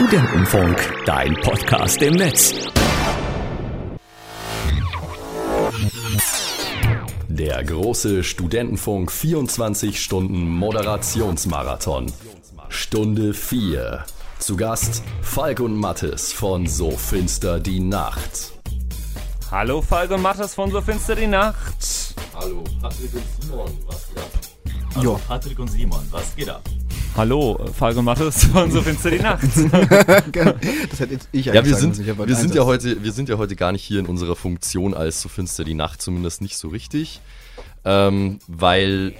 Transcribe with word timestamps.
Studentenfunk, 0.00 0.94
dein 1.06 1.34
Podcast 1.42 2.00
im 2.02 2.14
Netz. 2.14 2.54
Der 7.26 7.64
große 7.64 8.22
Studentenfunk 8.22 9.10
24 9.10 10.00
Stunden 10.00 10.48
Moderationsmarathon. 10.50 12.12
Stunde 12.68 13.34
4. 13.34 14.04
Zu 14.38 14.56
Gast 14.56 15.02
Falk 15.20 15.58
und 15.58 15.74
Mattes 15.74 16.32
von 16.32 16.68
So 16.68 16.92
Finster 16.92 17.58
die 17.58 17.80
Nacht. 17.80 18.52
Hallo 19.50 19.82
Falk 19.82 20.12
und 20.12 20.22
Mattes 20.22 20.54
von 20.54 20.70
So 20.70 20.80
Finster 20.80 21.16
die 21.16 21.26
Nacht. 21.26 22.14
Hallo, 22.34 22.62
Patrick 22.80 23.14
und 23.14 23.42
Simon, 23.42 23.78
was 23.88 24.06
geht 24.06 24.18
ab? 24.18 24.30
Hallo, 24.94 25.02
Jo. 25.02 25.20
Patrick 25.26 25.58
und 25.58 25.68
Simon, 25.68 26.06
was 26.12 26.36
geht 26.36 26.48
ab? 26.48 26.62
Hallo 27.18 27.58
und 27.80 28.04
Mattes 28.04 28.44
von 28.44 28.70
So 28.70 28.80
Finster 28.80 29.10
die 29.10 29.18
Nacht. 29.18 29.42
das 29.42 31.00
hätte 31.00 31.14
jetzt 31.14 31.28
ich 31.32 31.46
Ja, 31.46 31.54
wir 31.54 31.64
sagen 31.64 31.92
sind, 31.92 32.06
müssen. 32.06 32.28
Wir, 32.28 32.36
sind 32.36 32.54
ja 32.54 32.64
heute, 32.64 33.02
wir 33.02 33.10
sind 33.10 33.28
ja 33.28 33.38
heute 33.38 33.56
gar 33.56 33.72
nicht 33.72 33.82
hier 33.82 33.98
in 33.98 34.06
unserer 34.06 34.36
Funktion 34.36 34.94
als 34.94 35.20
so 35.20 35.28
finster 35.28 35.64
die 35.64 35.74
Nacht, 35.74 36.00
zumindest 36.00 36.42
nicht 36.42 36.56
so 36.56 36.68
richtig. 36.68 37.20
Ähm, 37.84 38.38
weil 38.46 39.14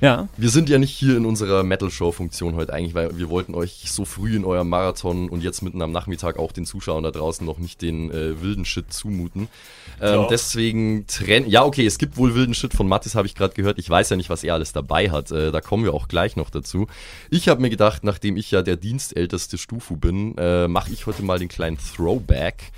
ja, 0.00 0.28
wir 0.36 0.50
sind 0.50 0.68
ja 0.68 0.78
nicht 0.78 0.90
hier 0.90 1.16
in 1.16 1.24
unserer 1.24 1.62
Metal-Show-Funktion 1.62 2.54
heute 2.54 2.72
eigentlich, 2.72 2.94
weil 2.94 3.16
wir 3.16 3.30
wollten 3.30 3.54
euch 3.54 3.84
so 3.90 4.04
früh 4.04 4.36
in 4.36 4.44
eurem 4.44 4.68
Marathon 4.68 5.28
und 5.28 5.42
jetzt 5.42 5.62
mitten 5.62 5.80
am 5.80 5.92
Nachmittag 5.92 6.38
auch 6.38 6.52
den 6.52 6.66
Zuschauern 6.66 7.02
da 7.02 7.10
draußen 7.10 7.46
noch 7.46 7.58
nicht 7.58 7.80
den 7.80 8.10
äh, 8.10 8.42
wilden 8.42 8.64
Shit 8.64 8.92
zumuten. 8.92 9.48
Ähm, 10.00 10.26
deswegen 10.28 11.06
trennen. 11.06 11.48
Ja, 11.48 11.64
okay, 11.64 11.86
es 11.86 11.96
gibt 11.96 12.18
wohl 12.18 12.34
wilden 12.34 12.52
Shit 12.52 12.74
von 12.74 12.86
Mattis, 12.86 13.14
habe 13.14 13.26
ich 13.26 13.34
gerade 13.34 13.54
gehört. 13.54 13.78
Ich 13.78 13.88
weiß 13.88 14.10
ja 14.10 14.16
nicht, 14.16 14.28
was 14.28 14.44
er 14.44 14.54
alles 14.54 14.72
dabei 14.72 15.10
hat. 15.10 15.30
Äh, 15.30 15.50
da 15.50 15.60
kommen 15.62 15.84
wir 15.84 15.94
auch 15.94 16.08
gleich 16.08 16.36
noch 16.36 16.50
dazu. 16.50 16.86
Ich 17.30 17.48
habe 17.48 17.62
mir 17.62 17.70
gedacht, 17.70 18.04
nachdem 18.04 18.36
ich 18.36 18.50
ja 18.50 18.60
der 18.62 18.76
dienstälteste 18.76 19.56
Stufu 19.56 19.96
bin, 19.96 20.36
äh, 20.36 20.68
mache 20.68 20.92
ich 20.92 21.06
heute 21.06 21.22
mal 21.22 21.38
den 21.38 21.48
kleinen 21.48 21.78
Throwback. 21.78 22.72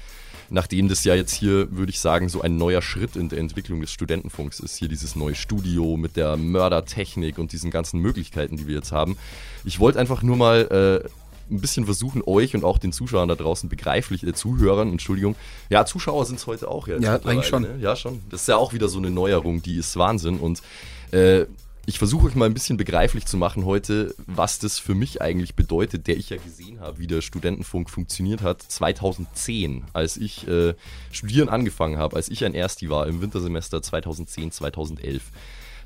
Nachdem 0.50 0.88
das 0.88 1.04
ja 1.04 1.14
jetzt 1.14 1.34
hier, 1.34 1.70
würde 1.70 1.90
ich 1.90 2.00
sagen, 2.00 2.28
so 2.28 2.40
ein 2.40 2.56
neuer 2.56 2.82
Schritt 2.82 3.16
in 3.16 3.28
der 3.28 3.38
Entwicklung 3.38 3.80
des 3.80 3.92
Studentenfunks 3.92 4.60
ist. 4.60 4.76
Hier 4.76 4.88
dieses 4.88 5.16
neue 5.16 5.34
Studio 5.34 5.96
mit 5.96 6.16
der 6.16 6.36
Mördertechnik 6.36 7.38
und 7.38 7.52
diesen 7.52 7.70
ganzen 7.70 8.00
Möglichkeiten, 8.00 8.56
die 8.56 8.66
wir 8.66 8.76
jetzt 8.76 8.92
haben. 8.92 9.18
Ich 9.64 9.78
wollte 9.80 9.98
einfach 9.98 10.22
nur 10.22 10.36
mal 10.36 11.02
äh, 11.04 11.08
ein 11.50 11.60
bisschen 11.60 11.84
versuchen, 11.84 12.22
euch 12.24 12.54
und 12.54 12.64
auch 12.64 12.78
den 12.78 12.92
Zuschauern 12.92 13.28
da 13.28 13.34
draußen 13.34 13.68
begreiflich, 13.68 14.24
äh, 14.26 14.32
Zuhörern, 14.32 14.90
Entschuldigung. 14.90 15.36
Ja, 15.70 15.84
Zuschauer 15.84 16.24
sind 16.26 16.38
es 16.38 16.46
heute 16.46 16.68
auch 16.68 16.88
jetzt. 16.88 17.02
Ja, 17.02 17.20
eigentlich 17.24 17.46
schon. 17.46 17.62
Ne? 17.62 17.78
Ja, 17.80 17.96
schon. 17.96 18.22
Das 18.30 18.42
ist 18.42 18.48
ja 18.48 18.56
auch 18.56 18.72
wieder 18.72 18.88
so 18.88 18.98
eine 18.98 19.10
Neuerung, 19.10 19.62
die 19.62 19.76
ist 19.76 19.96
Wahnsinn. 19.96 20.38
Und 20.38 20.62
äh, 21.10 21.46
ich 21.88 21.98
versuche 21.98 22.26
euch 22.26 22.34
mal 22.34 22.44
ein 22.44 22.52
bisschen 22.52 22.76
begreiflich 22.76 23.24
zu 23.24 23.38
machen 23.38 23.64
heute, 23.64 24.14
was 24.26 24.58
das 24.58 24.78
für 24.78 24.94
mich 24.94 25.22
eigentlich 25.22 25.54
bedeutet, 25.54 26.06
der 26.06 26.18
ich 26.18 26.28
ja 26.28 26.36
gesehen 26.36 26.80
habe, 26.80 26.98
wie 26.98 27.06
der 27.06 27.22
Studentenfunk 27.22 27.88
funktioniert 27.88 28.42
hat 28.42 28.60
2010, 28.60 29.84
als 29.94 30.18
ich 30.18 30.46
äh, 30.46 30.74
studieren 31.10 31.48
angefangen 31.48 31.96
habe, 31.96 32.16
als 32.16 32.28
ich 32.28 32.44
ein 32.44 32.52
Ersti 32.52 32.90
war 32.90 33.06
im 33.06 33.22
Wintersemester 33.22 33.80
2010, 33.80 34.52
2011. 34.52 35.22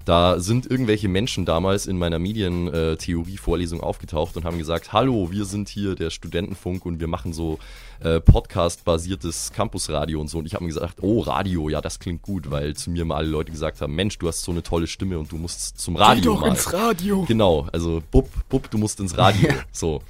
Da 0.04 0.40
sind 0.40 0.68
irgendwelche 0.68 1.08
Menschen 1.08 1.44
damals 1.44 1.86
in 1.86 1.98
meiner 1.98 2.18
Medientheorie-Vorlesung 2.18 3.80
aufgetaucht 3.80 4.36
und 4.36 4.44
haben 4.44 4.58
gesagt, 4.58 4.92
hallo, 4.92 5.30
wir 5.30 5.44
sind 5.44 5.68
hier 5.68 5.94
der 5.94 6.10
Studentenfunk 6.10 6.84
und 6.84 7.00
wir 7.00 7.06
machen 7.06 7.32
so 7.32 7.58
äh, 8.00 8.20
Podcast-basiertes 8.20 9.52
Campusradio 9.52 10.20
und 10.20 10.28
so. 10.28 10.38
Und 10.38 10.46
ich 10.46 10.54
habe 10.54 10.64
mir 10.64 10.72
gesagt, 10.72 10.98
oh, 11.02 11.20
Radio, 11.20 11.68
ja, 11.68 11.80
das 11.80 11.98
klingt 12.00 12.22
gut, 12.22 12.50
weil 12.50 12.74
zu 12.74 12.90
mir 12.90 13.04
mal 13.04 13.16
alle 13.16 13.28
Leute 13.28 13.52
gesagt 13.52 13.80
haben, 13.80 13.94
Mensch, 13.94 14.18
du 14.18 14.28
hast 14.28 14.42
so 14.42 14.50
eine 14.50 14.62
tolle 14.62 14.86
Stimme 14.86 15.18
und 15.18 15.30
du 15.30 15.36
musst 15.36 15.78
zum 15.78 15.96
Radio 15.96 16.20
Geh 16.20 16.28
doch 16.36 16.40
mal. 16.40 16.48
ins 16.48 16.72
Radio. 16.72 17.24
Genau, 17.26 17.68
also 17.72 18.02
Bub, 18.10 18.28
Bub, 18.48 18.70
du 18.70 18.78
musst 18.78 18.98
ins 19.00 19.16
Radio. 19.16 19.50
so. 19.72 20.02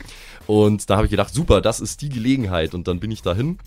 Und 0.47 0.89
da 0.89 0.97
habe 0.97 1.07
ich 1.07 1.11
gedacht, 1.11 1.33
super, 1.33 1.61
das 1.61 1.81
ist 1.81 2.03
die 2.03 2.09
Gelegenheit. 2.09 2.75
Und 2.75 2.89
dann 2.89 2.99
bin 2.99 3.11
ich 3.11 3.23
dahin 3.23 3.59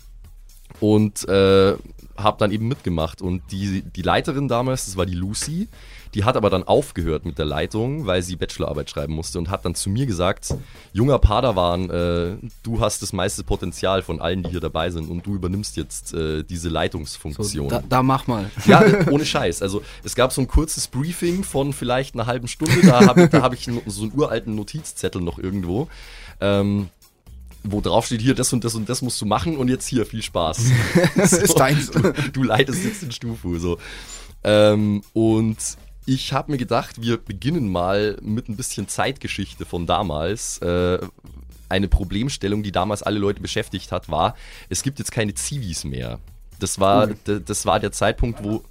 und 0.80 1.28
äh, 1.28 1.74
habe 2.16 2.36
dann 2.38 2.50
eben 2.50 2.68
mitgemacht. 2.68 3.20
Und 3.22 3.42
die, 3.50 3.82
die 3.82 4.02
Leiterin 4.02 4.48
damals, 4.48 4.86
das 4.86 4.96
war 4.96 5.06
die 5.06 5.14
Lucy, 5.14 5.68
die 6.14 6.24
hat 6.24 6.36
aber 6.36 6.48
dann 6.48 6.62
aufgehört 6.62 7.26
mit 7.26 7.38
der 7.38 7.44
Leitung, 7.44 8.06
weil 8.06 8.22
sie 8.22 8.36
Bachelorarbeit 8.36 8.88
schreiben 8.88 9.12
musste 9.12 9.38
und 9.38 9.50
hat 9.50 9.66
dann 9.66 9.74
zu 9.74 9.90
mir 9.90 10.06
gesagt, 10.06 10.54
junger 10.94 11.18
Padawan, 11.18 11.90
äh, 11.90 12.36
du 12.62 12.80
hast 12.80 13.02
das 13.02 13.12
meiste 13.12 13.44
Potenzial 13.44 14.00
von 14.00 14.20
allen, 14.20 14.42
die 14.42 14.50
hier 14.50 14.60
dabei 14.60 14.88
sind 14.90 15.10
und 15.10 15.26
du 15.26 15.34
übernimmst 15.34 15.76
jetzt 15.76 16.14
äh, 16.14 16.42
diese 16.42 16.68
So, 16.68 16.74
Leitungsfunktion. 16.74 17.68
da, 17.68 17.82
da 17.86 18.02
mach 18.02 18.26
mal. 18.26 18.50
Ja, 18.64 18.82
ohne 19.10 19.26
Scheiß. 19.26 19.60
Also 19.60 19.82
es 20.04 20.14
gab 20.14 20.32
so 20.32 20.40
ein 20.40 20.48
kurzes 20.48 20.88
Briefing 20.88 21.44
von 21.44 21.72
vielleicht 21.74 22.14
einer 22.14 22.26
halben 22.26 22.48
Stunde. 22.48 22.80
Da 22.82 23.06
habe 23.06 23.24
ich, 23.24 23.30
da 23.30 23.42
hab 23.42 23.52
ich 23.52 23.68
so 23.86 24.02
einen 24.02 24.12
uralten 24.14 24.54
Notizzettel 24.54 25.20
noch 25.20 25.38
irgendwo. 25.38 25.88
Ähm, 26.40 26.88
wo 27.68 27.80
drauf 27.80 28.06
steht, 28.06 28.20
hier, 28.20 28.34
das 28.34 28.52
und 28.52 28.64
das 28.64 28.74
und 28.74 28.88
das 28.88 29.02
musst 29.02 29.20
du 29.20 29.26
machen 29.26 29.56
und 29.56 29.68
jetzt 29.68 29.86
hier, 29.86 30.06
viel 30.06 30.22
Spaß. 30.22 30.58
Das 31.16 31.32
ist 31.32 31.54
deins. 31.58 31.90
Du, 31.90 32.12
du 32.32 32.42
leitest 32.42 32.84
jetzt 32.84 33.02
den 33.02 33.12
Stufu. 33.12 33.58
So. 33.58 33.78
Ähm, 34.44 35.02
und 35.12 35.56
ich 36.06 36.32
habe 36.32 36.52
mir 36.52 36.58
gedacht, 36.58 37.02
wir 37.02 37.16
beginnen 37.16 37.68
mal 37.70 38.16
mit 38.22 38.48
ein 38.48 38.56
bisschen 38.56 38.88
Zeitgeschichte 38.88 39.64
von 39.64 39.86
damals. 39.86 40.58
Äh, 40.58 40.98
eine 41.68 41.88
Problemstellung, 41.88 42.62
die 42.62 42.70
damals 42.70 43.02
alle 43.02 43.18
Leute 43.18 43.40
beschäftigt 43.40 43.90
hat, 43.90 44.08
war, 44.08 44.36
es 44.68 44.82
gibt 44.82 45.00
jetzt 45.00 45.10
keine 45.10 45.34
Zivis 45.34 45.84
mehr. 45.84 46.20
Das 46.60 46.78
war, 46.78 47.08
das 47.24 47.66
war 47.66 47.80
der 47.80 47.92
Zeitpunkt, 47.92 48.42
wo. 48.42 48.62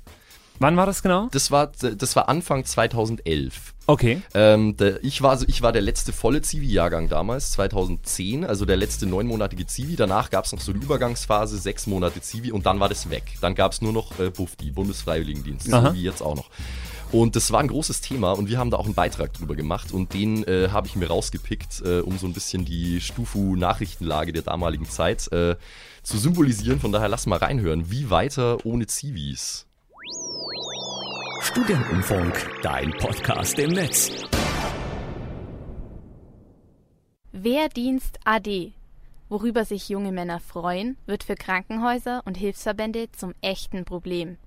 Wann 0.60 0.78
war 0.78 0.86
das 0.86 1.02
genau? 1.04 1.28
Das 1.32 1.52
war, 1.52 1.68
das 1.68 2.16
war 2.16 2.30
Anfang 2.30 2.66
2011. 2.66 3.74
Okay. 3.88 4.22
Ähm, 4.34 4.76
der, 4.78 5.04
ich, 5.04 5.22
war, 5.22 5.38
so- 5.38 5.46
ich 5.48 5.62
war 5.62 5.72
der 5.72 5.82
letzte 5.84 6.12
volle 6.12 6.42
Zivi-Jahrgang 6.42 7.08
damals, 7.08 7.52
2010, 7.52 8.44
also 8.44 8.66
der 8.66 8.78
letzte 8.78 9.06
neunmonatige 9.06 9.68
Zivi. 9.68 9.96
Danach 9.96 10.30
gab 10.32 10.46
es 10.46 10.52
noch 10.54 10.62
so 10.62 10.72
eine 10.72 10.82
Übergangsphase, 10.84 11.58
sechs 11.58 11.86
Monate 11.88 12.20
Zivi 12.22 12.52
und 12.52 12.66
dann 12.66 12.80
war 12.80 12.90
das 12.90 13.10
weg. 13.10 13.24
Dann 13.42 13.54
gab 13.56 13.74
es 13.74 13.82
nur 13.82 13.94
noch 13.94 14.20
äh, 14.20 14.30
BUFDI, 14.32 14.72
Bundesfreiwilligendienst, 14.72 15.72
Aha. 15.72 15.90
so 15.90 15.94
wie 15.94 16.02
jetzt 16.04 16.22
auch 16.22 16.36
noch. 16.36 16.50
Und 17.12 17.36
das 17.36 17.52
war 17.52 17.60
ein 17.60 17.68
großes 17.68 18.02
Thema 18.02 18.32
und 18.32 18.50
wir 18.50 18.58
haben 18.58 18.72
da 18.72 18.78
auch 18.78 18.86
einen 18.86 18.96
Beitrag 18.96 19.32
drüber 19.34 19.56
gemacht 19.56 19.92
und 19.92 20.14
den 20.16 20.44
äh, 20.48 20.70
habe 20.72 20.88
ich 20.88 20.96
mir 20.96 21.08
rausgepickt, 21.08 21.84
äh, 21.86 22.00
um 22.00 22.18
so 22.18 22.26
ein 22.26 22.34
bisschen 22.34 22.66
die 22.66 23.00
Stufu-Nachrichtenlage 23.00 24.34
der 24.34 24.42
damaligen 24.42 24.90
Zeit 24.90 25.32
äh, 25.32 25.56
zu 26.02 26.18
symbolisieren. 26.18 26.80
Von 26.80 26.92
daher 26.92 27.08
lass 27.08 27.28
mal 27.28 27.38
reinhören. 27.38 27.92
Wie 27.92 28.10
weiter 28.10 28.66
ohne 28.66 28.88
Zivis? 28.88 29.68
Studentenfunk, 31.46 32.50
dein 32.64 32.90
Podcast 32.98 33.60
im 33.60 33.70
Netz. 33.70 34.24
Wehrdienst 37.32 38.20
AD. 38.26 38.74
Worüber 39.30 39.64
sich 39.64 39.88
junge 39.88 40.12
Männer 40.12 40.40
freuen, 40.40 40.98
wird 41.06 41.24
für 41.24 41.36
Krankenhäuser 41.36 42.24
und 42.26 42.36
Hilfsverbände 42.36 43.12
zum 43.12 43.36
echten 43.42 43.86
Problem. 43.86 44.38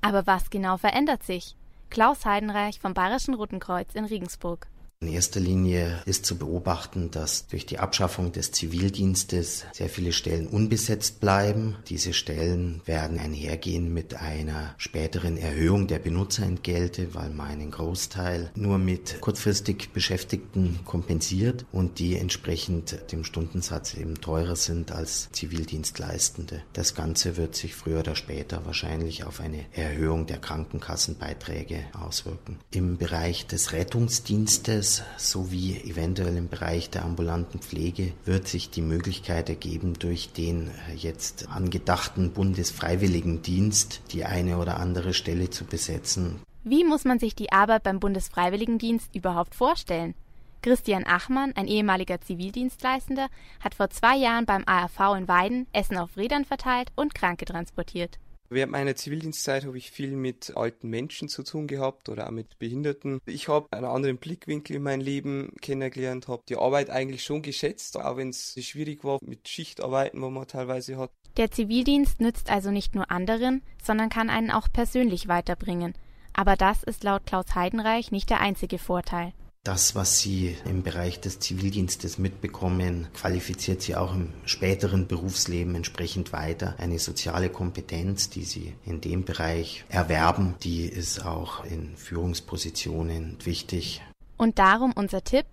Aber 0.00 0.26
was 0.26 0.48
genau 0.48 0.78
verändert 0.78 1.24
sich? 1.24 1.56
Klaus 1.90 2.24
Heidenreich 2.24 2.80
vom 2.80 2.94
Bayerischen 2.94 3.34
Roten 3.34 3.60
Kreuz 3.60 3.94
in 3.94 4.06
Regensburg. 4.06 4.66
In 5.06 5.12
erster 5.12 5.38
Linie 5.38 6.02
ist 6.04 6.26
zu 6.26 6.36
beobachten, 6.36 7.12
dass 7.12 7.46
durch 7.46 7.64
die 7.64 7.78
Abschaffung 7.78 8.32
des 8.32 8.50
Zivildienstes 8.50 9.64
sehr 9.72 9.88
viele 9.88 10.12
Stellen 10.12 10.48
unbesetzt 10.48 11.20
bleiben. 11.20 11.76
Diese 11.88 12.12
Stellen 12.12 12.82
werden 12.86 13.20
einhergehen 13.20 13.94
mit 13.94 14.14
einer 14.16 14.74
späteren 14.78 15.36
Erhöhung 15.36 15.86
der 15.86 16.00
Benutzerentgelte, 16.00 17.14
weil 17.14 17.30
man 17.30 17.50
einen 17.50 17.70
Großteil 17.70 18.50
nur 18.56 18.78
mit 18.78 19.20
kurzfristig 19.20 19.90
Beschäftigten 19.92 20.80
kompensiert 20.84 21.66
und 21.70 22.00
die 22.00 22.16
entsprechend 22.16 23.12
dem 23.12 23.22
Stundensatz 23.22 23.94
eben 23.94 24.20
teurer 24.20 24.56
sind 24.56 24.90
als 24.90 25.30
Zivildienstleistende. 25.30 26.62
Das 26.72 26.96
Ganze 26.96 27.36
wird 27.36 27.54
sich 27.54 27.76
früher 27.76 28.00
oder 28.00 28.16
später 28.16 28.66
wahrscheinlich 28.66 29.22
auf 29.22 29.38
eine 29.38 29.66
Erhöhung 29.72 30.26
der 30.26 30.38
Krankenkassenbeiträge 30.38 31.84
auswirken. 31.92 32.58
Im 32.72 32.96
Bereich 32.96 33.46
des 33.46 33.72
Rettungsdienstes 33.72 34.95
sowie 35.16 35.80
eventuell 35.84 36.36
im 36.36 36.48
Bereich 36.48 36.90
der 36.90 37.04
ambulanten 37.04 37.60
Pflege 37.60 38.12
wird 38.24 38.48
sich 38.48 38.70
die 38.70 38.82
Möglichkeit 38.82 39.48
ergeben, 39.48 39.94
durch 39.98 40.32
den 40.32 40.68
äh, 40.68 40.94
jetzt 40.94 41.48
angedachten 41.48 42.32
Bundesfreiwilligendienst 42.32 44.00
die 44.12 44.24
eine 44.24 44.58
oder 44.58 44.78
andere 44.78 45.14
Stelle 45.14 45.50
zu 45.50 45.64
besetzen. 45.64 46.40
Wie 46.64 46.84
muss 46.84 47.04
man 47.04 47.18
sich 47.18 47.34
die 47.34 47.52
Arbeit 47.52 47.84
beim 47.84 48.00
Bundesfreiwilligendienst 48.00 49.14
überhaupt 49.14 49.54
vorstellen? 49.54 50.14
Christian 50.62 51.06
Achmann, 51.06 51.52
ein 51.54 51.68
ehemaliger 51.68 52.20
Zivildienstleistender, 52.20 53.28
hat 53.60 53.74
vor 53.74 53.90
zwei 53.90 54.16
Jahren 54.16 54.46
beim 54.46 54.64
ARV 54.66 55.16
in 55.16 55.28
Weiden 55.28 55.66
Essen 55.72 55.96
auf 55.96 56.16
Rädern 56.16 56.44
verteilt 56.44 56.90
und 56.96 57.14
Kranke 57.14 57.44
transportiert. 57.44 58.18
Während 58.48 58.72
meiner 58.72 58.94
Zivildienstzeit 58.96 59.64
habe 59.64 59.78
ich 59.78 59.90
viel 59.90 60.16
mit 60.16 60.56
alten 60.56 60.88
Menschen 60.88 61.28
zu 61.28 61.42
tun 61.42 61.66
gehabt 61.66 62.08
oder 62.08 62.26
auch 62.26 62.32
mit 62.32 62.58
Behinderten. 62.58 63.20
Ich 63.26 63.48
habe 63.48 63.66
einen 63.72 63.86
anderen 63.86 64.18
Blickwinkel 64.18 64.76
in 64.76 64.82
mein 64.82 65.00
Leben 65.00 65.52
kennengelernt, 65.60 66.28
habe 66.28 66.42
die 66.48 66.56
Arbeit 66.56 66.90
eigentlich 66.90 67.24
schon 67.24 67.42
geschätzt, 67.42 67.98
auch 67.98 68.16
wenn 68.16 68.30
es 68.30 68.54
schwierig 68.64 69.04
war 69.04 69.18
mit 69.22 69.48
Schichtarbeiten, 69.48 70.20
wo 70.22 70.30
man 70.30 70.46
teilweise 70.46 70.96
hat. 70.96 71.10
Der 71.36 71.50
Zivildienst 71.50 72.20
nützt 72.20 72.50
also 72.50 72.70
nicht 72.70 72.94
nur 72.94 73.10
anderen, 73.10 73.62
sondern 73.82 74.08
kann 74.08 74.30
einen 74.30 74.50
auch 74.50 74.68
persönlich 74.72 75.28
weiterbringen. 75.28 75.94
Aber 76.32 76.56
das 76.56 76.82
ist 76.82 77.02
laut 77.02 77.26
Klaus 77.26 77.54
Heidenreich 77.54 78.10
nicht 78.10 78.30
der 78.30 78.40
einzige 78.40 78.78
Vorteil. 78.78 79.32
Das, 79.66 79.96
was 79.96 80.20
Sie 80.20 80.56
im 80.64 80.84
Bereich 80.84 81.18
des 81.18 81.40
Zivildienstes 81.40 82.18
mitbekommen, 82.18 83.08
qualifiziert 83.14 83.82
Sie 83.82 83.96
auch 83.96 84.14
im 84.14 84.32
späteren 84.44 85.08
Berufsleben 85.08 85.74
entsprechend 85.74 86.32
weiter. 86.32 86.76
Eine 86.78 87.00
soziale 87.00 87.48
Kompetenz, 87.48 88.30
die 88.30 88.44
Sie 88.44 88.76
in 88.84 89.00
dem 89.00 89.24
Bereich 89.24 89.84
erwerben, 89.88 90.54
die 90.62 90.84
ist 90.84 91.26
auch 91.26 91.64
in 91.64 91.96
Führungspositionen 91.96 93.38
wichtig. 93.42 94.02
Und 94.36 94.60
darum 94.60 94.92
unser 94.92 95.24
Tipp, 95.24 95.46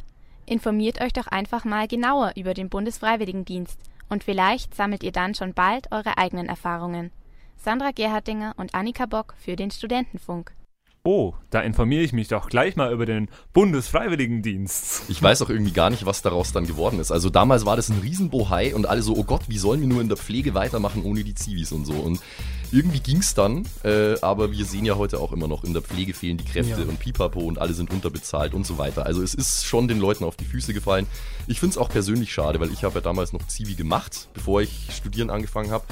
informiert 0.46 1.02
euch 1.02 1.14
doch 1.14 1.26
einfach 1.26 1.66
mal 1.66 1.88
genauer 1.88 2.34
über 2.36 2.54
den 2.54 2.70
Bundesfreiwilligendienst 2.70 3.80
und 4.10 4.24
vielleicht 4.24 4.76
sammelt 4.76 5.02
ihr 5.02 5.12
dann 5.12 5.34
schon 5.34 5.56
bald 5.56 5.92
eure 5.92 6.20
eigenen 6.20 6.50
Erfahrungen. 6.50 7.10
Sandra 7.58 7.90
Gerhardinger 7.90 8.54
und 8.58 8.76
Annika 8.76 9.08
Bock 9.08 9.34
für 9.40 9.56
den 9.56 9.72
Studentenfunk. 9.72 10.54
Oh, 11.06 11.34
da 11.50 11.60
informiere 11.60 12.02
ich 12.02 12.14
mich 12.14 12.30
doch 12.30 12.48
gleich 12.48 12.78
mal 12.78 12.94
über 12.94 13.06
den 13.06 13.28
Bundesfreiwilligendienst. 13.52 15.10
Ich 15.10 15.22
weiß 15.22 15.42
auch 15.42 15.50
irgendwie 15.50 15.74
gar 15.74 15.90
nicht, 15.90 16.06
was 16.06 16.22
daraus 16.22 16.54
dann 16.54 16.66
geworden 16.66 16.98
ist. 17.02 17.12
Also 17.12 17.30
damals 17.30 17.66
war 17.66 17.76
das 17.76 17.90
ein 17.90 18.00
Riesenbohai 18.00 18.74
und 18.74 18.86
alle 18.86 19.02
so, 19.02 19.14
oh 19.18 19.26
Gott, 19.26 19.42
wie 19.50 19.58
sollen 19.58 19.82
wir 19.82 19.88
nur 19.90 20.00
in 20.00 20.08
der 20.08 20.16
Pflege 20.16 20.54
weitermachen 20.54 21.04
ohne 21.04 21.26
die 21.26 21.36
Zivis 21.36 21.74
und 21.74 21.84
so. 21.84 21.92
Und 21.92 22.22
irgendwie 22.72 23.02
ging 23.02 23.18
es 23.18 23.34
dann, 23.34 23.68
äh, 23.84 24.16
aber 24.22 24.54
wir 24.54 24.64
sehen 24.64 24.86
ja 24.86 24.96
heute 24.96 25.20
auch 25.20 25.34
immer 25.34 25.50
noch, 25.50 25.66
in 25.66 25.74
der 25.74 25.82
Pflege 25.82 26.14
fehlen 26.14 26.38
die 26.38 26.46
Kräfte 26.46 26.84
ja. 26.84 26.88
und 26.88 27.00
pipapo 27.00 27.42
und 27.42 27.60
alle 27.60 27.74
sind 27.74 27.92
unterbezahlt 27.92 28.54
und 28.54 28.66
so 28.66 28.78
weiter. 28.78 29.06
Also 29.06 29.22
es 29.22 29.34
ist 29.34 29.66
schon 29.66 29.90
den 29.90 30.00
Leuten 30.00 30.24
auf 30.24 30.38
die 30.38 30.46
Füße 30.46 30.74
gefallen. 30.74 31.06
Ich 31.48 31.60
finde 31.60 31.72
es 31.72 31.78
auch 31.78 31.90
persönlich 31.90 32.32
schade, 32.32 32.62
weil 32.62 32.72
ich 32.72 32.86
habe 32.86 32.96
ja 32.96 33.02
damals 33.02 33.34
noch 33.34 33.46
Zivi 33.48 33.76
gemacht, 33.76 34.30
bevor 34.34 34.62
ich 34.62 34.88
studieren 34.96 35.30
angefangen 35.30 35.70
habe. 35.70 35.84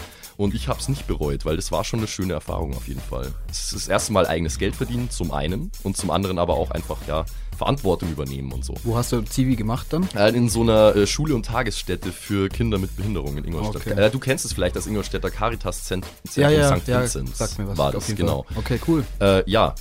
Und 0.42 0.56
ich 0.56 0.68
habe 0.68 0.80
es 0.80 0.90
nicht 0.90 1.06
bereut, 1.06 1.46
weil 1.46 1.56
das 1.56 1.72
war 1.72 1.84
schon 1.84 2.00
eine 2.00 2.08
schöne 2.08 2.34
Erfahrung 2.34 2.76
auf 2.76 2.88
jeden 2.88 3.00
Fall. 3.00 3.32
Es 3.48 3.66
ist 3.66 3.76
das 3.76 3.88
erste 3.88 4.12
Mal 4.12 4.26
eigenes 4.26 4.58
Geld 4.58 4.76
verdienen, 4.76 5.12
zum 5.12 5.32
einen. 5.32 5.72
Und 5.84 5.98
zum 5.98 6.10
anderen 6.10 6.40
aber 6.40 6.56
auch 6.56 6.72
einfach, 6.72 6.98
ja, 7.08 7.26
Verantwortung 7.56 8.10
übernehmen 8.10 8.52
und 8.52 8.66
so. 8.66 8.74
Wo 8.84 8.98
hast 8.98 9.12
du 9.12 9.22
Zivi 9.22 9.56
gemacht 9.56 9.86
dann? 9.92 10.10
Äh, 10.16 10.30
in 10.30 10.50
so 10.50 10.62
einer 10.62 10.96
äh, 10.96 11.06
Schule 11.06 11.36
und 11.36 11.46
Tagesstätte 11.46 12.12
für 12.12 12.50
Kinder 12.50 12.80
mit 12.80 12.96
Behinderung 12.98 13.38
in 13.38 13.46
Ingolstadt. 13.46 13.86
Okay. 13.86 13.92
Äh, 13.92 14.10
du 14.10 14.18
kennst 14.18 14.44
es 14.44 14.54
vielleicht, 14.54 14.76
das 14.76 14.88
Ingolstädter 14.88 15.30
Caritas 15.30 15.84
Zentrum 15.84 16.12
ja, 16.34 16.50
ja, 16.50 16.76
St. 16.76 16.88
Ja, 16.88 17.02
Vincent. 17.02 17.36
Sag 17.36 17.60
mir 17.60 17.68
was. 17.68 17.78
War 17.78 17.92
das, 17.92 18.08
genau. 18.08 18.44
Okay, 18.56 18.80
cool. 18.88 19.06
Äh, 19.20 19.48
ja. 19.48 19.76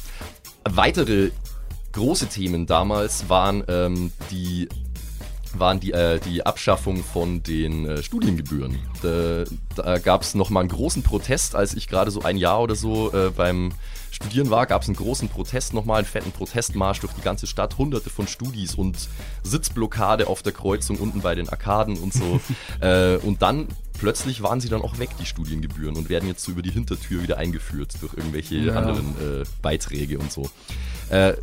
Weitere 0.69 1.31
große 1.93 2.27
Themen 2.27 2.67
damals 2.67 3.31
waren 3.31 3.65
ähm, 3.67 4.13
die 4.31 4.69
waren 5.59 5.81
die, 5.81 5.93
äh, 5.93 6.19
die 6.21 6.45
Abschaffung 6.45 7.03
von 7.03 7.43
den 7.43 7.87
äh, 7.87 8.03
Studiengebühren. 8.03 8.79
Da, 9.03 9.45
da 9.75 9.99
gab 9.99 10.23
es 10.23 10.35
nochmal 10.35 10.63
einen 10.63 10.71
großen 10.71 11.03
Protest, 11.03 11.55
als 11.55 11.75
ich 11.75 11.89
gerade 11.89 12.11
so 12.11 12.23
ein 12.23 12.37
Jahr 12.37 12.61
oder 12.61 12.75
so 12.75 13.13
äh, 13.13 13.31
beim 13.31 13.73
Studieren 14.11 14.51
war, 14.51 14.67
gab 14.67 14.83
es 14.83 14.89
einen 14.89 14.97
großen 14.97 15.29
Protest, 15.29 15.73
nochmal 15.73 15.99
einen 15.99 16.07
fetten 16.07 16.33
Protestmarsch 16.33 17.01
durch 17.01 17.13
die 17.13 17.21
ganze 17.21 17.47
Stadt, 17.47 17.79
hunderte 17.79 18.11
von 18.11 18.27
Studis 18.27 18.75
und 18.75 19.09
Sitzblockade 19.45 20.27
auf 20.27 20.43
der 20.43 20.53
Kreuzung 20.53 20.99
unten 20.99 21.21
bei 21.21 21.35
den 21.35 21.49
Arkaden 21.49 21.97
und 21.97 22.13
so. 22.13 22.41
äh, 22.81 23.17
und 23.19 23.41
dann 23.43 23.69
plötzlich 23.99 24.43
waren 24.43 24.61
sie 24.61 24.69
dann 24.69 24.83
auch 24.83 24.99
weg, 24.99 25.11
die 25.21 25.27
Studiengebühren, 25.27 25.97
und 25.97 26.09
werden 26.09 26.29
jetzt 26.29 26.43
so 26.43 26.53
über 26.53 26.63
die 26.63 26.73
Hintertür 26.73 27.23
wieder 27.23 27.39
eingeführt 27.39 27.95
durch 28.01 28.15
irgendwelche 28.15 28.57
ja. 28.57 28.75
anderen 28.75 29.43
äh, 29.43 29.45
Beiträge 29.63 30.19
und 30.19 30.33
so. 30.33 30.51
Äh, 31.11 31.35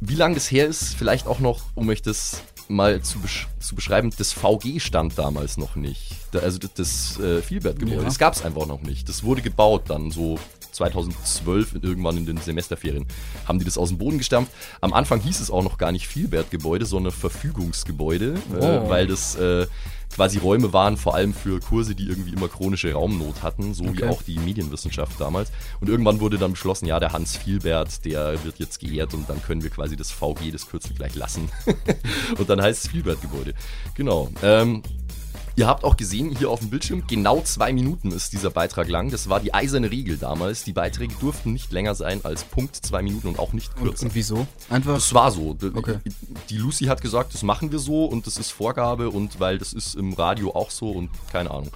wie 0.00 0.14
lange 0.14 0.34
das 0.34 0.50
her 0.50 0.66
ist, 0.66 0.94
vielleicht 0.94 1.26
auch 1.26 1.38
noch, 1.38 1.62
um 1.74 1.88
euch 1.88 2.02
das 2.02 2.42
mal 2.68 3.00
zu, 3.02 3.18
besch 3.20 3.48
zu 3.58 3.74
beschreiben, 3.74 4.10
das 4.16 4.32
VG 4.32 4.80
stand 4.80 5.18
damals 5.18 5.56
noch 5.56 5.76
nicht. 5.76 6.16
Da, 6.32 6.40
also 6.40 6.58
das, 6.58 6.74
das 6.74 7.20
äh, 7.20 7.42
Vielbert-Gebäude, 7.42 7.98
ja. 7.98 8.04
das 8.04 8.18
gab 8.18 8.34
es 8.34 8.44
einfach 8.44 8.66
noch 8.66 8.82
nicht. 8.82 9.08
Das 9.08 9.22
wurde 9.22 9.42
gebaut 9.42 9.84
dann 9.88 10.10
so 10.10 10.38
2012 10.72 11.76
irgendwann 11.82 12.16
in 12.16 12.26
den 12.26 12.38
Semesterferien 12.38 13.06
haben 13.46 13.58
die 13.58 13.64
das 13.64 13.78
aus 13.78 13.90
dem 13.90 13.98
Boden 13.98 14.18
gestampft. 14.18 14.52
Am 14.80 14.92
Anfang 14.92 15.20
hieß 15.20 15.40
es 15.40 15.50
auch 15.50 15.62
noch 15.62 15.78
gar 15.78 15.92
nicht 15.92 16.08
Vielbertgebäude, 16.08 16.86
sondern 16.86 17.12
Verfügungsgebäude, 17.12 18.34
äh, 18.34 18.56
oh. 18.58 18.64
äh, 18.64 18.88
weil 18.88 19.06
das 19.06 19.36
äh, 19.36 19.66
quasi 20.14 20.38
Räume 20.38 20.72
waren, 20.72 20.96
vor 20.96 21.14
allem 21.14 21.34
für 21.34 21.60
Kurse, 21.60 21.94
die 21.94 22.08
irgendwie 22.08 22.32
immer 22.32 22.48
chronische 22.48 22.92
Raumnot 22.92 23.42
hatten, 23.42 23.74
so 23.74 23.84
okay. 23.84 23.98
wie 23.98 24.04
auch 24.04 24.22
die 24.22 24.38
Medienwissenschaft 24.38 25.20
damals. 25.20 25.50
Und 25.80 25.88
irgendwann 25.88 26.20
wurde 26.20 26.38
dann 26.38 26.52
beschlossen, 26.52 26.86
ja, 26.86 27.00
der 27.00 27.12
Hans 27.12 27.36
Vielbert, 27.36 28.04
der 28.04 28.42
wird 28.44 28.58
jetzt 28.58 28.80
geehrt 28.80 29.14
und 29.14 29.28
dann 29.28 29.42
können 29.42 29.62
wir 29.62 29.70
quasi 29.70 29.96
das 29.96 30.10
VG, 30.10 30.50
das 30.52 30.66
Kürzel 30.66 30.94
gleich 30.94 31.14
lassen. 31.14 31.48
und 32.38 32.48
dann 32.48 32.60
heißt 32.60 32.84
es 32.84 32.90
Vielbert-Gebäude. 32.90 33.54
Genau. 33.94 34.30
Ähm, 34.42 34.82
Ihr 35.54 35.66
habt 35.66 35.84
auch 35.84 35.98
gesehen, 35.98 36.34
hier 36.34 36.48
auf 36.48 36.60
dem 36.60 36.70
Bildschirm, 36.70 37.04
genau 37.06 37.42
zwei 37.42 37.74
Minuten 37.74 38.10
ist 38.10 38.32
dieser 38.32 38.50
Beitrag 38.50 38.88
lang. 38.88 39.10
Das 39.10 39.28
war 39.28 39.38
die 39.38 39.52
eiserne 39.52 39.90
Regel 39.90 40.16
damals. 40.16 40.64
Die 40.64 40.72
Beiträge 40.72 41.14
durften 41.20 41.52
nicht 41.52 41.72
länger 41.72 41.94
sein 41.94 42.24
als 42.24 42.44
Punkt 42.44 42.76
zwei 42.76 43.02
Minuten 43.02 43.28
und 43.28 43.38
auch 43.38 43.52
nicht 43.52 43.76
kürzer. 43.76 44.04
Und, 44.04 44.10
und 44.10 44.14
wieso? 44.14 44.46
Einfach. 44.70 44.94
Das 44.94 45.12
war 45.12 45.30
so. 45.30 45.56
Okay. 45.74 45.98
Die 46.48 46.56
Lucy 46.56 46.86
hat 46.86 47.02
gesagt, 47.02 47.34
das 47.34 47.42
machen 47.42 47.70
wir 47.70 47.78
so 47.78 48.06
und 48.06 48.26
das 48.26 48.38
ist 48.38 48.50
Vorgabe 48.50 49.10
und 49.10 49.40
weil 49.40 49.58
das 49.58 49.74
ist 49.74 49.94
im 49.94 50.14
Radio 50.14 50.54
auch 50.54 50.70
so 50.70 50.90
und 50.90 51.10
keine 51.30 51.50
Ahnung. 51.50 51.70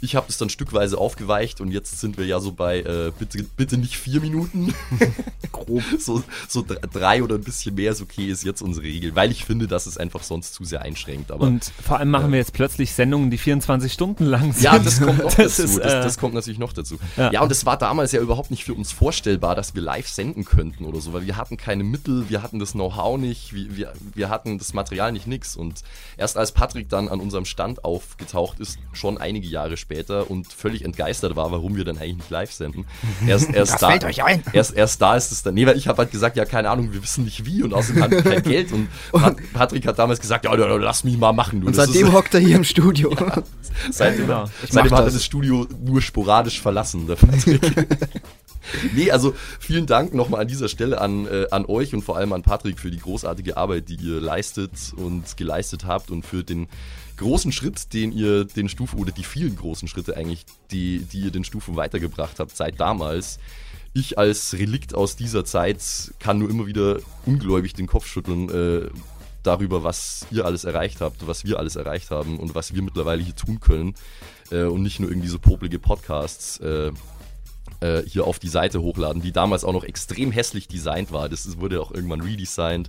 Ich 0.00 0.16
habe 0.16 0.26
es 0.28 0.38
dann 0.38 0.48
stückweise 0.48 0.98
aufgeweicht 0.98 1.60
und 1.60 1.70
jetzt 1.70 2.00
sind 2.00 2.18
wir 2.18 2.26
ja 2.26 2.40
so 2.40 2.52
bei 2.52 2.80
äh, 2.80 3.12
bitte, 3.18 3.44
bitte 3.56 3.76
nicht 3.76 3.96
vier 3.96 4.20
Minuten. 4.20 4.74
Grob. 5.52 5.82
So, 5.98 6.22
so 6.48 6.64
drei 6.92 7.22
oder 7.22 7.34
ein 7.34 7.42
bisschen 7.42 7.74
mehr 7.74 7.92
ist 7.92 8.00
okay, 8.00 8.26
ist 8.26 8.44
jetzt 8.44 8.62
unsere 8.62 8.86
Regel, 8.86 9.14
weil 9.14 9.30
ich 9.30 9.44
finde, 9.44 9.66
dass 9.66 9.86
es 9.86 9.98
einfach 9.98 10.22
sonst 10.22 10.54
zu 10.54 10.64
sehr 10.64 10.82
einschränkt. 10.82 11.30
Aber, 11.30 11.46
und 11.46 11.70
vor 11.84 11.98
allem 11.98 12.10
machen 12.10 12.28
äh, 12.28 12.32
wir 12.32 12.38
jetzt 12.38 12.52
plötzlich 12.52 12.92
Sendungen, 12.92 13.30
die 13.30 13.38
24 13.38 13.92
Stunden 13.92 14.24
lang 14.24 14.52
sind. 14.52 14.62
Ja, 14.62 14.78
das 14.78 15.00
kommt 15.00 15.18
noch 15.18 15.34
das 15.36 15.56
dazu. 15.56 15.62
Ist, 15.62 15.78
äh, 15.78 15.82
das, 15.82 16.04
das, 16.04 16.18
kommt 16.18 16.34
natürlich 16.34 16.58
noch 16.58 16.72
dazu. 16.72 16.98
Ja. 17.16 17.32
ja, 17.32 17.42
und 17.42 17.52
es 17.52 17.66
war 17.66 17.76
damals 17.76 18.12
ja 18.12 18.20
überhaupt 18.20 18.50
nicht 18.50 18.64
für 18.64 18.74
uns 18.74 18.92
vorstellbar, 18.92 19.54
dass 19.54 19.74
wir 19.74 19.82
live 19.82 20.08
senden 20.08 20.44
könnten 20.44 20.84
oder 20.84 21.00
so, 21.00 21.12
weil 21.12 21.26
wir 21.26 21.36
hatten 21.36 21.56
keine 21.56 21.84
Mittel, 21.84 22.28
wir 22.28 22.42
hatten 22.42 22.58
das 22.58 22.72
Know-how 22.72 23.18
nicht, 23.18 23.52
wir, 23.52 23.76
wir, 23.76 23.92
wir 24.14 24.28
hatten 24.28 24.58
das 24.58 24.72
Material 24.72 25.12
nicht, 25.12 25.26
nix. 25.26 25.56
Und 25.56 25.82
erst 26.16 26.36
als 26.36 26.52
Patrick 26.52 26.88
dann 26.88 27.08
an 27.08 27.20
unserem 27.20 27.44
Stand 27.44 27.84
aufgetaucht 27.84 28.60
ist, 28.60 28.78
schon 28.92 29.18
einige 29.18 29.46
Jahre 29.46 29.76
später, 29.76 29.89
später 29.90 30.30
und 30.30 30.46
völlig 30.46 30.84
entgeistert 30.84 31.34
war, 31.34 31.50
warum 31.50 31.76
wir 31.76 31.84
dann 31.84 31.98
eigentlich 31.98 32.16
nicht 32.18 32.30
live 32.30 32.52
senden. 32.52 32.84
Erst, 33.26 33.50
erst 33.52 33.72
das 33.74 33.80
da, 33.80 33.90
fällt 33.90 34.04
euch 34.04 34.22
ein. 34.22 34.42
Erst, 34.52 34.76
erst 34.76 35.02
da 35.02 35.16
ist 35.16 35.32
es 35.32 35.42
dann. 35.42 35.54
Nee, 35.54 35.66
weil 35.66 35.76
ich 35.76 35.88
habe 35.88 35.98
halt 35.98 36.12
gesagt, 36.12 36.36
ja, 36.36 36.44
keine 36.44 36.70
Ahnung, 36.70 36.92
wir 36.92 37.02
wissen 37.02 37.24
nicht 37.24 37.44
wie 37.44 37.62
und 37.64 37.74
außerdem 37.74 38.02
haben 38.02 38.12
wir 38.12 38.22
kein 38.22 38.42
Geld. 38.44 38.72
Und 38.72 38.88
Patrick 39.52 39.86
hat 39.86 39.98
damals 39.98 40.20
gesagt, 40.20 40.44
ja, 40.44 40.54
lass 40.54 41.02
mich 41.02 41.18
mal 41.18 41.32
machen. 41.32 41.60
Du. 41.60 41.66
Und 41.66 41.74
seitdem 41.74 42.06
ist, 42.06 42.12
hockt 42.12 42.34
er 42.34 42.40
hier 42.40 42.56
im 42.56 42.64
Studio. 42.64 43.14
Ja, 43.30 43.42
seitdem, 43.92 44.26
genau. 44.26 44.46
seitdem 44.68 44.92
hat 44.92 45.04
er 45.04 45.10
das 45.10 45.24
Studio 45.24 45.66
nur 45.84 46.02
sporadisch 46.02 46.60
verlassen, 46.60 47.06
der 47.06 47.14
Patrick. 47.14 47.60
nee, 48.94 49.10
also 49.10 49.34
vielen 49.60 49.86
Dank 49.86 50.12
nochmal 50.12 50.40
an 50.40 50.48
dieser 50.48 50.68
Stelle 50.68 51.00
an, 51.00 51.26
äh, 51.26 51.46
an 51.50 51.64
euch 51.66 51.94
und 51.94 52.02
vor 52.02 52.16
allem 52.16 52.32
an 52.32 52.42
Patrick 52.42 52.80
für 52.80 52.90
die 52.90 52.98
großartige 52.98 53.56
Arbeit, 53.56 53.88
die 53.88 53.94
ihr 53.94 54.20
leistet 54.20 54.72
und 54.96 55.36
geleistet 55.36 55.84
habt 55.84 56.10
und 56.10 56.26
für 56.26 56.42
den 56.42 56.68
großen 57.20 57.52
Schritt, 57.52 57.92
den 57.92 58.12
ihr 58.12 58.44
den 58.44 58.68
Stufen 58.68 58.98
oder 58.98 59.12
die 59.12 59.24
vielen 59.24 59.54
großen 59.54 59.86
Schritte 59.88 60.16
eigentlich, 60.16 60.46
die, 60.70 61.00
die 61.00 61.20
ihr 61.20 61.30
den 61.30 61.44
Stufen 61.44 61.76
weitergebracht 61.76 62.40
habt 62.40 62.56
seit 62.56 62.80
damals. 62.80 63.38
Ich 63.92 64.18
als 64.18 64.54
Relikt 64.54 64.94
aus 64.94 65.16
dieser 65.16 65.44
Zeit 65.44 65.80
kann 66.18 66.38
nur 66.38 66.48
immer 66.48 66.66
wieder 66.66 66.98
ungläubig 67.26 67.74
den 67.74 67.86
Kopf 67.86 68.06
schütteln 68.06 68.48
äh, 68.48 68.88
darüber, 69.42 69.82
was 69.82 70.26
ihr 70.30 70.46
alles 70.46 70.64
erreicht 70.64 71.00
habt, 71.00 71.26
was 71.26 71.44
wir 71.44 71.58
alles 71.58 71.76
erreicht 71.76 72.10
haben 72.10 72.38
und 72.38 72.54
was 72.54 72.74
wir 72.74 72.82
mittlerweile 72.82 73.22
hier 73.22 73.36
tun 73.36 73.60
können. 73.60 73.94
Äh, 74.50 74.64
und 74.64 74.82
nicht 74.82 74.98
nur 74.98 75.10
irgendwie 75.10 75.28
so 75.28 75.38
popelige 75.38 75.78
Podcasts 75.78 76.58
äh, 76.60 76.90
äh 77.80 78.02
hier 78.06 78.24
auf 78.24 78.38
die 78.38 78.48
Seite 78.48 78.80
hochladen, 78.80 79.20
die 79.20 79.32
damals 79.32 79.64
auch 79.64 79.74
noch 79.74 79.84
extrem 79.84 80.32
hässlich 80.32 80.68
designt 80.68 81.12
war. 81.12 81.28
Das 81.28 81.58
wurde 81.58 81.82
auch 81.82 81.92
irgendwann 81.92 82.22
redesigned 82.22 82.88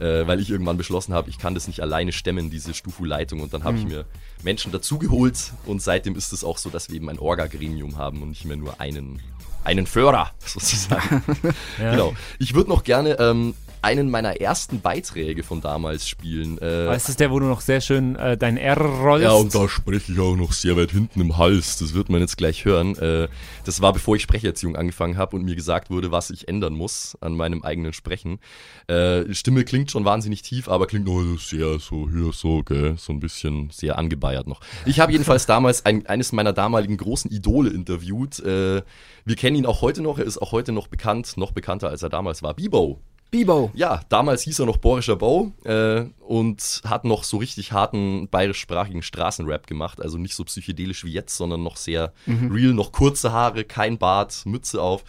äh, 0.00 0.26
weil 0.26 0.40
ich 0.40 0.50
irgendwann 0.50 0.76
beschlossen 0.76 1.14
habe, 1.14 1.30
ich 1.30 1.38
kann 1.38 1.54
das 1.54 1.66
nicht 1.66 1.80
alleine 1.80 2.12
stemmen, 2.12 2.50
diese 2.50 2.74
Stufu-Leitung. 2.74 3.40
Und 3.40 3.54
dann 3.54 3.64
habe 3.64 3.76
mhm. 3.76 3.82
ich 3.82 3.88
mir 3.88 4.04
Menschen 4.42 4.72
dazugeholt 4.72 5.52
und 5.66 5.82
seitdem 5.82 6.16
ist 6.16 6.32
es 6.32 6.44
auch 6.44 6.58
so, 6.58 6.70
dass 6.70 6.88
wir 6.88 6.96
eben 6.96 7.08
ein 7.08 7.18
Orga-Gremium 7.18 7.96
haben 7.96 8.22
und 8.22 8.30
nicht 8.30 8.44
mehr 8.44 8.56
nur 8.56 8.80
einen, 8.80 9.20
einen 9.64 9.86
Föhrer 9.86 10.32
sozusagen. 10.44 11.22
ja. 11.78 11.92
Genau. 11.92 12.14
Ich 12.38 12.54
würde 12.54 12.70
noch 12.70 12.84
gerne 12.84 13.18
ähm, 13.18 13.54
einen 13.84 14.10
meiner 14.10 14.40
ersten 14.40 14.80
Beiträge 14.80 15.42
von 15.42 15.60
damals 15.60 16.08
spielen. 16.08 16.58
Äh, 16.58 16.96
ist 16.96 17.08
das 17.08 17.16
der, 17.16 17.30
wo 17.30 17.38
du 17.38 17.46
noch 17.46 17.60
sehr 17.60 17.82
schön 17.82 18.16
äh, 18.16 18.36
dein 18.36 18.56
R 18.56 18.80
rollst? 18.80 19.24
Ja, 19.24 19.32
und 19.32 19.54
da 19.54 19.68
spreche 19.68 20.10
ich 20.10 20.18
auch 20.18 20.36
noch 20.36 20.52
sehr 20.52 20.76
weit 20.76 20.90
hinten 20.90 21.20
im 21.20 21.36
Hals. 21.36 21.78
Das 21.78 21.92
wird 21.92 22.08
man 22.08 22.20
jetzt 22.20 22.38
gleich 22.38 22.64
hören. 22.64 22.96
Äh, 22.96 23.28
das 23.64 23.82
war, 23.82 23.92
bevor 23.92 24.16
ich 24.16 24.22
Sprecherziehung 24.22 24.74
angefangen 24.74 25.18
habe 25.18 25.36
und 25.36 25.44
mir 25.44 25.54
gesagt 25.54 25.90
wurde, 25.90 26.10
was 26.10 26.30
ich 26.30 26.48
ändern 26.48 26.72
muss 26.72 27.16
an 27.20 27.36
meinem 27.36 27.62
eigenen 27.62 27.92
Sprechen. 27.92 28.40
Äh, 28.86 29.32
Stimme 29.34 29.64
klingt 29.64 29.90
schon 29.90 30.06
wahnsinnig 30.06 30.40
tief, 30.40 30.68
aber 30.68 30.86
klingt 30.86 31.06
noch 31.06 31.38
sehr 31.38 31.78
so, 31.78 32.08
hier 32.10 32.32
so, 32.32 32.62
gell, 32.62 32.94
so 32.96 33.12
ein 33.12 33.20
bisschen 33.20 33.68
sehr 33.70 33.98
angebeiert 33.98 34.46
noch. 34.46 34.60
Ich 34.86 34.98
habe 34.98 35.12
jedenfalls 35.12 35.44
damals 35.44 35.84
ein, 35.84 36.06
eines 36.06 36.32
meiner 36.32 36.54
damaligen 36.54 36.96
großen 36.96 37.30
Idole 37.30 37.68
interviewt. 37.68 38.40
Äh, 38.40 38.82
wir 39.26 39.36
kennen 39.36 39.56
ihn 39.56 39.66
auch 39.66 39.82
heute 39.82 40.00
noch. 40.00 40.18
Er 40.18 40.24
ist 40.24 40.38
auch 40.38 40.52
heute 40.52 40.72
noch 40.72 40.88
bekannt, 40.88 41.36
noch 41.36 41.52
bekannter 41.52 41.90
als 41.90 42.02
er 42.02 42.08
damals 42.08 42.42
war. 42.42 42.54
Bibo 42.54 43.00
Bibo. 43.34 43.72
Ja, 43.74 44.02
damals 44.10 44.42
hieß 44.42 44.60
er 44.60 44.66
noch 44.66 44.76
Borischer 44.76 45.16
Bau 45.16 45.50
äh, 45.64 46.04
und 46.20 46.82
hat 46.84 47.04
noch 47.04 47.24
so 47.24 47.38
richtig 47.38 47.72
harten 47.72 48.28
bayerischsprachigen 48.28 49.02
Straßenrap 49.02 49.66
gemacht. 49.66 50.00
Also 50.00 50.18
nicht 50.18 50.36
so 50.36 50.44
psychedelisch 50.44 51.04
wie 51.04 51.10
jetzt, 51.10 51.36
sondern 51.36 51.64
noch 51.64 51.76
sehr 51.76 52.12
real, 52.28 52.72
noch 52.74 52.92
kurze 52.92 53.32
Haare, 53.32 53.64
kein 53.64 53.98
Bart, 53.98 54.42
Mütze 54.46 54.80
auf. 54.80 55.02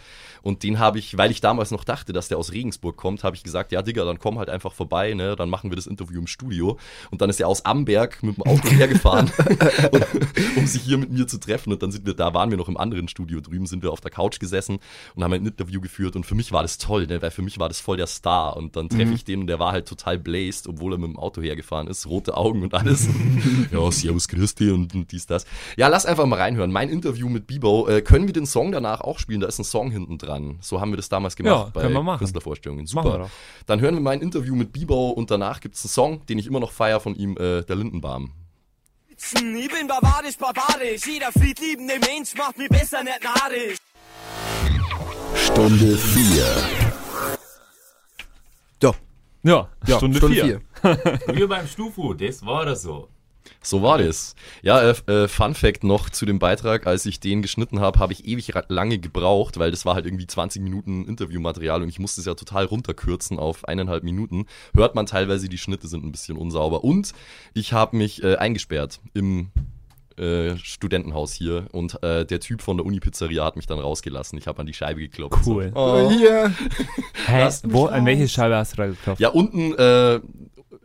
Und 0.46 0.62
den 0.62 0.78
habe 0.78 1.00
ich, 1.00 1.18
weil 1.18 1.32
ich 1.32 1.40
damals 1.40 1.72
noch 1.72 1.82
dachte, 1.82 2.12
dass 2.12 2.28
der 2.28 2.38
aus 2.38 2.52
Regensburg 2.52 2.96
kommt, 2.96 3.24
habe 3.24 3.34
ich 3.34 3.42
gesagt, 3.42 3.72
ja 3.72 3.82
Digga, 3.82 4.04
dann 4.04 4.20
komm 4.20 4.38
halt 4.38 4.48
einfach 4.48 4.72
vorbei, 4.72 5.12
ne? 5.12 5.34
dann 5.34 5.50
machen 5.50 5.72
wir 5.72 5.76
das 5.76 5.88
Interview 5.88 6.20
im 6.20 6.28
Studio. 6.28 6.78
Und 7.10 7.20
dann 7.20 7.30
ist 7.30 7.40
er 7.40 7.48
aus 7.48 7.64
Amberg 7.64 8.22
mit 8.22 8.36
dem 8.36 8.44
Auto 8.44 8.68
hergefahren, 8.70 9.28
um 10.56 10.64
sich 10.68 10.82
hier 10.82 10.98
mit 10.98 11.10
mir 11.10 11.26
zu 11.26 11.38
treffen. 11.38 11.72
Und 11.72 11.82
dann 11.82 11.90
sind 11.90 12.06
wir, 12.06 12.14
da 12.14 12.32
waren 12.32 12.50
wir 12.50 12.58
noch 12.58 12.68
im 12.68 12.76
anderen 12.76 13.08
Studio 13.08 13.40
drüben, 13.40 13.66
sind 13.66 13.82
wir 13.82 13.90
auf 13.90 14.00
der 14.00 14.12
Couch 14.12 14.38
gesessen 14.38 14.78
und 15.16 15.24
haben 15.24 15.32
ein 15.32 15.44
Interview 15.44 15.80
geführt. 15.80 16.14
Und 16.14 16.26
für 16.26 16.36
mich 16.36 16.52
war 16.52 16.62
das 16.62 16.78
toll, 16.78 17.08
ne? 17.08 17.20
weil 17.22 17.32
für 17.32 17.42
mich 17.42 17.58
war 17.58 17.66
das 17.66 17.80
voll 17.80 17.96
der 17.96 18.06
Star. 18.16 18.56
Und 18.56 18.76
dann 18.76 18.88
treffe 18.88 19.12
ich 19.12 19.24
den 19.24 19.40
und 19.40 19.46
der 19.46 19.58
war 19.58 19.72
halt 19.72 19.86
total 19.86 20.18
blazed, 20.18 20.66
obwohl 20.68 20.94
er 20.94 20.98
mit 20.98 21.08
dem 21.10 21.18
Auto 21.18 21.40
hergefahren 21.42 21.86
ist, 21.86 22.06
rote 22.06 22.36
Augen 22.36 22.62
und 22.62 22.74
alles. 22.74 23.08
ja, 23.72 23.90
Servus 23.90 24.28
Christi 24.28 24.70
und, 24.70 24.94
und 24.94 25.12
dies, 25.12 25.26
das. 25.26 25.46
Ja, 25.76 25.88
lass 25.88 26.06
einfach 26.06 26.26
mal 26.26 26.38
reinhören. 26.38 26.72
Mein 26.72 26.88
Interview 26.88 27.28
mit 27.28 27.46
Bibo. 27.46 27.88
Äh, 27.88 28.02
können 28.02 28.26
wir 28.26 28.32
den 28.32 28.46
Song 28.46 28.72
danach 28.72 29.00
auch 29.00 29.18
spielen? 29.18 29.40
Da 29.40 29.46
ist 29.46 29.58
ein 29.58 29.64
Song 29.64 29.90
hinten 29.90 30.18
dran. 30.18 30.58
So 30.60 30.80
haben 30.80 30.92
wir 30.92 30.96
das 30.96 31.08
damals 31.08 31.36
gemacht 31.36 31.72
Ja, 31.74 31.88
bei. 31.90 32.16
Künstlervorstellungen. 32.18 32.86
Super. 32.86 33.30
Dann 33.66 33.80
hören 33.80 33.94
wir 33.94 34.00
mein 34.00 34.20
Interview 34.20 34.54
mit 34.54 34.72
Bibo 34.72 35.10
und 35.10 35.30
danach 35.30 35.60
gibt 35.60 35.76
es 35.76 35.84
einen 35.84 35.90
Song, 35.90 36.26
den 36.26 36.38
ich 36.38 36.46
immer 36.46 36.60
noch 36.60 36.72
feier 36.72 37.00
von 37.00 37.14
ihm, 37.14 37.36
äh, 37.36 37.62
der 37.62 37.76
Lindenbaum. 37.76 38.32
Ich 39.18 39.32
bin 39.70 39.86
barbarisch, 39.88 40.36
barbarisch. 40.36 41.06
Jeder 41.06 41.32
friedliebende 41.32 41.94
Mensch 41.98 42.34
macht 42.36 42.58
mich 42.58 42.68
besser, 42.68 43.02
nicht 43.02 43.22
narrisch. 43.22 43.78
Stunde 45.34 45.96
4. 45.96 46.85
So, 49.42 49.50
Ja, 49.50 49.68
ja, 49.86 49.96
Stunde, 49.96 50.18
Stunde 50.18 50.36
4. 50.36 50.44
vier. 50.44 51.26
Wir 51.34 51.48
beim 51.48 51.66
Stufu, 51.66 52.14
das 52.14 52.44
war 52.44 52.64
das 52.66 52.82
so. 52.82 53.08
So 53.62 53.82
war 53.82 53.98
das. 53.98 54.34
Ja, 54.62 54.80
äh, 54.80 54.94
äh, 55.06 55.28
Fun 55.28 55.54
Fact 55.54 55.84
noch 55.84 56.10
zu 56.10 56.26
dem 56.26 56.38
Beitrag, 56.38 56.86
als 56.86 57.06
ich 57.06 57.20
den 57.20 57.42
geschnitten 57.42 57.80
habe, 57.80 57.98
habe 57.98 58.12
ich 58.12 58.26
ewig 58.26 58.52
lange 58.68 58.98
gebraucht, 58.98 59.58
weil 59.58 59.70
das 59.70 59.84
war 59.84 59.94
halt 59.94 60.06
irgendwie 60.06 60.26
20 60.26 60.62
Minuten 60.62 61.04
Interviewmaterial 61.04 61.82
und 61.82 61.88
ich 61.88 61.98
musste 61.98 62.20
es 62.20 62.26
ja 62.26 62.34
total 62.34 62.64
runterkürzen 62.64 63.38
auf 63.38 63.66
eineinhalb 63.66 64.04
Minuten. 64.04 64.46
Hört 64.74 64.94
man 64.94 65.06
teilweise, 65.06 65.48
die 65.48 65.58
Schnitte 65.58 65.88
sind 65.88 66.04
ein 66.04 66.12
bisschen 66.12 66.36
unsauber. 66.36 66.84
Und 66.84 67.12
ich 67.54 67.72
habe 67.72 67.96
mich 67.96 68.22
äh, 68.22 68.36
eingesperrt 68.36 69.00
im 69.14 69.50
äh, 70.18 70.56
Studentenhaus 70.56 71.32
hier 71.32 71.66
und 71.72 72.02
äh, 72.02 72.24
der 72.24 72.40
Typ 72.40 72.62
von 72.62 72.76
der 72.76 72.86
Uni-Pizzeria 72.86 73.44
hat 73.44 73.56
mich 73.56 73.66
dann 73.66 73.78
rausgelassen. 73.78 74.38
Ich 74.38 74.46
habe 74.46 74.60
an 74.60 74.66
die 74.66 74.74
Scheibe 74.74 75.00
geklopft. 75.00 75.46
Cool. 75.46 75.72
Oh. 75.74 76.10
Hier. 76.10 76.52
Hä, 77.26 77.48
wo, 77.64 77.86
an 77.86 78.06
welche 78.06 78.28
Scheibe 78.28 78.56
hast 78.56 78.72
du 78.72 78.76
da 78.76 78.86
geklopft? 78.86 79.20
Ja, 79.20 79.28
unten 79.30 79.74
äh, 79.74 80.20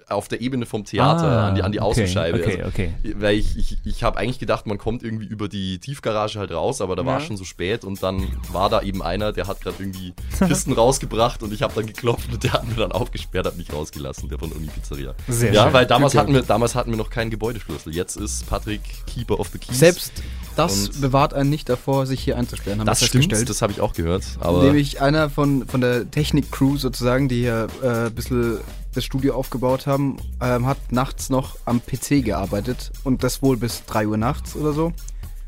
auf 0.10 0.28
der 0.28 0.42
Ebene 0.42 0.66
vom 0.66 0.86
Theater, 0.86 1.24
Ah, 1.28 1.48
an 1.50 1.56
die, 1.56 1.64
an 1.64 1.72
die 1.72 1.80
okay, 1.80 1.88
Außenscheibe. 1.90 2.40
okay, 2.40 2.58
also, 2.58 2.68
okay. 2.68 2.94
Weil 3.16 3.36
ich, 3.38 3.58
ich, 3.58 3.78
ich 3.86 4.04
habe 4.04 4.18
eigentlich 4.18 4.40
gedacht, 4.40 4.68
man 4.68 4.78
kommt 4.78 5.04
irgendwie 5.04 5.26
über 5.26 5.48
die 5.48 5.80
Tiefgarage 5.80 6.38
halt 6.40 6.52
raus, 6.52 6.82
aber 6.82 6.96
da 6.96 7.06
war 7.06 7.20
Ja. 7.20 7.26
schon 7.26 7.38
so 7.38 7.44
spät 7.44 7.84
und 7.86 8.02
dann 8.04 8.28
war 8.52 8.70
da 8.70 8.82
eben 8.82 9.02
einer, 9.02 9.32
der 9.32 9.48
hat 9.48 9.62
gerade 9.62 9.78
irgendwie 9.80 10.14
Kisten 10.48 10.74
rausgebracht 10.74 11.44
und 11.44 11.54
ich 11.54 11.62
habe 11.62 11.74
dann 11.76 11.86
geklopft 11.86 12.32
und 12.34 12.44
der 12.44 12.54
hat 12.54 12.68
mir 12.68 12.76
dann 12.76 12.92
aufgesperrt, 12.92 13.46
hat 13.46 13.58
mich 13.58 13.72
rausgelassen, 13.72 14.28
der 14.30 14.40
von 14.40 14.50
der 14.50 14.58
Uni-Pizzeria. 14.58 15.14
Sehr 15.28 15.54
Ja, 15.54 15.64
schön. 15.66 15.74
weil 15.74 15.86
damals 15.86 16.16
hatten, 16.16 16.34
wir, 16.34 16.42
damals 16.42 16.76
hatten 16.76 16.92
wir 16.92 16.98
noch 16.98 17.10
keinen 17.10 17.30
Gebäudeschlüssel. 17.30 17.94
Jetzt 17.96 18.16
ist 18.18 18.48
Patrick 18.50 18.82
Keeper 19.08 19.40
of 19.40 19.50
the 19.54 19.60
Keys. 19.60 19.80
Selbst 19.80 20.12
das 20.56 20.90
Und- 20.90 21.02
bewahrt 21.02 21.34
einen 21.34 21.50
nicht 21.50 21.70
davor, 21.70 22.06
sich 22.06 22.22
hier 22.22 22.38
einzusperren. 22.38 22.80
Haben 22.80 22.86
das 22.88 23.00
wir 23.02 23.08
stimmt, 23.08 23.32
das 23.50 23.62
habe 23.62 23.72
ich 23.72 23.80
auch 23.82 23.94
gehört. 23.94 24.24
Aber 24.42 24.64
Nämlich 24.64 25.02
einer 25.02 25.30
von, 25.30 25.66
von 25.68 25.80
der 25.82 26.10
Technik-Crew 26.12 26.78
sozusagen, 26.78 27.30
die 27.30 27.40
hier 27.42 27.68
äh, 27.82 28.08
ein 28.08 28.14
bisschen 28.14 28.58
das 28.94 29.04
Studio 29.06 29.36
aufgebaut 29.36 29.88
haben, 29.88 30.18
ähm, 30.42 30.66
hat 30.66 30.78
nachts 30.92 31.30
noch 31.30 31.58
am 31.66 31.82
PC 31.82 32.24
gearbeitet 32.24 32.92
und 33.04 33.24
das 33.24 33.42
wohl 33.42 33.58
bis 33.58 33.86
3 33.86 34.08
Uhr 34.08 34.18
nachts 34.18 34.56
oder 34.56 34.74
so. 34.74 34.94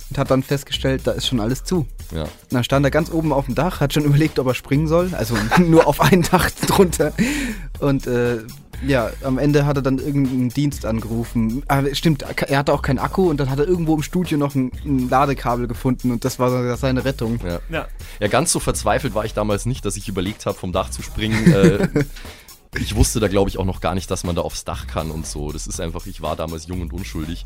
Und 0.09 0.17
hat 0.17 0.29
dann 0.31 0.43
festgestellt, 0.43 1.01
da 1.05 1.11
ist 1.11 1.25
schon 1.27 1.39
alles 1.39 1.63
zu. 1.63 1.87
ja. 2.11 2.23
Und 2.23 2.29
dann 2.51 2.63
stand 2.63 2.85
er 2.85 2.91
ganz 2.91 3.09
oben 3.11 3.31
auf 3.33 3.45
dem 3.45 3.55
Dach, 3.55 3.79
hat 3.79 3.93
schon 3.93 4.03
überlegt, 4.05 4.37
ob 4.39 4.47
er 4.47 4.53
springen 4.53 4.87
soll. 4.87 5.11
Also 5.15 5.35
nur 5.59 5.87
auf 5.87 6.01
ein 6.01 6.21
Dach 6.23 6.49
drunter. 6.67 7.13
Und 7.79 8.05
äh, 8.07 8.39
ja, 8.85 9.11
am 9.23 9.37
Ende 9.37 9.65
hat 9.65 9.77
er 9.77 9.81
dann 9.81 9.97
irgendeinen 9.97 10.49
Dienst 10.49 10.85
angerufen. 10.85 11.63
Aber 11.69 11.95
stimmt, 11.95 12.23
er 12.23 12.57
hatte 12.57 12.73
auch 12.73 12.81
keinen 12.81 12.99
Akku 12.99 13.29
und 13.29 13.37
dann 13.39 13.49
hat 13.49 13.57
er 13.59 13.65
irgendwo 13.67 13.95
im 13.95 14.03
Studio 14.03 14.37
noch 14.37 14.55
ein, 14.55 14.71
ein 14.85 15.09
Ladekabel 15.09 15.67
gefunden 15.67 16.11
und 16.11 16.25
das 16.25 16.37
war 16.37 16.75
seine 16.75 17.05
Rettung. 17.05 17.39
Ja. 17.45 17.59
Ja. 17.69 17.87
Ja, 18.19 18.27
ganz 18.27 18.51
so 18.51 18.59
verzweifelt 18.59 19.15
war 19.15 19.23
ich 19.23 19.33
damals 19.33 19.65
nicht, 19.65 19.85
dass 19.85 19.95
ich 19.95 20.09
überlegt 20.09 20.45
habe, 20.45 20.57
vom 20.57 20.73
Dach 20.73 20.89
zu 20.89 21.01
springen. 21.01 21.53
äh, 21.53 21.87
ich 22.79 22.95
wusste 22.95 23.19
da, 23.19 23.27
glaube 23.27 23.49
ich, 23.49 23.57
auch 23.57 23.65
noch 23.65 23.81
gar 23.81 23.95
nicht, 23.95 24.09
dass 24.11 24.23
man 24.23 24.35
da 24.35 24.41
aufs 24.41 24.63
Dach 24.63 24.87
kann 24.87 25.11
und 25.11 25.25
so. 25.27 25.51
Das 25.51 25.67
ist 25.67 25.79
einfach, 25.79 26.05
ich 26.05 26.21
war 26.21 26.35
damals 26.35 26.67
jung 26.67 26.81
und 26.81 26.93
unschuldig. 26.93 27.45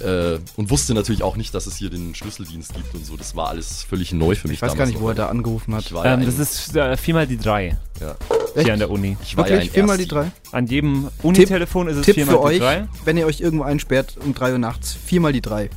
Äh, 0.00 0.38
und 0.56 0.70
wusste 0.70 0.94
natürlich 0.94 1.22
auch 1.22 1.36
nicht, 1.36 1.52
dass 1.54 1.66
es 1.66 1.76
hier 1.76 1.90
den 1.90 2.14
Schlüsseldienst 2.14 2.72
gibt 2.74 2.94
und 2.94 3.04
so. 3.04 3.16
Das 3.16 3.36
war 3.36 3.48
alles 3.48 3.82
völlig 3.82 4.12
neu 4.12 4.34
für 4.34 4.48
mich 4.48 4.56
Ich 4.58 4.62
weiß 4.62 4.74
gar 4.76 4.86
nicht, 4.86 4.94
noch. 4.94 5.02
wo 5.02 5.08
er 5.08 5.14
da 5.14 5.26
angerufen 5.28 5.74
hat. 5.74 5.90
Ja 5.90 6.04
Ähm, 6.04 6.20
ein, 6.20 6.26
das 6.26 6.38
ist 6.38 6.74
äh, 6.76 6.96
viermal 6.96 7.26
die 7.26 7.36
drei 7.36 7.76
ja, 8.00 8.16
hier 8.62 8.72
an 8.72 8.78
der 8.78 8.90
Uni. 8.90 9.16
ich 9.22 9.36
war 9.36 9.46
ja 9.46 9.54
Wirklich? 9.54 9.70
ein 9.70 9.74
Viermal 9.74 9.98
die 9.98 10.06
drei? 10.08 10.30
An 10.52 10.66
jedem 10.66 11.08
Uni-Telefon 11.22 11.88
ist 11.88 11.96
es 11.96 12.06
Tipp 12.06 12.14
viermal 12.14 12.36
für 12.36 12.40
die 12.40 12.46
euch, 12.46 12.58
drei. 12.60 12.88
wenn 13.04 13.16
ihr 13.18 13.26
euch 13.26 13.40
irgendwo 13.40 13.64
einsperrt 13.64 14.16
um 14.24 14.32
3 14.32 14.52
Uhr 14.52 14.58
nachts, 14.58 14.94
viermal 15.04 15.32
die 15.34 15.42
drei. 15.42 15.68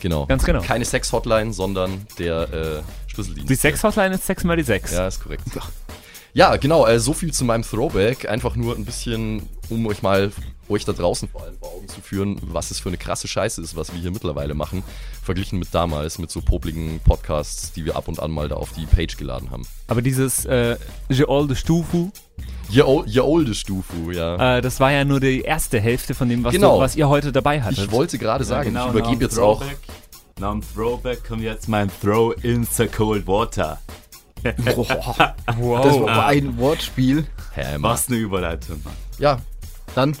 Genau. 0.00 0.26
Ganz 0.26 0.44
genau. 0.44 0.60
Keine 0.60 0.84
Sex-Hotline, 0.84 1.54
sondern 1.54 2.06
der 2.18 2.52
äh, 2.52 3.10
Schlüsseldienst. 3.10 3.48
Die 3.48 3.54
Sechs-Hotline 3.54 4.16
ist 4.16 4.26
sechsmal 4.26 4.58
die 4.58 4.62
sechs. 4.64 4.92
Ja, 4.92 5.06
ist 5.06 5.22
korrekt. 5.22 5.44
Ja, 6.36 6.56
genau, 6.56 6.84
äh, 6.86 6.98
so 6.98 7.12
viel 7.12 7.32
zu 7.32 7.44
meinem 7.44 7.62
Throwback. 7.62 8.28
Einfach 8.28 8.56
nur 8.56 8.74
ein 8.74 8.84
bisschen, 8.84 9.48
um 9.70 9.86
euch 9.86 10.02
mal, 10.02 10.32
euch 10.68 10.84
da 10.84 10.92
draußen 10.92 11.28
vor 11.28 11.42
allem 11.44 11.56
vor 11.58 11.68
Augen 11.72 11.86
zu 11.88 12.00
führen, 12.00 12.40
was 12.42 12.72
es 12.72 12.80
für 12.80 12.88
eine 12.88 12.96
krasse 12.98 13.28
Scheiße 13.28 13.62
ist, 13.62 13.76
was 13.76 13.92
wir 13.92 14.00
hier 14.00 14.10
mittlerweile 14.10 14.54
machen, 14.54 14.82
verglichen 15.22 15.60
mit 15.60 15.68
damals, 15.72 16.18
mit 16.18 16.32
so 16.32 16.40
popligen 16.40 16.98
Podcasts, 17.04 17.70
die 17.72 17.84
wir 17.84 17.94
ab 17.94 18.08
und 18.08 18.18
an 18.18 18.32
mal 18.32 18.48
da 18.48 18.56
auf 18.56 18.72
die 18.72 18.84
Page 18.86 19.16
geladen 19.16 19.50
haben. 19.52 19.64
Aber 19.86 20.02
dieses 20.02 20.44
äh, 20.44 20.76
Je 21.08 21.24
olde 21.26 21.54
Stufu, 21.54 22.10
ol- 22.84 23.04
ihr 23.06 23.24
olde 23.24 23.54
Stufu, 23.54 24.10
ja. 24.10 24.56
äh, 24.56 24.60
das 24.60 24.80
war 24.80 24.90
ja 24.90 25.04
nur 25.04 25.20
die 25.20 25.42
erste 25.42 25.78
Hälfte 25.80 26.14
von 26.14 26.28
dem, 26.28 26.42
was, 26.42 26.52
Genau. 26.52 26.76
du, 26.76 26.80
was 26.80 26.96
ihr 26.96 27.08
heute 27.08 27.30
dabei 27.30 27.62
hattet. 27.62 27.78
ich 27.84 27.90
wollte 27.92 28.18
gerade 28.18 28.42
sagen, 28.42 28.70
genau, 28.70 28.86
ich 28.88 28.94
übergebe 28.94 29.22
jetzt 29.24 29.38
auch. 29.38 29.60
Throwback- 29.60 29.78
Nach 30.40 30.50
dem 30.50 30.62
Throwback 30.74 31.24
kommt 31.28 31.42
jetzt 31.42 31.68
mein 31.68 31.88
Throw 32.02 32.34
in 32.42 32.64
the 32.64 32.86
Cold 32.88 33.24
Water. 33.28 33.78
Boah, 34.74 35.34
wow. 35.56 35.84
das 35.84 36.00
war 36.00 36.26
ein 36.26 36.56
Wortspiel. 36.58 37.26
Was 37.78 38.08
eine 38.08 38.18
Überleitung, 38.18 38.80
Mann. 38.84 38.94
Ja, 39.18 39.40
Dann 39.94 40.16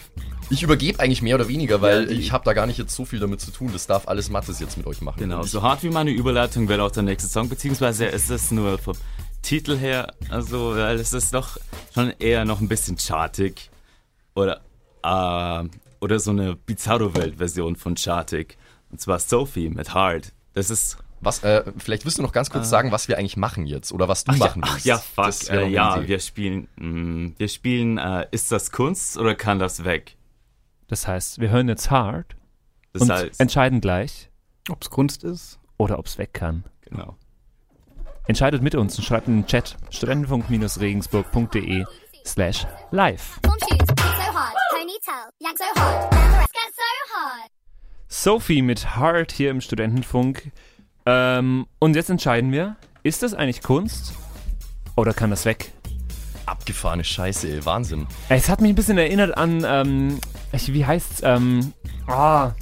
ich 0.50 0.62
übergebe 0.62 1.00
eigentlich 1.00 1.22
mehr 1.22 1.36
oder 1.36 1.48
weniger, 1.48 1.80
weil 1.80 2.04
Ja, 2.04 2.18
ich 2.18 2.32
habe 2.32 2.44
da 2.44 2.52
gar 2.52 2.66
nicht 2.66 2.78
jetzt 2.78 2.94
so 2.94 3.04
viel 3.04 3.18
damit 3.18 3.40
zu 3.40 3.50
tun. 3.50 3.70
Das 3.72 3.86
darf 3.86 4.08
alles 4.08 4.30
Mattes 4.30 4.60
jetzt 4.60 4.76
mit 4.76 4.86
euch 4.86 5.00
machen. 5.00 5.18
Genau, 5.18 5.42
so 5.42 5.62
hart 5.62 5.82
wie 5.82 5.90
meine 5.90 6.10
Überleitung 6.10 6.68
wäre 6.68 6.82
auch 6.82 6.90
der 6.90 7.02
nächste 7.02 7.28
Song, 7.28 7.48
beziehungsweise 7.48 8.06
ist 8.06 8.30
es 8.30 8.50
nur 8.50 8.78
vom 8.78 8.94
Titel 9.42 9.76
her, 9.76 10.14
also, 10.30 10.74
weil 10.74 10.96
es 10.96 11.12
ist 11.12 11.34
doch 11.34 11.58
schon 11.92 12.12
eher 12.18 12.44
noch 12.44 12.60
ein 12.60 12.68
bisschen 12.68 12.98
chartig. 12.98 13.70
Oder, 14.34 14.62
äh, 15.02 15.68
oder 16.00 16.18
so 16.18 16.30
eine 16.30 16.56
Bizarro-Welt-Version 16.56 17.76
von 17.76 17.96
chartig. 17.96 18.56
Und 18.90 19.00
zwar 19.00 19.18
Sophie 19.18 19.68
mit 19.68 19.92
Hard. 19.92 20.32
Das 20.54 20.70
ist 20.70 20.98
Was, 21.24 21.42
äh, 21.42 21.64
vielleicht 21.78 22.04
willst 22.04 22.18
du 22.18 22.22
noch 22.22 22.32
ganz 22.32 22.50
kurz 22.50 22.68
sagen, 22.68 22.92
was 22.92 23.08
wir 23.08 23.18
eigentlich 23.18 23.36
machen 23.36 23.66
jetzt 23.66 23.92
oder 23.92 24.08
was 24.08 24.24
du 24.24 24.32
Ach 24.32 24.36
ja, 24.36 24.44
machen 24.46 24.62
ach 24.64 24.74
willst. 24.74 24.86
ja, 24.86 24.98
fuck. 24.98 25.24
Das 25.26 25.48
Äh, 25.48 25.66
ja, 25.68 26.06
wir 26.06 26.18
spielen, 26.20 26.68
mh, 26.76 27.32
wir 27.38 27.48
spielen, 27.48 27.98
äh, 27.98 28.26
ist 28.30 28.52
das 28.52 28.70
Kunst 28.70 29.16
oder 29.18 29.34
kann 29.34 29.58
das 29.58 29.84
weg? 29.84 30.16
Das 30.88 31.08
heißt, 31.08 31.40
wir 31.40 31.48
hören 31.50 31.68
jetzt 31.68 31.90
hart 31.90 32.36
Das 32.92 33.02
und 33.02 33.10
heißt, 33.10 33.40
entscheiden 33.40 33.80
gleich, 33.80 34.30
ob 34.68 34.82
es 34.82 34.90
Kunst 34.90 35.24
ist. 35.24 35.58
oder 35.78 35.98
ob 35.98 36.06
es 36.06 36.18
weg 36.18 36.34
kann. 36.34 36.64
genau. 36.88 37.16
Entscheidet 38.26 38.62
mit 38.62 38.74
uns 38.74 38.96
und 38.98 39.04
schreibt 39.04 39.28
in 39.28 39.42
den 39.42 39.46
Chat 39.46 39.76
studentenfunk-regensburg.de 39.90 41.84
slash 42.24 42.66
live. 42.90 43.38
Hard, 43.44 43.54
hard, 45.76 46.14
hard. 47.14 47.50
Sophie 48.08 48.62
mit 48.62 48.96
Heart 48.96 49.32
hier 49.32 49.50
im 49.50 49.60
Studentenfunk. 49.60 50.52
Ähm, 51.06 51.66
und 51.78 51.96
jetzt 51.96 52.10
entscheiden 52.10 52.52
wir, 52.52 52.76
ist 53.02 53.22
das 53.22 53.34
eigentlich 53.34 53.62
Kunst 53.62 54.14
oder 54.96 55.12
kann 55.12 55.30
das 55.30 55.44
weg? 55.44 55.72
Abgefahrene 56.46 57.04
Scheiße, 57.04 57.48
ey, 57.48 57.64
Wahnsinn. 57.64 58.06
Es 58.28 58.48
hat 58.48 58.60
mich 58.60 58.70
ein 58.70 58.74
bisschen 58.74 58.98
erinnert 58.98 59.36
an, 59.36 59.64
ähm, 59.66 60.18
wie 60.52 60.84
heißt's, 60.86 61.22
ähm, 61.24 61.72
ah, 62.06 62.52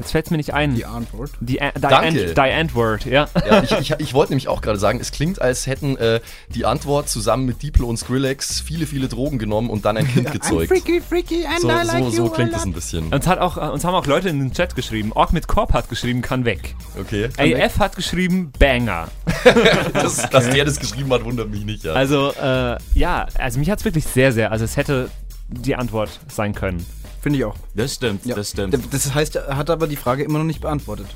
Jetzt 0.00 0.12
fällt 0.12 0.24
es 0.24 0.30
mir 0.30 0.38
nicht 0.38 0.54
ein. 0.54 0.74
Die 0.74 0.86
Antwort. 0.86 1.30
Die, 1.40 1.58
die, 1.58 1.80
Danke. 1.80 2.32
Die 2.34 2.40
Antwort, 2.40 3.04
ja. 3.04 3.28
Ja, 3.46 3.62
ich, 3.62 3.72
ich, 3.72 3.94
ich 3.98 4.14
wollte 4.14 4.32
nämlich 4.32 4.48
auch 4.48 4.62
gerade 4.62 4.78
sagen, 4.78 4.98
es 4.98 5.12
klingt, 5.12 5.42
als 5.42 5.66
hätten 5.66 5.98
äh, 5.98 6.20
die 6.54 6.64
Antwort 6.64 7.10
zusammen 7.10 7.44
mit 7.44 7.62
Diplo 7.62 7.86
und 7.86 7.98
Skrillex 7.98 8.62
viele, 8.62 8.86
viele 8.86 9.08
Drogen 9.08 9.38
genommen 9.38 9.68
und 9.68 9.84
dann 9.84 9.98
ein 9.98 10.08
Kind 10.08 10.32
gezeugt. 10.32 10.68
freaky, 10.68 11.02
freaky 11.02 11.44
and 11.44 11.60
So, 11.60 11.68
I 11.68 11.72
like 11.84 12.04
so, 12.04 12.10
so 12.10 12.28
klingt 12.30 12.54
es 12.54 12.62
ein 12.64 12.72
bisschen. 12.72 13.12
Uns, 13.12 13.26
hat 13.26 13.40
auch, 13.40 13.58
uns 13.72 13.84
haben 13.84 13.94
auch 13.94 14.06
Leute 14.06 14.30
in 14.30 14.38
den 14.38 14.52
Chat 14.54 14.74
geschrieben. 14.74 15.12
Ork 15.12 15.34
mit 15.34 15.46
Korb 15.46 15.74
hat 15.74 15.90
geschrieben, 15.90 16.22
kann 16.22 16.46
weg. 16.46 16.74
Okay. 16.98 17.28
AF 17.36 17.78
hat 17.78 17.94
geschrieben, 17.96 18.52
Banger. 18.58 19.08
Das, 19.92 20.28
dass 20.30 20.48
der 20.50 20.64
das 20.64 20.80
geschrieben 20.80 21.12
hat, 21.12 21.24
wundert 21.24 21.50
mich 21.50 21.64
nicht. 21.64 21.84
Ja. 21.84 21.92
Also, 21.92 22.32
äh, 22.32 22.76
ja, 22.94 23.26
also 23.38 23.58
mich 23.58 23.70
hat 23.70 23.80
es 23.80 23.84
wirklich 23.84 24.04
sehr, 24.04 24.32
sehr, 24.32 24.52
also 24.52 24.64
es 24.64 24.76
hätte 24.76 25.10
die 25.48 25.74
Antwort 25.74 26.20
sein 26.28 26.54
können. 26.54 26.84
Finde 27.20 27.38
ich 27.38 27.44
auch. 27.44 27.54
Das 27.74 27.94
stimmt, 27.94 28.24
Ja. 28.26 28.34
das 28.34 28.50
stimmt. 28.50 28.78
Das 28.92 29.14
heißt, 29.14 29.36
er 29.36 29.56
hat 29.56 29.70
aber 29.70 29.86
die 29.86 29.96
Frage 29.96 30.22
immer 30.24 30.38
noch 30.38 30.46
nicht 30.46 30.60
beantwortet. 30.60 31.06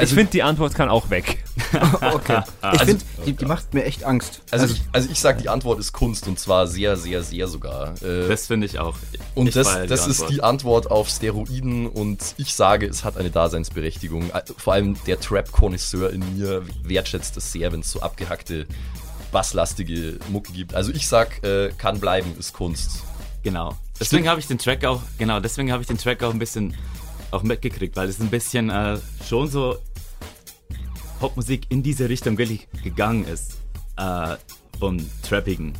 ich 0.00 0.08
finde, 0.08 0.32
die 0.32 0.42
Antwort 0.42 0.74
kann 0.74 0.88
auch 0.88 1.10
weg. 1.10 1.44
Okay. 2.00 2.42
Ich 2.74 2.82
finde, 2.82 3.04
die, 3.26 3.32
die 3.34 3.44
macht 3.44 3.74
mir 3.74 3.84
echt 3.84 4.04
Angst. 4.04 4.40
also, 4.50 4.66
ich, 4.66 4.80
also 4.92 5.08
ich 5.10 5.20
sage, 5.20 5.42
die 5.42 5.48
Antwort 5.48 5.78
ist 5.80 5.92
Kunst 5.92 6.26
und 6.28 6.38
zwar 6.38 6.66
sehr, 6.66 6.96
sehr, 6.96 7.22
sehr 7.22 7.48
sogar. 7.48 7.94
Äh, 8.02 8.28
Das 8.28 8.46
finde 8.46 8.66
ich 8.66 8.78
auch. 8.78 8.94
und 9.34 9.48
ich 9.48 9.54
das, 9.54 9.66
das 9.86 10.06
ist 10.06 10.20
Antwort. 10.20 10.30
die 10.30 10.42
Antwort 10.42 10.90
auf 10.90 11.08
Steroiden 11.08 11.86
und 11.88 12.34
ich 12.38 12.54
sage, 12.54 12.86
es 12.86 13.04
hat 13.04 13.16
eine 13.18 13.30
Daseinsberechtigung. 13.30 14.30
Äh, 14.30 14.42
Vor 14.56 14.72
allem 14.74 14.96
der 15.06 15.20
Trap-Konnoisseur 15.20 16.10
in 16.10 16.36
mir 16.38 16.62
wertschätzt 16.84 17.36
es 17.36 17.52
sehr, 17.52 17.72
wenn 17.72 17.80
es 17.80 17.90
so 17.90 18.00
abgehackte, 18.00 18.66
basslastige 19.32 20.18
Mucke 20.28 20.52
gibt. 20.52 20.74
Also 20.74 20.92
ich 20.92 21.08
sag, 21.08 21.42
äh, 21.44 21.70
kann 21.76 22.00
bleiben, 22.00 22.34
ist 22.38 22.52
Kunst. 22.54 23.02
Genau. 23.46 23.76
Deswegen 24.00 24.28
habe 24.28 24.40
ich 24.40 24.48
den 24.48 24.58
Track 24.58 24.84
auch, 24.84 25.00
genau, 25.18 25.38
deswegen 25.38 25.70
habe 25.70 25.80
ich 25.80 25.86
den 25.86 25.98
Track 25.98 26.20
auch 26.24 26.32
ein 26.32 26.38
bisschen 26.40 26.74
auch 27.30 27.44
mitgekriegt, 27.44 27.94
weil 27.94 28.08
es 28.08 28.18
ein 28.18 28.28
bisschen 28.28 28.70
äh, 28.70 28.98
schon 29.24 29.46
so 29.48 29.76
Popmusik 31.20 31.66
in 31.68 31.80
diese 31.84 32.08
Richtung 32.08 32.38
wirklich 32.38 32.66
gegangen 32.82 33.24
ist. 33.24 33.58
Äh, 33.96 34.34
vom 34.80 34.98
Trappigen. 35.22 35.74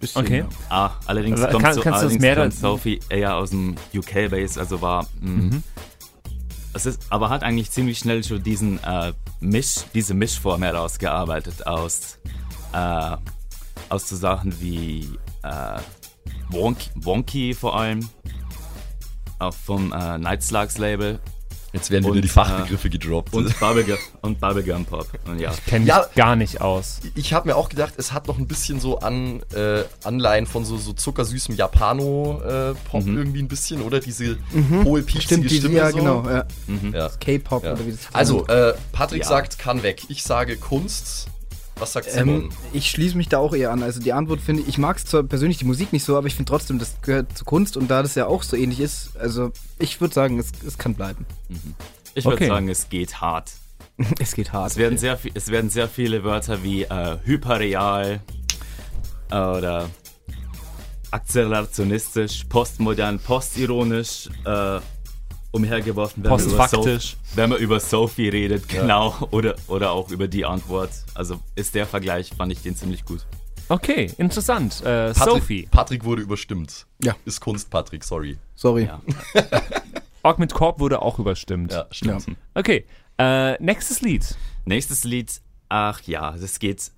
Bisschen, 0.00 0.22
Okay. 0.24 0.38
ja. 0.40 0.48
Ah, 0.68 0.90
allerdings 1.06 1.40
Kann- 1.40 1.52
kommt, 1.52 1.62
kannst 1.62 1.76
so, 1.78 1.84
das 1.84 1.94
allerdings 2.00 2.20
mehr 2.20 2.34
kommt 2.36 2.54
Sophie 2.54 2.98
eher 3.08 3.36
aus 3.36 3.50
dem 3.50 3.76
UK-Base, 3.94 4.58
also 4.58 4.82
war. 4.82 5.06
Mh, 5.20 5.58
Es 6.72 6.84
ist, 6.84 7.00
aber 7.10 7.30
hat 7.30 7.44
eigentlich 7.44 7.70
ziemlich 7.70 7.98
schnell 8.00 8.24
schon 8.24 8.42
diesen 8.42 8.82
äh, 8.82 9.12
Misch, 9.38 9.84
diese 9.94 10.14
Mischform 10.14 10.64
herausgearbeitet 10.64 11.64
aus, 11.64 12.18
äh, 12.72 13.16
aus 13.88 14.08
so 14.08 14.16
Sachen 14.16 14.60
wie 14.60 15.08
äh, 15.44 15.78
Wonky, 16.50 16.90
Wonky 16.94 17.54
vor 17.54 17.78
allem, 17.78 18.08
auch 19.38 19.54
vom 19.54 19.92
äh, 19.92 20.18
Night 20.18 20.42
Slugs 20.42 20.78
Label 20.78 21.18
Jetzt 21.74 21.90
werden 21.90 22.04
wieder 22.04 22.14
Und, 22.14 22.22
die 22.22 22.28
Fachbegriffe 22.28 22.88
gedroppt. 22.88 23.34
und 23.34 23.60
Bubblegum, 23.60 23.98
und 24.22 24.40
Bubblegum 24.40 24.86
Pop. 24.86 25.06
Und 25.26 25.38
ja, 25.38 25.52
Kenne 25.66 25.80
mich 25.80 25.88
Ja. 25.88 26.06
gar 26.16 26.34
nicht 26.34 26.62
aus. 26.62 27.00
Ich 27.14 27.34
habe 27.34 27.46
mir 27.48 27.56
auch 27.56 27.68
gedacht, 27.68 27.92
es 27.98 28.10
hat 28.14 28.26
noch 28.26 28.38
ein 28.38 28.46
bisschen 28.46 28.80
so 28.80 29.00
an 29.00 29.42
äh, 29.54 29.82
Anleihen 30.02 30.46
von 30.46 30.64
so, 30.64 30.78
so 30.78 30.94
zuckersüßem 30.94 31.56
Japano-Pop 31.56 33.04
Mhm. 33.04 33.18
irgendwie 33.18 33.42
ein 33.42 33.48
bisschen, 33.48 33.82
oder? 33.82 34.00
Diese 34.00 34.38
hohe, 34.82 35.02
piepsige 35.02 35.20
Stimmt, 35.34 35.50
die, 35.50 35.58
Stimme. 35.58 35.74
ja, 35.76 35.90
so. 35.90 35.98
genau. 35.98 36.24
Ja. 36.26 36.46
Ja. 36.94 37.10
K-Pop 37.20 37.62
Ja. 37.62 37.74
oder 37.74 37.86
wie 37.86 37.90
das 37.90 38.00
Also, 38.14 38.46
äh, 38.46 38.72
Patrick 38.92 39.22
Ja. 39.24 39.28
sagt, 39.28 39.58
kann 39.58 39.82
weg. 39.82 40.04
Ich 40.08 40.22
sage 40.22 40.56
Kunst. 40.56 41.28
Was 41.78 41.92
sagt 41.92 42.10
Simon? 42.10 42.42
Ähm, 42.44 42.48
ich 42.72 42.90
schließe 42.90 43.16
mich 43.16 43.28
da 43.28 43.38
auch 43.38 43.54
eher 43.54 43.70
an. 43.70 43.82
Also 43.82 44.00
die 44.00 44.12
Antwort 44.12 44.40
finde 44.40 44.62
ich, 44.62 44.68
ich 44.68 44.78
mag 44.78 44.96
es 44.96 45.04
zwar 45.04 45.22
persönlich 45.22 45.58
die 45.58 45.64
Musik 45.64 45.92
nicht 45.92 46.04
so, 46.04 46.16
aber 46.16 46.26
ich 46.26 46.34
finde 46.34 46.50
trotzdem, 46.50 46.78
das 46.78 47.00
gehört 47.02 47.36
zur 47.36 47.46
Kunst 47.46 47.76
und 47.76 47.88
da 47.88 48.02
das 48.02 48.14
ja 48.14 48.26
auch 48.26 48.42
so 48.42 48.56
ähnlich 48.56 48.80
ist, 48.80 49.16
also 49.18 49.52
ich 49.78 50.00
würde 50.00 50.14
sagen, 50.14 50.38
es, 50.38 50.48
es 50.66 50.76
kann 50.78 50.94
bleiben. 50.94 51.24
ich 52.14 52.24
würde 52.24 52.36
Okay. 52.36 52.46
sagen, 52.48 52.68
es 52.68 52.88
geht 52.88 53.20
hart. 53.20 53.52
Es 54.20 54.34
geht 54.34 54.52
hart. 54.52 54.70
Es 54.72 54.76
werden 54.76 54.96
sehr, 54.98 55.18
vi- 55.18 55.32
es 55.34 55.48
werden 55.48 55.70
sehr 55.70 55.88
viele 55.88 56.22
Wörter 56.24 56.62
wie 56.62 56.82
äh, 56.84 57.16
hyperreal 57.24 58.20
äh, 59.30 59.34
oder 59.36 59.88
akzelerationistisch, 61.10 62.44
postmodern, 62.48 63.18
postironisch 63.18 64.28
äh, 64.44 64.80
umhergeworfen, 65.58 66.24
wenn 66.24 66.30
man, 66.30 66.40
über 66.40 66.56
Postfaktisch. 66.56 67.10
Sophie, 67.10 67.36
wenn 67.36 67.50
man 67.50 67.58
über 67.58 67.80
Sophie 67.80 68.28
redet, 68.28 68.68
genau, 68.68 69.14
oder, 69.30 69.54
oder 69.66 69.92
auch 69.92 70.10
über 70.10 70.28
die 70.28 70.44
Antwort. 70.44 70.90
Also 71.14 71.40
ist 71.54 71.74
der 71.74 71.86
Vergleich, 71.86 72.30
fand 72.36 72.52
ich 72.52 72.62
den 72.62 72.76
ziemlich 72.76 73.04
gut. 73.04 73.26
Okay, 73.68 74.10
interessant. 74.16 74.80
Äh, 74.80 75.12
Patrick, 75.12 75.24
Sophie. 75.24 75.68
Patrick 75.70 76.04
wurde 76.04 76.22
überstimmt. 76.22 76.86
Ja. 77.02 77.14
Ist 77.26 77.40
Kunst, 77.40 77.68
Patrick, 77.70 78.02
sorry. 78.02 78.38
Sorry. 78.54 78.84
Ja. 78.84 79.00
Ork 80.22 80.38
mit 80.38 80.54
Korb 80.54 80.80
wurde 80.80 81.02
auch 81.02 81.18
überstimmt. 81.18 81.72
Ja, 81.72 81.86
stimmt. 81.90 82.26
Ja. 82.26 82.34
Okay, 82.54 82.86
äh, 83.18 83.62
nächstes 83.62 84.00
Lied. 84.00 84.36
Nächstes 84.64 85.04
Lied, 85.04 85.40
ach 85.68 86.00
ja, 86.02 86.32
das 86.32 86.58
geht, 86.58 86.90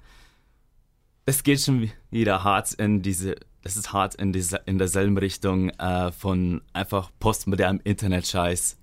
das 1.24 1.42
geht 1.42 1.60
schon 1.60 1.90
wieder 2.10 2.44
hart 2.44 2.72
in 2.74 3.02
diese, 3.02 3.36
das 3.62 3.76
ist 3.76 3.92
hart 3.92 4.14
in 4.16 4.32
dieser, 4.32 4.66
in 4.66 4.78
derselben 4.78 5.18
Richtung 5.18 5.70
äh, 5.70 6.12
von 6.12 6.62
einfach 6.72 7.10
postmodernem 7.18 7.80
Internet-Scheiß. 7.84 8.78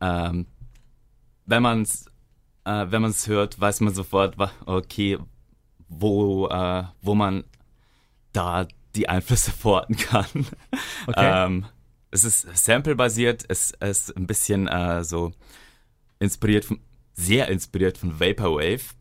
Ähm, 0.00 0.46
wenn 1.46 1.62
man's, 1.62 2.06
äh, 2.64 2.86
wenn 2.90 3.02
man's 3.02 3.26
hört, 3.28 3.58
weiß 3.60 3.80
man 3.80 3.94
sofort, 3.94 4.36
okay, 4.66 5.18
wo, 5.88 6.48
äh, 6.48 6.84
wo 7.00 7.14
man 7.14 7.44
da 8.32 8.66
die 8.94 9.08
Einflüsse 9.08 9.50
verorten 9.52 9.96
kann. 9.96 10.46
Okay. 11.06 11.44
Ähm, 11.46 11.66
es 12.10 12.24
ist 12.24 12.46
sample-basiert, 12.56 13.44
es 13.48 13.72
es 13.80 14.08
ist 14.08 14.16
ein 14.16 14.26
bisschen 14.26 14.68
äh, 14.68 15.04
so 15.04 15.32
inspiriert 16.18 16.64
von, 16.64 16.80
sehr 17.14 17.48
inspiriert 17.48 17.98
von 17.98 18.20
Vaporwave. 18.20 18.94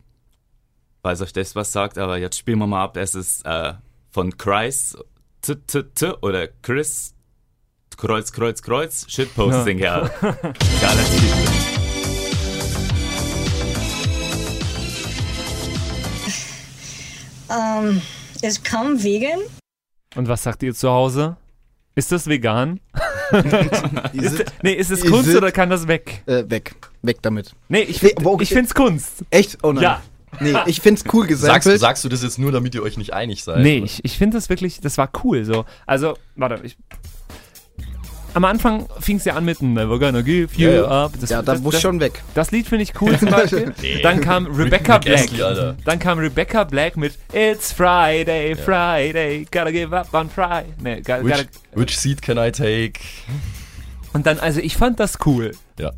Falls 1.06 1.22
euch 1.22 1.34
das 1.34 1.56
was 1.56 1.72
sagt, 1.72 2.00
aber 2.00 2.18
jetzt 2.18 2.36
spielen 2.36 2.58
wir 2.58 2.66
mal 2.66 2.84
ab. 2.84 2.98
Es 2.98 3.14
ist 3.14 3.46
äh, 3.46 3.74
von 4.10 4.36
Chris 4.40 4.98
T 5.44 5.52
-T 5.54 5.84
-T 5.96 6.18
oder 6.24 6.48
Chris 6.64 7.14
Kreuz, 7.96 8.32
Kreuz, 8.32 8.64
Kreuz, 8.64 9.06
Shitposting, 9.08 9.78
ja. 9.78 10.00
Geiler 10.22 11.04
Titel. 11.12 11.36
Um, 17.50 18.02
is 18.42 18.64
cum 18.64 18.98
vegan? 19.04 19.42
Und 20.16 20.28
was 20.28 20.42
sagt 20.42 20.64
ihr 20.64 20.74
zu 20.74 20.90
Hause? 20.90 21.38
Ist 21.94 22.12
das 22.12 22.26
vegan? 22.26 22.80
Is 24.14 24.40
it- 24.40 24.52
Nee, 24.64 24.74
ist 24.74 24.90
es 24.90 25.04
Is 25.04 25.12
Kunst 25.12 25.30
it- 25.30 25.36
oder 25.38 25.52
kann 25.52 25.70
das 25.70 25.88
weg? 25.88 26.24
Äh, 26.26 26.50
weg. 26.50 26.76
Weg 27.04 27.22
damit. 27.22 27.52
Nee, 27.70 27.82
ich, 27.82 28.02
Nee, 28.02 28.16
okay. 28.24 28.42
ich 28.42 28.50
find's 28.50 28.74
Kunst. 28.74 29.24
Echt? 29.30 29.60
Oh 29.62 29.72
nein. 29.72 29.84
Ja. 29.84 30.02
Nee, 30.40 30.56
ich 30.66 30.82
find's 30.82 31.04
cool 31.14 31.28
Sagst, 31.30 31.42
gesampelt. 31.42 31.80
sagst 31.80 32.04
du 32.04 32.10
das 32.10 32.24
jetzt 32.24 32.40
nur, 32.40 32.52
damit 32.52 32.76
ihr 32.76 32.84
euch 32.84 32.98
nicht 32.98 33.14
einig 33.14 33.44
seid? 33.44 33.60
Nee, 33.60 33.82
ich, 33.86 34.04
ich 34.04 34.18
finde 34.18 34.38
das 34.38 34.50
wirklich, 34.50 34.82
das 34.82 34.98
war 34.98 35.10
cool 35.24 35.46
so. 35.46 35.66
Also, 35.86 36.18
warte, 36.36 36.60
ich. 36.64 36.78
Am 38.34 38.44
Anfang 38.44 38.86
fing 39.00 39.16
es 39.16 39.24
ja 39.24 39.36
an 39.36 39.46
mit 39.46 39.62
Never 39.62 39.98
Gonna 39.98 40.22
Give 40.22 40.50
You 40.58 40.68
Ja, 40.68 40.76
ja. 40.76 41.06
Up. 41.06 41.14
Das, 41.22 41.30
ja, 41.30 41.42
da 41.42 41.54
das, 41.54 41.62
muss 41.62 41.80
schon 41.80 42.02
weg. 42.02 42.22
Das 42.34 42.52
Lied 42.52 42.68
finde 42.68 42.84
ich 42.84 42.92
cool 43.00 43.18
zum 43.18 43.30
Beispiel. 43.30 43.74
Dann 44.04 44.20
kam 44.20 44.48
Rebecca 44.48 44.98
Black. 44.98 45.32
Astley. 45.32 45.74
Dann 45.86 46.00
kam 46.00 46.20
Rebecca 46.20 46.66
Black 46.66 46.98
mit 46.98 47.18
It's 47.32 47.72
Friday, 47.72 48.54
Friday, 48.56 49.46
gotta 49.50 49.72
give 49.72 49.96
up 49.96 50.14
on 50.14 50.30
Friday. 50.30 50.74
Nee, 50.82 51.00
gotta, 51.00 51.24
Which, 51.24 51.32
gotta, 51.34 51.50
which 51.76 51.98
seat 51.98 52.22
can 52.22 52.38
I 52.38 52.52
take? 52.52 53.00
und 54.12 54.26
dann, 54.26 54.38
also 54.40 54.60
ich 54.60 54.76
fand 54.76 55.00
das 55.00 55.18
cool. 55.26 55.54
Ja. 55.80 55.94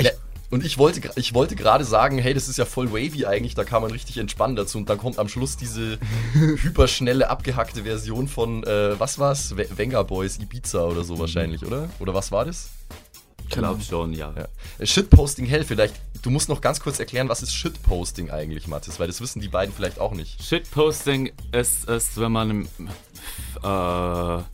ja. 0.00 0.10
Und 0.52 0.64
ich 0.64 0.76
wollte, 0.78 1.00
ich 1.16 1.32
wollte 1.34 1.56
gerade 1.56 1.84
sagen, 1.84 2.18
hey, 2.18 2.34
das 2.34 2.46
ist 2.46 2.58
ja 2.58 2.64
voll 2.66 2.92
wavy 2.92 3.24
eigentlich, 3.26 3.54
da 3.54 3.64
kann 3.64 3.80
man 3.82 3.90
richtig 3.90 4.18
entspannen 4.18 4.54
dazu. 4.54 4.76
Und 4.78 4.88
dann 4.90 4.98
kommt 4.98 5.18
am 5.18 5.28
Schluss 5.28 5.56
diese 5.56 5.98
hyperschnelle, 6.34 7.30
abgehackte 7.30 7.84
Version 7.84 8.28
von, 8.28 8.62
äh, 8.64 9.00
was 9.00 9.18
war's? 9.18 9.56
We- 9.56 9.66
Venga 9.74 10.02
Boys, 10.02 10.38
Ibiza 10.38 10.84
oder 10.84 11.04
so 11.04 11.18
wahrscheinlich, 11.18 11.64
oder? 11.64 11.88
Oder 12.00 12.12
was 12.14 12.30
war 12.30 12.44
das? 12.44 12.68
Ich 13.44 13.48
glaube 13.48 13.82
schon, 13.82 14.12
ja. 14.12 14.32
Ja. 14.36 14.46
Äh, 14.78 14.86
Shitposting 14.86 15.46
Hell, 15.46 15.64
vielleicht, 15.64 15.94
du 16.22 16.28
musst 16.30 16.48
noch 16.50 16.60
ganz 16.60 16.80
kurz 16.80 16.98
erklären, 17.00 17.28
was 17.30 17.42
ist 17.42 17.54
Shitposting 17.54 18.30
eigentlich, 18.30 18.66
Mathis? 18.66 19.00
Weil 19.00 19.06
das 19.08 19.20
wissen 19.22 19.40
die 19.40 19.48
beiden 19.48 19.74
vielleicht 19.74 19.98
auch 19.98 20.12
nicht. 20.12 20.42
Shitposting 20.42 21.32
ist, 21.52 21.88
ist, 21.88 22.20
wenn 22.20 22.30
man 22.32 22.68
äh, 23.62 23.66
ja, 23.66 24.44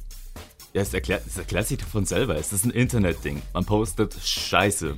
es 0.75 0.95
erklärt, 0.95 1.23
es 1.27 1.39
erklärt 1.39 1.67
sich 1.67 1.83
von 1.83 2.05
selber. 2.07 2.37
Es 2.37 2.53
ist 2.53 2.65
ein 2.65 2.71
Internetding. 2.71 3.43
Man 3.53 3.65
postet 3.65 4.15
Scheiße. 4.25 4.97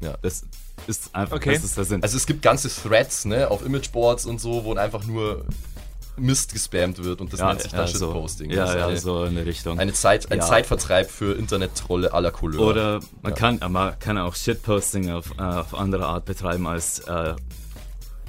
Ja. 0.00 0.14
Das 0.22 0.42
ist 0.86 1.14
einfach, 1.14 1.36
Okay. 1.36 1.54
das 1.54 1.64
ist 1.64 1.76
der 1.76 1.84
Sinn. 1.84 2.02
Also 2.02 2.16
es 2.16 2.26
gibt 2.26 2.42
ganze 2.42 2.68
Threads, 2.68 3.24
ne, 3.26 3.50
auf 3.50 3.64
Imageboards 3.64 4.24
und 4.26 4.40
so, 4.40 4.64
wo 4.64 4.74
einfach 4.74 5.04
nur 5.04 5.44
Mist 6.16 6.52
gespammt 6.52 7.02
wird 7.02 7.20
und 7.20 7.32
das 7.32 7.40
nennt 7.40 7.62
sich 7.62 7.70
dann 7.72 7.86
so, 7.86 8.06
Shitposting. 8.08 8.50
ja, 8.50 8.64
ist 8.64 8.74
ja, 8.74 8.86
eine, 8.88 8.96
so 8.98 9.24
in 9.24 9.36
eine 9.36 9.46
Richtung. 9.46 9.78
eine 9.78 9.92
Zeit, 9.92 10.30
ein 10.32 10.38
Ja. 10.38 10.44
Zeitvertreib 10.46 11.10
für 11.10 11.34
Internettrolle 11.38 12.12
aller 12.12 12.30
Couleur. 12.30 12.60
Oder 12.60 13.00
man, 13.22 13.32
Ja. 13.32 13.38
kann, 13.38 13.60
man 13.72 13.98
kann 13.98 14.18
auch 14.18 14.34
Shitposting 14.34 15.10
auf, 15.10 15.30
äh, 15.38 15.42
auf 15.42 15.74
andere 15.74 16.06
Art 16.06 16.24
betreiben 16.26 16.66
als 16.66 17.00
äh, 17.00 17.34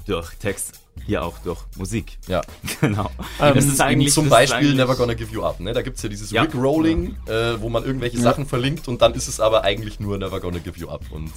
durch 0.06 0.32
Text, 0.36 0.80
hier 1.06 1.24
auch 1.24 1.38
durch 1.40 1.60
Musik. 1.78 2.18
Ja. 2.28 2.42
Genau. 2.82 3.10
Ähm, 3.40 3.56
das 3.56 3.66
ist 3.66 3.80
eigentlich 3.82 4.14
zum 4.14 4.30
Beispiel 4.30 4.74
Never 4.74 4.96
Gonna 4.96 5.14
Give 5.14 5.32
You 5.32 5.44
Up. 5.44 5.60
Ne? 5.60 5.74
Da 5.74 5.82
gibt 5.82 5.98
es 5.98 6.04
ja 6.04 6.10
dieses 6.10 6.32
Ja. 6.32 6.42
Rick-Rolling, 6.44 7.16
äh, 7.28 7.62
wo 7.62 7.70
man 7.70 7.84
irgendwelche 7.84 8.18
Ja. 8.18 8.24
Sachen 8.24 8.46
verlinkt 8.48 8.88
und 8.88 9.02
dann 9.02 9.14
ist 9.14 9.28
es 9.28 9.40
aber 9.40 9.64
eigentlich 9.64 10.00
nur 10.00 10.18
Never 10.18 10.40
Gonna 10.40 10.60
Give 10.60 10.80
You 10.80 10.90
Up. 10.90 11.04
Und 11.12 11.32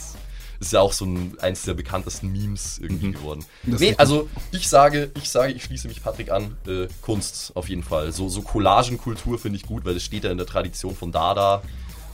ist 0.60 0.72
ja 0.72 0.80
auch 0.80 0.92
so 0.92 1.04
ein, 1.04 1.36
eins 1.40 1.64
der 1.64 1.74
bekanntesten 1.74 2.32
Memes 2.32 2.78
irgendwie 2.78 3.12
geworden. 3.12 3.44
Das 3.64 3.80
Nee, 3.80 3.94
also 3.98 4.28
ich 4.52 4.68
sage, 4.68 5.10
ich 5.18 5.28
sage, 5.28 5.52
ich 5.52 5.64
schließe 5.64 5.88
mich 5.88 6.02
Patrick 6.02 6.30
an, 6.30 6.56
äh, 6.66 6.86
Kunst 7.02 7.52
auf 7.54 7.68
jeden 7.68 7.82
Fall. 7.82 8.12
So, 8.12 8.28
so 8.28 8.40
Collagenkultur 8.42 9.38
finde 9.38 9.56
ich 9.58 9.64
gut, 9.66 9.84
weil 9.84 9.94
das 9.94 10.02
steht 10.04 10.24
ja 10.24 10.30
in 10.30 10.38
der 10.38 10.46
Tradition 10.46 10.94
von 10.94 11.12
Dada, 11.12 11.60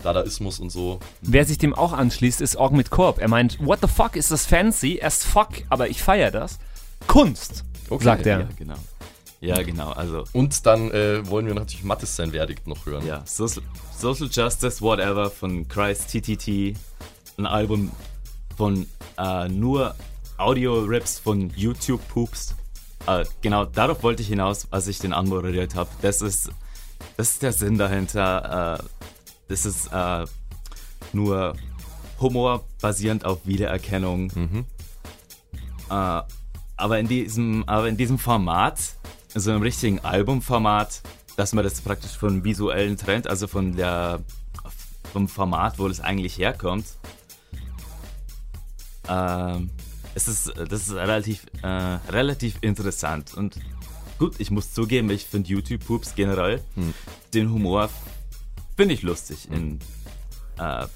Dadaismus 0.03 0.59
und 0.59 0.71
so. 0.71 0.99
Wer 1.21 1.45
sich 1.45 1.59
dem 1.59 1.75
auch 1.75 1.93
anschließt, 1.93 2.41
ist 2.41 2.57
Org 2.57 2.73
mit 2.73 2.91
Korb. 2.91 3.19
Er 3.21 3.29
meint, 3.29 3.59
what 3.65 3.81
the 3.83 3.89
fuck 3.89 4.17
ist 4.17 4.31
das 4.31 4.47
fancy? 4.47 4.97
Erst 4.97 5.25
fuck, 5.25 5.51
aber 5.69 5.89
ich 5.89 6.03
feiere 6.03 6.31
das. 6.31 6.59
Kunst, 7.07 7.65
Okay, 7.89 8.05
sagt 8.05 8.27
er. 8.27 8.41
Ja, 8.41 8.49
genau. 8.57 8.75
Ja, 9.41 9.63
genau. 9.63 9.91
Also, 9.93 10.25
Und 10.33 10.67
dann 10.67 10.91
äh, 10.91 11.27
wollen 11.29 11.47
wir 11.47 11.55
natürlich 11.55 11.83
Mattes 11.85 12.15
sein 12.15 12.33
Verdikt 12.33 12.67
noch 12.67 12.85
hören. 12.87 13.07
ja, 13.07 13.23
Social, 13.25 13.63
Social 13.97 14.29
Justice, 14.31 14.81
Whatever 14.83 15.31
von 15.31 15.67
Christ 15.67 16.09
TTT. 16.11 16.77
Ein 17.39 17.47
Album 17.47 17.91
von 18.57 18.87
äh, 19.19 19.49
nur 19.49 19.95
Audio-Rips 20.37 21.19
von 21.21 21.51
YouTube-Poops. 21.57 22.55
Äh, 23.07 23.25
genau, 23.41 23.65
darauf 23.65 24.03
wollte 24.03 24.23
ich 24.23 24.29
hinaus, 24.29 24.69
als 24.71 24.89
ich 24.89 24.99
den 24.99 25.15
anmoderiert 25.15 25.75
habe. 25.75 25.89
Das 26.03 26.21
ist, 26.21 26.51
das 27.17 27.31
ist 27.31 27.43
der 27.43 27.53
Sinn 27.53 27.79
dahinter. 27.79 28.79
Äh, 28.79 28.85
das 29.49 29.65
ist 29.65 29.89
äh, 29.91 30.27
nur 31.15 31.55
Humor 32.21 32.65
basierend 32.83 33.25
auf 33.25 33.39
Wiedererkennung. 33.47 34.31
Mhm. 34.35 34.65
Aber 36.81 36.99
in 36.99 37.07
diesem, 37.09 37.65
aber 37.69 37.89
in 37.89 37.97
diesem 37.97 38.19
Format, 38.19 38.79
so 39.35 39.51
einem 39.51 39.63
richtigen 39.63 40.01
Albumformat, 40.01 41.03
dass 41.37 41.53
man 41.53 41.63
das 41.65 41.81
praktisch 41.81 42.17
von 42.17 42.43
visuellen 42.43 42.97
Trend, 42.97 43.27
also 43.29 43.47
von 43.47 43.77
der 43.77 44.21
vom 45.13 45.29
Format, 45.29 45.79
wo 45.79 45.89
das 45.89 46.01
eigentlich 46.01 46.39
herkommt, 46.39 46.87
ähm, 49.09 49.71
es 50.15 50.29
ist, 50.29 50.53
das 50.57 50.89
ist 50.89 50.93
relativ, 50.93 51.47
äh, 51.63 51.67
relativ 51.67 52.59
interessant. 52.61 53.35
Und 53.35 53.59
gut, 54.19 54.35
ich 54.39 54.51
muss 54.51 54.73
zugeben, 54.73 55.11
ich 55.11 55.27
finde 55.27 55.49
YouTube-Poops 55.51 56.15
generell, 56.15 56.63
Hm. 56.75 56.95
den 57.35 57.51
Humor 57.53 57.91
finde 58.77 58.95
ich 58.95 59.03
lustig 59.03 59.49
in 59.51 59.81
äh, 60.59 60.87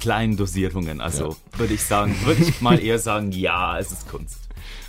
kleinen 0.00 0.36
Dosierungen. 0.36 1.00
Also 1.00 1.36
würde 1.56 1.74
ich 1.74 1.82
sagen, 1.82 2.16
würde 2.24 2.42
ich 2.42 2.60
mal 2.60 2.80
eher 2.80 2.98
sagen, 2.98 3.32
ja, 3.32 3.78
es 3.78 3.90
ist 3.92 4.08
Kunst. 4.08 4.38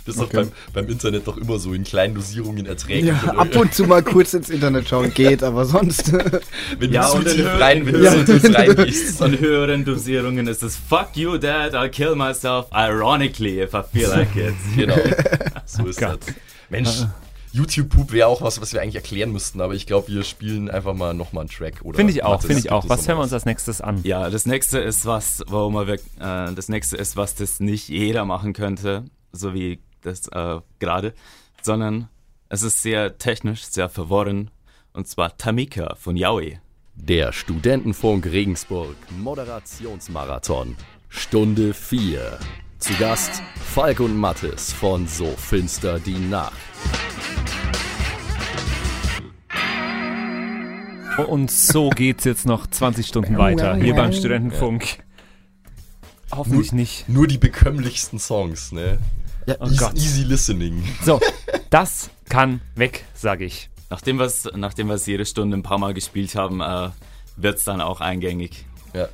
Das 0.04 0.16
ist 0.16 0.20
auch 0.20 0.24
Okay. 0.26 0.36
beim, 0.36 0.52
beim 0.84 0.88
Internet 0.92 1.26
doch 1.28 1.36
immer 1.36 1.58
so 1.58 1.72
in 1.74 1.84
kleinen 1.84 2.14
Dosierungen 2.14 2.66
erträglich. 2.66 3.06
Ja, 3.06 3.34
ab 3.34 3.54
und 3.56 3.72
zu 3.74 3.84
mal 3.84 4.02
kurz 4.02 4.34
ins 4.34 4.50
Internet 4.50 4.88
schauen 4.88 5.12
geht, 5.14 5.42
aber 5.42 5.64
sonst. 5.64 6.12
wenn 6.12 6.92
Ja, 6.92 7.08
du 7.10 7.18
und 7.18 7.28
zu 7.28 7.36
in 7.36 7.46
rein, 7.46 7.86
wenn 7.86 7.94
in 7.94 8.00
du 8.02 8.10
Höhe- 8.10 8.24
zu 8.24 8.40
tief 8.40 8.54
reingehst. 8.56 9.20
In 9.22 9.38
höheren 9.38 9.84
Dosierungen 9.84 10.46
ist 10.48 10.62
es 10.62 10.76
Fuck 10.76 11.10
you, 11.16 11.38
Dad, 11.38 11.74
I'll 11.74 11.88
kill 11.88 12.16
myself 12.16 12.66
ironically 12.72 13.60
if 13.62 13.74
I 13.74 13.82
feel 13.92 14.08
like 14.08 14.34
it. 14.36 14.54
Genau. 14.76 14.96
So 15.66 15.86
ist 15.86 16.00
das. 16.02 16.18
Mensch, 16.70 17.04
YouTube-Poop 17.52 18.12
wäre 18.12 18.28
auch 18.28 18.40
was, 18.40 18.60
was 18.60 18.72
wir 18.72 18.80
eigentlich 18.80 18.94
erklären 18.96 19.30
müssten, 19.30 19.60
aber 19.60 19.74
ich 19.74 19.86
glaube, 19.86 20.08
wir 20.08 20.24
spielen 20.24 20.70
einfach 20.70 20.94
mal 20.94 21.12
nochmal 21.14 21.42
einen 21.42 21.50
Track. 21.50 21.80
oder 21.82 21.96
Finde 21.96 22.12
ich 22.12 22.24
auch, 22.24 22.40
finde 22.40 22.58
ich 22.60 22.72
auch. 22.72 22.88
Was 22.88 23.06
hören 23.06 23.18
wir 23.18 23.22
uns 23.22 23.32
als 23.32 23.44
nächstes 23.44 23.80
an? 23.82 24.00
Ja, 24.04 24.30
das 24.30 24.46
nächste 24.46 24.78
ist 24.78 25.04
was, 25.04 25.42
wo 25.46 25.68
man 25.70 25.86
wirk- 25.86 26.00
äh, 26.18 26.54
das 26.54 26.68
nächste 26.68 26.96
ist 26.96 27.16
was, 27.16 27.34
das 27.34 27.60
nicht 27.60 27.88
jeder 27.88 28.24
machen 28.24 28.54
könnte, 28.54 29.04
so 29.32 29.52
wie 29.54 29.80
das 30.02 30.28
äh, 30.28 30.60
gerade, 30.78 31.14
sondern 31.62 32.08
es 32.48 32.62
ist 32.62 32.82
sehr 32.82 33.18
technisch, 33.18 33.64
sehr 33.64 33.88
verworren 33.88 34.50
und 34.92 35.08
zwar 35.08 35.36
Tamika 35.36 35.94
von 35.94 36.16
Yaoi. 36.16 36.60
Der 36.94 37.32
Studentenfunk 37.32 38.26
Regensburg 38.26 38.96
Moderationsmarathon. 39.18 40.76
Stunde 41.08 41.72
4. 41.72 42.38
Zu 42.78 42.94
Gast 42.94 43.42
Falk 43.56 44.00
und 44.00 44.16
Mattes 44.16 44.72
von 44.72 45.06
So 45.06 45.26
Finster 45.26 45.98
die 45.98 46.18
Nacht. 46.18 46.52
Und 51.26 51.50
so 51.50 51.90
geht's 51.90 52.24
jetzt 52.24 52.46
noch 52.46 52.66
20 52.66 53.06
Stunden 53.06 53.38
weiter 53.38 53.76
hier 53.76 53.94
beim 53.94 54.12
Studentenfunk. 54.12 54.98
Hoffentlich 56.34 56.72
nicht. 56.72 57.08
Nur 57.08 57.26
die 57.26 57.38
bekömmlichsten 57.38 58.18
Songs, 58.18 58.72
ne? 58.72 58.98
Ja, 59.46 59.56
Oh 59.60 59.66
easy, 59.66 59.76
Gott. 59.76 59.94
easy 59.96 60.22
listening. 60.22 60.82
So, 61.04 61.20
das 61.70 62.10
kann 62.28 62.60
weg, 62.74 63.04
sage 63.14 63.44
ich. 63.44 63.68
Nachdem 63.90 64.18
wir 64.18 64.24
es 64.26 64.48
nachdem 64.54 64.88
wir's 64.88 65.06
jede 65.06 65.26
Stunde 65.26 65.56
ein 65.56 65.62
paar 65.62 65.78
Mal 65.78 65.92
gespielt 65.94 66.34
haben, 66.34 66.60
äh, 66.60 66.90
wird 67.36 67.58
es 67.58 67.64
dann 67.64 67.80
auch 67.80 68.00
eingängig. 68.00 68.64
Ja. 68.94 69.08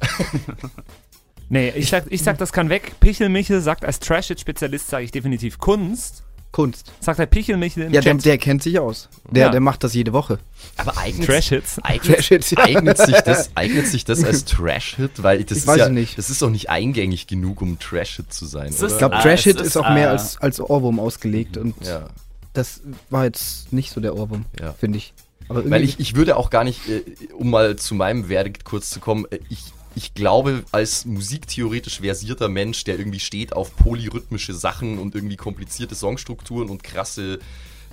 Nee, 1.50 1.70
ich 1.70 1.88
sag, 1.88 2.04
ich 2.10 2.22
sag, 2.22 2.36
das 2.38 2.52
kann 2.52 2.68
weg. 2.68 2.92
Pichel 3.00 3.28
Michel 3.30 3.60
sagt, 3.62 3.84
als 3.84 4.00
Trash-It-Spezialist 4.00 4.88
sage 4.88 5.04
ich 5.04 5.10
definitiv 5.12 5.58
Kunst. 5.58 6.22
Kunst. 6.50 6.90
Sagt 7.00 7.18
der 7.18 7.26
Pichel 7.26 7.56
Michel 7.56 7.84
im 7.84 7.92
Ja, 7.94 8.00
der, 8.00 8.14
Chat. 8.16 8.24
der 8.24 8.38
kennt 8.38 8.62
sich 8.62 8.78
aus. 8.78 9.08
Der, 9.30 9.46
Ja. 9.46 9.50
der 9.50 9.60
macht 9.60 9.84
das 9.84 9.94
jede 9.94 10.12
Woche. 10.12 10.38
Aber 10.76 10.96
eignet, 10.96 11.26
Trash-Hits. 11.26 11.78
eignet, 11.82 12.16
Trash-Hits, 12.16 12.50
ja. 12.52 12.58
eignet, 12.64 12.96
sich 12.98 13.16
das, 13.20 13.50
eignet 13.54 13.86
sich 13.86 14.04
das 14.04 14.24
als 14.24 14.44
Trash-Hit? 14.46 15.22
Weil 15.22 15.44
das 15.44 15.58
Ich 15.58 15.62
ist 15.64 15.66
weiß 15.66 15.76
ja, 15.78 15.86
es 15.86 15.92
nicht. 15.92 16.16
Das 16.18 16.30
ist 16.30 16.40
doch 16.42 16.50
nicht 16.50 16.70
eingängig 16.70 17.26
genug, 17.26 17.60
um 17.62 17.78
Trash-Hit 17.78 18.32
zu 18.32 18.46
sein, 18.46 18.68
Es 18.70 18.78
oder? 18.78 18.86
ist- 18.86 18.92
Ich 18.94 18.98
glaube, 18.98 19.16
Ah, 19.16 19.22
Trash-Hit 19.22 19.56
es 19.56 19.62
ist, 19.62 19.68
ist, 19.68 19.76
auch 19.76 19.90
mehr 19.90 20.08
äh, 20.08 20.10
als, 20.12 20.38
als 20.40 20.58
Ohrwurm 20.60 20.98
ausgelegt 21.00 21.56
und 21.58 21.74
ja. 21.84 22.08
das 22.54 22.80
war 23.10 23.24
jetzt 23.24 23.72
nicht 23.72 23.92
so 23.92 24.00
der 24.00 24.16
Ohrwurm, 24.16 24.46
Ja. 24.58 24.72
finde 24.72 24.98
ich. 24.98 25.12
Aber 25.50 25.60
irgendwie 25.60 25.70
Weil 25.70 25.84
ich, 25.84 26.00
ich 26.00 26.14
würde 26.16 26.36
auch 26.36 26.50
gar 26.50 26.64
nicht, 26.64 26.88
äh, 26.88 27.02
um 27.34 27.50
mal 27.50 27.76
zu 27.76 27.94
meinem 27.94 28.24
Verdikt 28.26 28.64
kurz 28.64 28.90
zu 28.90 29.00
kommen, 29.00 29.26
äh, 29.30 29.38
ich, 29.48 29.64
ich 29.94 30.14
glaube, 30.14 30.64
als 30.70 31.04
musiktheoretisch 31.04 32.00
versierter 32.00 32.48
Mensch, 32.48 32.84
der 32.84 32.98
irgendwie 32.98 33.20
steht 33.20 33.52
auf 33.52 33.74
polyrhythmische 33.76 34.54
Sachen 34.54 34.98
und 34.98 35.14
irgendwie 35.14 35.36
komplizierte 35.36 35.94
Songstrukturen 35.94 36.68
und 36.68 36.82
krasse, 36.84 37.38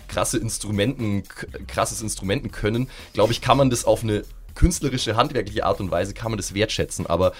krasse 0.07 0.37
Instrumenten, 0.37 1.23
krasses 1.67 2.01
Instrumenten 2.01 2.51
können, 2.51 2.89
glaube 3.13 3.33
ich, 3.33 3.41
kann 3.41 3.57
man 3.57 3.69
das 3.69 3.85
auf 3.85 4.03
eine 4.03 4.23
künstlerische, 4.53 5.15
handwerkliche 5.15 5.65
Art 5.65 5.79
und 5.79 5.91
Weise, 5.91 6.13
kann 6.13 6.31
man 6.31 6.37
das 6.37 6.53
wertschätzen. 6.53 7.05
Aber 7.07 7.33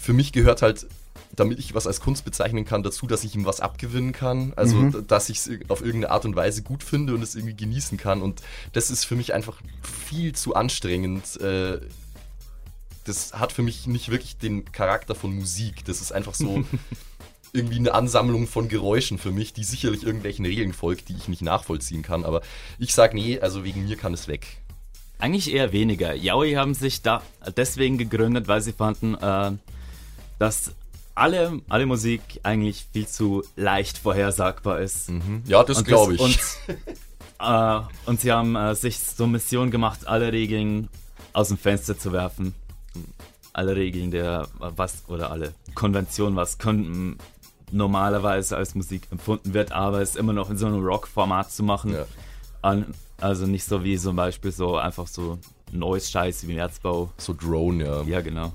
für 0.00 0.12
mich 0.12 0.32
gehört 0.32 0.62
halt 0.62 0.86
damit 1.34 1.58
ich 1.58 1.74
was 1.74 1.86
als 1.86 2.00
Kunst 2.00 2.24
bezeichnen 2.24 2.64
kann, 2.64 2.82
dazu, 2.82 3.06
dass 3.06 3.24
ich 3.24 3.34
ihm 3.34 3.46
was 3.46 3.60
abgewinnen 3.60 4.12
kann. 4.12 4.52
Also, 4.54 4.76
Mhm. 4.76 5.06
dass 5.06 5.30
ich 5.30 5.38
es 5.38 5.50
auf 5.68 5.80
irgendeine 5.80 6.10
Art 6.10 6.24
und 6.26 6.36
Weise 6.36 6.62
gut 6.62 6.82
finde 6.82 7.14
und 7.14 7.22
es 7.22 7.34
irgendwie 7.34 7.56
genießen 7.56 7.96
kann. 7.96 8.20
Und 8.20 8.42
das 8.74 8.90
ist 8.90 9.04
für 9.06 9.16
mich 9.16 9.32
einfach 9.32 9.60
viel 9.82 10.34
zu 10.34 10.54
anstrengend. 10.54 11.40
Äh, 11.40 11.80
das 13.04 13.32
hat 13.32 13.52
für 13.52 13.62
mich 13.62 13.86
nicht 13.86 14.10
wirklich 14.10 14.36
den 14.38 14.70
Charakter 14.70 15.14
von 15.14 15.34
Musik. 15.34 15.84
Das 15.84 16.00
ist 16.00 16.12
einfach 16.12 16.34
so 16.34 16.64
irgendwie 17.52 17.76
eine 17.76 17.94
Ansammlung 17.94 18.46
von 18.46 18.68
Geräuschen 18.68 19.18
für 19.18 19.32
mich, 19.32 19.52
die 19.52 19.64
sicherlich 19.64 20.04
irgendwelchen 20.04 20.44
Regeln 20.44 20.72
folgt, 20.72 21.08
die 21.08 21.16
ich 21.16 21.28
nicht 21.28 21.42
nachvollziehen 21.42 22.02
kann. 22.02 22.24
Aber 22.24 22.42
ich 22.78 22.94
sag 22.94 23.14
nee, 23.14 23.38
also 23.40 23.64
wegen 23.64 23.84
mir 23.84 23.96
kann 23.96 24.14
es 24.14 24.28
weg. 24.28 24.46
Eigentlich 25.18 25.52
eher 25.52 25.72
weniger. 25.72 26.14
Yaoi 26.14 26.54
haben 26.54 26.74
sich 26.74 27.02
da 27.02 27.22
deswegen 27.56 27.98
gegründet, 27.98 28.48
weil 28.48 28.60
sie 28.60 28.72
fanden, 28.72 29.14
äh, 29.14 29.52
dass 30.38 30.72
alle, 31.14 31.60
alle 31.68 31.86
Musik 31.86 32.22
eigentlich 32.42 32.86
viel 32.92 33.06
zu 33.06 33.44
leicht 33.54 33.98
vorhersagbar 33.98 34.80
ist. 34.80 35.10
Ja, 35.46 35.62
das 35.62 35.84
glaube 35.84 36.14
ich. 36.14 36.20
Und, 36.20 36.38
äh, 37.40 37.80
und 38.06 38.20
sie 38.20 38.32
haben 38.32 38.56
äh, 38.56 38.74
sich 38.74 38.98
zur 39.04 39.26
Mission 39.26 39.70
gemacht, 39.70 40.06
alle 40.06 40.32
Regeln 40.32 40.88
aus 41.32 41.48
dem 41.48 41.58
Fenster 41.58 41.98
zu 41.98 42.12
werfen. 42.12 42.54
Alle 43.52 43.76
Regeln 43.76 44.10
der, 44.10 44.48
was, 44.58 45.04
oder 45.08 45.30
alle 45.30 45.52
Konventionen, 45.74 46.36
was 46.36 46.58
kon 46.58 47.16
normalerweise 47.70 48.56
als 48.56 48.74
Musik 48.74 49.08
empfunden 49.10 49.54
wird, 49.54 49.72
aber 49.72 50.00
es 50.00 50.16
immer 50.16 50.32
noch 50.32 50.50
in 50.50 50.58
so 50.58 50.66
einem 50.66 50.84
Rock-Format 50.84 51.50
zu 51.50 51.62
machen. 51.62 51.94
Ja. 51.94 52.06
An, 52.60 52.94
also 53.18 53.46
nicht 53.46 53.64
so 53.64 53.82
wie 53.82 53.98
zum 53.98 54.16
Beispiel 54.16 54.52
so 54.52 54.76
einfach 54.76 55.06
so 55.06 55.38
neues 55.70 56.10
Scheiß 56.10 56.46
wie 56.46 56.54
Netzbau. 56.54 57.10
so 57.16 57.34
Drone, 57.34 57.84
ja. 57.84 58.02
Ja, 58.02 58.20
genau. 58.20 58.52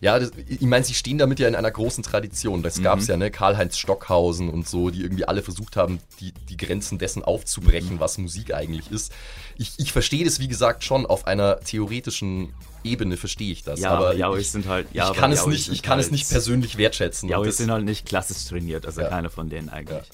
Ja, 0.00 0.18
das, 0.18 0.30
ich 0.46 0.60
meine, 0.60 0.84
sie 0.84 0.94
stehen 0.94 1.16
damit 1.18 1.38
ja 1.40 1.48
in 1.48 1.54
einer 1.54 1.70
großen 1.70 2.02
Tradition. 2.04 2.62
Das 2.62 2.82
gab 2.82 2.98
es 2.98 3.06
ja, 3.06 3.16
ne? 3.16 3.30
Karl-Heinz 3.30 3.78
Stockhausen 3.78 4.50
und 4.50 4.68
so, 4.68 4.90
die 4.90 5.00
irgendwie 5.02 5.24
alle 5.24 5.42
versucht 5.42 5.76
haben, 5.76 6.00
die, 6.20 6.32
die 6.50 6.56
Grenzen 6.56 6.98
dessen 6.98 7.22
aufzubrechen, 7.22 7.98
was 8.00 8.18
Musik 8.18 8.52
eigentlich 8.54 8.90
ist. 8.90 9.12
Ich, 9.56 9.72
ich 9.78 9.92
verstehe 9.92 10.24
das, 10.24 10.38
wie 10.38 10.48
gesagt, 10.48 10.84
schon 10.84 11.06
auf 11.06 11.26
einer 11.26 11.60
theoretischen 11.60 12.52
Ebene 12.84 13.16
verstehe 13.16 13.50
ich 13.52 13.62
das. 13.64 13.80
Ja, 13.80 13.90
aber 13.92 14.14
Yaoi 14.14 14.40
ich, 14.40 14.50
sind 14.50 14.66
halt. 14.68 14.86
Ja, 14.92 15.04
ich 15.04 15.10
aber 15.10 15.18
kann 15.18 15.32
es 15.32 15.40
Yaoi 15.40 15.50
nicht, 15.50 15.64
sind 15.64 15.74
ich 15.74 15.82
kann 15.82 15.98
es 15.98 16.06
halt- 16.06 16.12
nicht 16.12 16.28
persönlich 16.28 16.76
wertschätzen. 16.78 17.28
Ja, 17.28 17.42
das- 17.42 17.56
sind 17.56 17.70
halt 17.70 17.84
nicht 17.84 18.06
klassisch 18.06 18.44
trainiert, 18.44 18.84
also 18.86 19.00
Ja. 19.00 19.08
keiner 19.08 19.30
von 19.30 19.48
denen 19.48 19.68
eigentlich. 19.70 20.04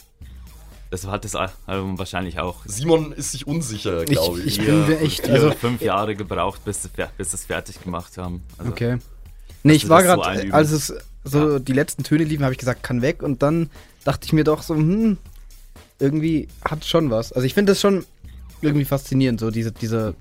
Das 0.90 1.07
hat 1.07 1.25
das 1.25 1.35
Album 1.35 1.99
wahrscheinlich 1.99 2.38
auch 2.38 2.61
Simon 2.66 3.12
ist 3.12 3.33
sich 3.33 3.47
unsicher, 3.47 4.03
Ich, 4.03 4.11
glaube 4.11 4.40
ich. 4.40 4.47
ich 4.47 4.55
vier, 4.61 4.73
bin 4.75 4.87
mir 4.88 5.01
echt. 5.01 5.29
Also, 5.29 5.51
fünf 5.53 5.81
Jahre 5.81 6.14
gebraucht, 6.14 6.64
bis 6.66 6.87
bis 7.16 7.31
sie 7.31 7.37
es 7.37 7.45
fertig 7.47 7.83
gemacht 7.83 8.18
haben. 8.18 8.42
Also, 8.59 8.71
okay. 8.71 8.99
Nee, 9.62 9.75
ich 9.75 9.88
war 9.88 10.01
so 10.01 10.07
gerade, 10.07 10.25
einüben. 10.27 10.53
als 10.53 10.70
es 10.70 10.94
so 11.25 11.59
die 11.59 11.72
letzten 11.72 12.03
Töne 12.03 12.25
liefen, 12.25 12.42
habe 12.44 12.53
ich 12.53 12.59
gesagt, 12.59 12.83
kann 12.83 13.03
weg. 13.03 13.22
Und 13.22 13.42
dann 13.42 13.70
dachte 14.05 14.27
ich 14.27 14.33
mir 14.33 14.44
doch 14.44 14.62
so, 14.62 14.75
hm, 14.75 15.18
irgendwie 15.98 16.48
hat 16.64 16.85
schon 16.85 17.11
was. 17.11 17.33
Also 17.33 17.46
ich 17.46 17.55
finde 17.55 17.72
das 17.72 17.81
schon 17.81 18.05
irgendwie 18.61 18.85
faszinierend, 18.85 19.40
so 19.40 19.51
diese, 19.51 19.72
diese 19.72 20.14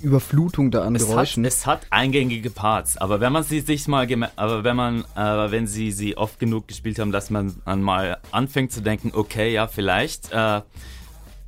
Überflutung 0.00 0.70
da 0.70 0.82
an 0.82 0.94
Es 0.94 1.02
hat, 1.02 1.08
Geräuschen. 1.08 1.44
es 1.44 1.66
hat 1.66 1.86
eingängige 1.90 2.50
Parts, 2.50 2.96
aber 2.96 3.20
wenn 3.20 3.32
man 3.32 3.44
sie 3.44 3.60
sich 3.60 3.86
mal, 3.88 4.08
aber 4.36 4.64
wenn 4.64 4.76
man, 4.76 5.04
äh, 5.14 5.50
wenn 5.50 5.66
sie 5.66 5.92
sie 5.92 6.16
oft 6.16 6.38
genug 6.38 6.68
gespielt 6.68 6.98
haben, 6.98 7.12
dass 7.12 7.30
man 7.30 7.56
dann 7.64 7.82
mal 7.82 8.18
anfängt 8.30 8.72
zu 8.72 8.80
denken, 8.80 9.12
okay, 9.14 9.52
ja, 9.52 9.66
vielleicht, 9.66 10.32
äh, 10.32 10.62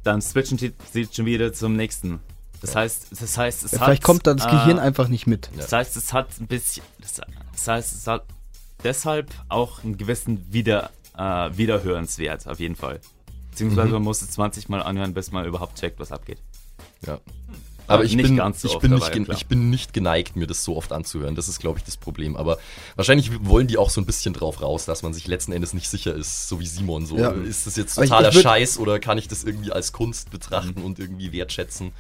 dann 0.05 0.21
switchen 0.21 0.59
sie 0.59 1.09
schon 1.11 1.27
wieder 1.27 1.53
zum 1.53 1.77
nächsten. 1.77 2.21
Das 2.63 2.75
heißt, 2.77 3.07
das 3.21 3.37
heißt, 3.37 3.65
es 3.65 3.73
Ja, 3.73 3.81
hat. 3.81 3.85
Vielleicht 3.87 4.03
kommt 4.05 4.27
da 4.27 4.35
das 4.35 4.47
äh, 4.47 4.51
Gehirn 4.51 4.79
einfach 4.79 5.09
nicht 5.09 5.27
mit. 5.27 5.51
Das 5.57 5.73
heißt, 5.73 5.97
es 5.97 6.13
hat 6.13 6.29
ein 6.41 6.47
bisschen, 6.47 6.83
das, 7.01 7.15
das 7.53 7.69
heißt, 7.69 7.93
es 7.95 8.07
hat 8.07 8.25
deshalb 8.85 9.31
auch 9.49 9.83
einen 9.85 9.99
gewissen 9.99 10.47
Wieder, 10.53 10.91
äh, 11.19 11.51
Wiederhörenswert, 11.57 12.47
auf 12.49 12.61
jeden 12.61 12.77
Fall. 12.77 13.01
Beziehungsweise 13.51 13.89
Mhm. 13.89 13.95
man 13.95 14.03
muss 14.05 14.23
es 14.23 14.31
20 14.31 14.69
Mal 14.69 14.83
anhören, 14.83 15.13
bis 15.13 15.31
man 15.33 15.45
überhaupt 15.45 15.79
checkt, 15.79 15.99
was 16.01 16.11
abgeht. 16.13 16.39
Ja. 17.07 17.19
Aber 17.89 18.05
ich, 18.05 18.15
nicht 18.15 18.27
bin, 18.29 18.37
ganz 18.37 18.63
so 18.63 18.69
ich, 18.69 18.79
bin 18.79 18.93
nicht, 18.95 19.15
ich 19.29 19.47
bin 19.49 19.69
nicht 19.69 19.93
geneigt, 19.93 20.37
mir 20.37 20.47
das 20.47 20.63
so 20.65 20.77
oft 20.77 20.93
anzuhören. 20.93 21.35
Das 21.35 21.49
ist, 21.49 21.59
glaube 21.59 21.79
ich, 21.81 21.85
das 21.85 21.97
Problem. 21.97 22.37
Aber 22.37 22.59
wahrscheinlich 22.95 23.45
wollen 23.45 23.67
die 23.67 23.77
auch 23.77 23.91
so 23.91 24.01
ein 24.01 24.07
bisschen 24.07 24.33
drauf 24.33 24.63
raus, 24.63 24.85
dass 24.85 25.03
man 25.03 25.13
sich 25.13 25.27
letzten 25.27 25.53
Endes 25.53 25.75
nicht 25.75 25.91
sicher 25.91 26.15
ist, 26.15 26.49
so 26.49 26.61
wie 26.61 26.67
Simon. 26.67 27.05
So, 27.07 27.19
Ja. 27.19 27.31
ist 27.33 27.67
das 27.67 27.75
jetzt 27.77 27.99
ich- 27.99 28.09
totaler 28.09 28.29
ich 28.31 28.37
würd- 28.37 28.43
Scheiß 28.43 28.79
oder 28.79 29.01
kann 29.01 29.19
ich 29.19 29.27
das 29.29 29.43
irgendwie 29.45 29.73
als 29.73 29.93
Kunst 29.93 30.31
betrachten 30.31 30.81
und 30.83 31.01
irgendwie 31.01 31.33
wertschätzen? 31.33 31.93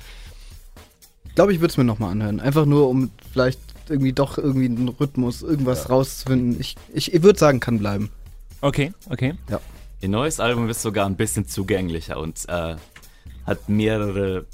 Ich 1.32 1.36
glaube, 1.36 1.54
ich 1.54 1.60
würde 1.60 1.72
es 1.72 1.78
mir 1.78 1.84
nochmal 1.84 2.10
anhören. 2.12 2.40
Einfach 2.40 2.66
nur, 2.66 2.90
um 2.90 3.10
vielleicht 3.32 3.58
irgendwie 3.88 4.12
doch 4.12 4.36
irgendwie 4.36 4.66
einen 4.66 4.88
Rhythmus, 4.90 5.40
irgendwas 5.40 5.88
rauszufinden. 5.88 6.60
Ich, 6.60 6.76
ich, 6.92 7.14
ich 7.14 7.22
würde 7.22 7.38
sagen, 7.38 7.58
kann 7.58 7.78
bleiben. 7.78 8.10
Okay, 8.60 8.92
okay. 9.08 9.32
Ihr 10.02 10.08
neues 10.10 10.40
Album 10.40 10.68
ist 10.68 10.82
sogar 10.82 11.06
ein 11.06 11.16
bisschen 11.16 11.48
zugänglicher 11.48 12.18
und 12.18 12.46
äh, 12.48 12.76
hat 13.46 13.68
mehrere, 13.70 14.44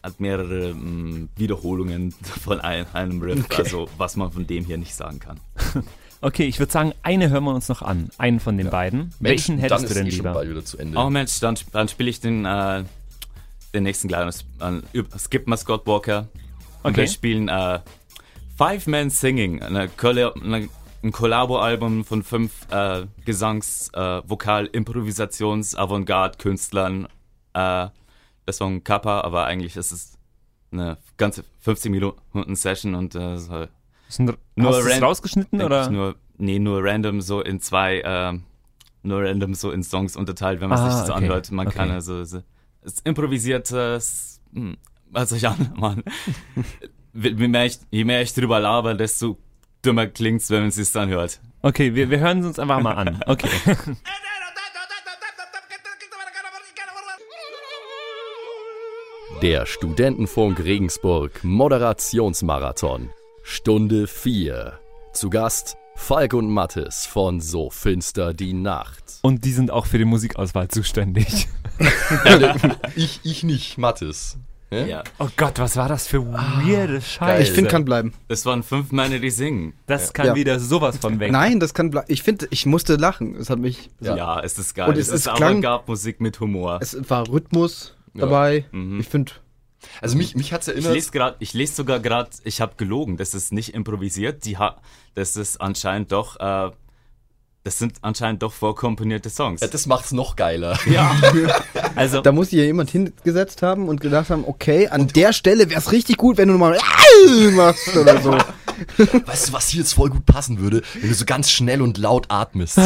hat 0.00 0.20
mehrere 0.20 0.74
mh, 0.74 1.26
Wiederholungen 1.34 2.12
von 2.44 2.60
ein, 2.60 2.86
einem 2.92 3.20
Riff, 3.20 3.44
Okay. 3.46 3.62
also 3.62 3.88
was 3.98 4.14
man 4.14 4.30
von 4.30 4.46
dem 4.46 4.64
hier 4.64 4.78
nicht 4.78 4.94
sagen 4.94 5.18
kann. 5.18 5.40
Okay, 6.20 6.46
ich 6.46 6.58
würde 6.58 6.72
sagen, 6.72 6.94
eine 7.04 7.30
hören 7.30 7.44
wir 7.44 7.54
uns 7.54 7.68
noch 7.68 7.80
an. 7.80 8.10
Einen 8.18 8.40
von 8.40 8.58
den 8.58 8.70
beiden. 8.70 9.14
Welchen 9.20 9.54
Mensch, 9.54 9.70
hättest 9.70 9.70
dann 9.70 9.82
du 9.82 9.86
ist 9.86 9.94
denn 9.94 10.06
eh 10.08 10.10
schon 10.10 10.16
lieber? 10.18 10.32
bald 10.32 10.50
wieder 10.50 10.64
zu 10.64 10.76
Ende. 10.76 10.98
Oh 10.98 11.10
Mensch, 11.10 11.38
dann, 11.38 11.54
dann 11.70 11.86
spiele 11.86 12.10
ich 12.10 12.18
den, 12.18 12.44
äh, 12.44 12.82
den 13.74 13.82
nächsten 13.84 14.08
gleich. 14.08 14.44
An, 14.58 14.82
skip 15.18 15.46
mal 15.46 15.56
Scott 15.56 15.86
Walker. 15.86 16.28
Und 16.82 16.92
Okay. 16.92 17.00
wir 17.02 17.08
spielen 17.08 17.48
äh, 17.48 17.80
Five 18.56 18.86
Men 18.86 19.10
Singing, 19.10 19.62
eine 19.62 19.88
Colla 19.88 20.32
eine, 20.32 20.68
ein 21.02 21.12
Kollabo-Album 21.12 22.04
von 22.04 22.22
fünf 22.22 22.66
äh, 22.70 23.04
Gesangs-, 23.24 23.90
äh, 23.94 24.22
Vokal-, 24.28 24.66
Improvisations-, 24.66 25.74
Avantgarde-Künstlern. 25.76 27.06
Äh, 27.54 27.88
das 28.46 28.60
war 28.60 28.68
ein 28.68 28.84
Kappa, 28.84 29.20
aber 29.20 29.44
eigentlich 29.46 29.76
ist 29.76 29.92
es 29.92 30.18
eine 30.72 30.96
ganze 31.16 31.44
50 31.60 31.90
Minuten 31.90 32.54
Session 32.56 32.94
und 32.94 33.14
äh, 33.14 33.38
so 33.38 33.66
Ist 34.08 34.20
ein, 34.20 34.28
hast 34.28 34.36
du 34.58 34.68
es 34.86 34.90
ran- 34.96 35.02
rausgeschnitten 35.04 35.62
oder? 35.62 35.90
Nur, 35.90 36.16
nee, 36.36 36.58
nur 36.58 36.82
random 36.82 37.20
so 37.20 37.40
in 37.42 37.60
zwei, 37.60 38.02
ähm, 38.04 38.44
nur 39.02 39.22
random 39.22 39.54
so 39.54 39.70
in 39.70 39.82
Songs 39.82 40.16
unterteilt, 40.16 40.60
wenn 40.60 40.68
man 40.68 40.78
Ah, 40.78 40.84
sich 40.84 40.92
das 40.98 41.06
so 41.06 41.12
okay. 41.14 41.24
anhört. 41.24 41.50
Man 41.50 41.68
kann 41.68 41.88
Okay. 41.88 41.94
also, 41.94 42.24
so, 42.24 42.42
improvisiertes, 43.04 44.40
hm, 44.52 44.76
was 45.10 45.30
soll 45.30 45.38
ich 45.38 45.48
anmachen? 45.48 46.02
je, 47.14 47.48
mehr 47.48 47.66
ich, 47.66 47.78
je 47.90 48.04
mehr 48.04 48.22
ich 48.22 48.34
drüber 48.34 48.60
laber, 48.60 48.94
desto 48.94 49.38
dümmer 49.84 50.06
klingt's, 50.06 50.50
wenn 50.50 50.60
man 50.60 50.68
es 50.68 50.76
sich 50.76 50.92
dann 50.92 51.08
hört. 51.08 51.40
Okay, 51.62 51.94
wir, 51.94 52.10
wir 52.10 52.20
hören 52.20 52.40
es 52.40 52.46
uns 52.46 52.58
einfach 52.58 52.80
mal 52.80 52.94
an. 52.94 53.20
Okay. 53.26 53.48
Der 59.42 59.66
Studentenfunk 59.66 60.58
Regensburg 60.58 61.44
Moderationsmarathon. 61.44 63.10
Stunde 63.44 64.08
4. 64.08 64.80
Zu 65.12 65.30
Gast 65.30 65.76
Falk 66.00 66.32
und 66.32 66.48
Mattes 66.48 67.04
von 67.06 67.40
So 67.40 67.70
Finster 67.70 68.32
die 68.32 68.54
Nacht. 68.54 69.18
Und 69.22 69.44
die 69.44 69.50
sind 69.52 69.70
auch 69.70 69.84
für 69.84 69.98
die 69.98 70.04
Musikauswahl 70.04 70.68
zuständig. 70.68 71.48
ich, 72.96 73.20
ich 73.24 73.42
nicht, 73.42 73.78
Mathis. 73.78 74.38
Ja? 74.70 74.84
Ja. 74.86 75.04
Oh 75.18 75.28
Gott, 75.36 75.58
was 75.58 75.76
war 75.76 75.88
das 75.88 76.06
für 76.06 76.24
weirde 76.32 77.00
Scheiße. 77.00 77.42
Ich 77.42 77.50
finde, 77.50 77.70
kann 77.70 77.84
bleiben. 77.84 78.12
Das 78.28 78.46
waren 78.46 78.62
fünf 78.62 78.92
Männer, 78.92 79.18
die 79.18 79.30
singen. 79.30 79.74
Das 79.86 80.12
kann 80.12 80.26
Ja. 80.26 80.34
wieder 80.34 80.60
sowas 80.60 80.98
von 80.98 81.18
weg. 81.20 81.32
Nein, 81.32 81.58
das 81.58 81.74
kann 81.74 81.90
bleiben. 81.90 82.06
Ich 82.08 82.22
finde, 82.22 82.46
ich 82.50 82.64
musste 82.64 82.96
lachen. 82.96 83.34
Es 83.36 83.50
hat 83.50 83.58
mich. 83.58 83.90
Ja, 84.00 84.40
es 84.40 84.58
ist 84.58 84.74
geil. 84.74 84.88
Und 84.88 84.94
es, 84.98 85.08
es- 85.08 85.14
ist 85.14 85.26
es 85.26 85.32
klang- 85.34 85.42
Avantgarde-Musik 85.64 86.20
mit 86.20 86.38
Humor. 86.40 86.78
Es 86.80 86.96
war 87.10 87.28
Rhythmus 87.28 87.94
dabei. 88.14 88.66
Mhm. 88.72 89.00
Ich 89.00 89.08
finde. 89.08 89.32
Also 90.00 90.16
mich, 90.16 90.34
mich 90.34 90.52
hat's 90.52 90.68
Ich 90.68 90.74
erinnert. 90.74 90.94
lese 90.94 91.10
gerade, 91.10 91.36
ich 91.38 91.52
lese 91.54 91.74
sogar 91.74 92.00
gerade, 92.00 92.30
ich 92.44 92.60
habe 92.60 92.74
gelogen, 92.76 93.16
das 93.16 93.34
ist 93.34 93.52
nicht 93.52 93.74
improvisiert, 93.74 94.44
die 94.44 94.58
ha 94.58 94.76
das 95.14 95.36
ist 95.36 95.60
anscheinend 95.60 96.12
doch, 96.12 96.38
äh, 96.40 96.70
das 97.64 97.78
sind 97.78 97.94
anscheinend 98.02 98.42
doch 98.42 98.52
vorkomponierte 98.52 99.28
Songs. 99.30 99.60
Ja, 99.60 99.66
das 99.66 99.86
macht's 99.86 100.12
noch 100.12 100.36
geiler. 100.36 100.78
Ja. 100.86 101.14
Also, 101.94 102.20
Da 102.20 102.30
muss 102.30 102.50
sich 102.50 102.58
ja 102.60 102.64
jemand 102.64 102.90
hingesetzt 102.90 103.62
haben 103.62 103.88
und 103.88 104.00
gedacht 104.00 104.30
haben, 104.30 104.44
okay, 104.46 104.86
an 104.88 105.08
der 105.08 105.32
Stelle 105.32 105.68
wäre 105.68 105.80
es 105.80 105.90
richtig 105.90 106.16
gut, 106.16 106.36
wenn 106.36 106.46
du 106.48 106.56
mal 106.56 106.78
machst 107.52 107.96
oder 107.96 108.20
so. 108.22 108.36
Weißt 109.26 109.48
du, 109.48 109.52
was 109.52 109.68
hier 109.68 109.80
jetzt 109.80 109.94
voll 109.94 110.10
gut 110.10 110.26
passen 110.26 110.58
würde? 110.60 110.82
Wenn 111.00 111.08
du 111.10 111.14
so 111.14 111.24
ganz 111.24 111.50
schnell 111.50 111.82
und 111.82 111.98
laut 111.98 112.26
atmest. 112.30 112.78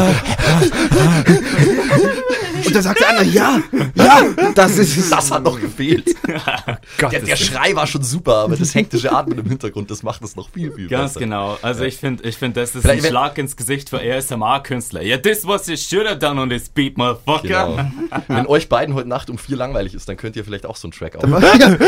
Und 2.65 2.75
dann 2.77 2.83
sagt 2.83 3.01
der 3.01 3.09
andere, 3.11 3.25
ja, 3.27 3.61
ja, 3.95 4.23
das 4.55 4.79
ist 4.79 4.97
es. 4.97 5.11
Das 5.11 5.31
hat 5.31 5.43
noch 5.43 5.61
gefehlt. 5.61 6.15
Gott, 6.99 7.13
Der, 7.13 7.21
der 7.21 7.37
Schrei 7.37 7.75
war 7.75 7.87
schon 7.87 8.03
super, 8.03 8.37
aber 8.37 8.57
das 8.57 8.75
hektische 8.75 9.13
Atmen 9.13 9.39
im 9.39 9.47
Hintergrund, 9.47 9.91
das 9.91 10.03
macht 10.03 10.23
es 10.23 10.37
noch 10.37 10.49
viel, 10.51 10.73
viel 10.73 10.89
Ganz 10.89 11.15
besser. 11.15 11.21
genau. 11.21 11.59
Also 11.63 11.83
ich 11.85 11.97
finde, 11.97 12.23
ich 12.29 12.37
finde, 12.37 12.61
das 12.61 12.75
ist 12.75 12.83
Vielleicht 12.83 13.05
ein 13.05 13.11
Schlag 13.11 13.37
ins 13.39 13.57
Gesicht 13.57 13.91
für 13.91 14.01
ASMR-Künstler. 14.01 15.03
Ja, 15.03 15.19
this 15.19 15.47
was 15.47 15.67
you 15.67 15.77
should 15.77 16.07
have 16.07 16.19
done 16.19 16.41
on 16.41 16.49
this 16.51 16.69
beat, 16.69 16.97
motherfucker. 16.97 17.43
Genau. 17.43 17.91
Wenn 18.29 18.47
euch 18.47 18.69
beiden 18.69 18.95
heute 18.95 19.09
Nacht 19.09 19.29
um 19.29 19.39
vier 19.39 19.57
langweilig 19.57 19.95
ist, 19.95 20.09
dann 20.09 20.17
könnt 20.17 20.37
ihr 20.37 20.45
vielleicht 20.45 20.65
auch 20.67 20.77
so 20.77 20.87
einen 20.87 20.93
Track 20.93 21.17
aufnehmen. 21.17 21.43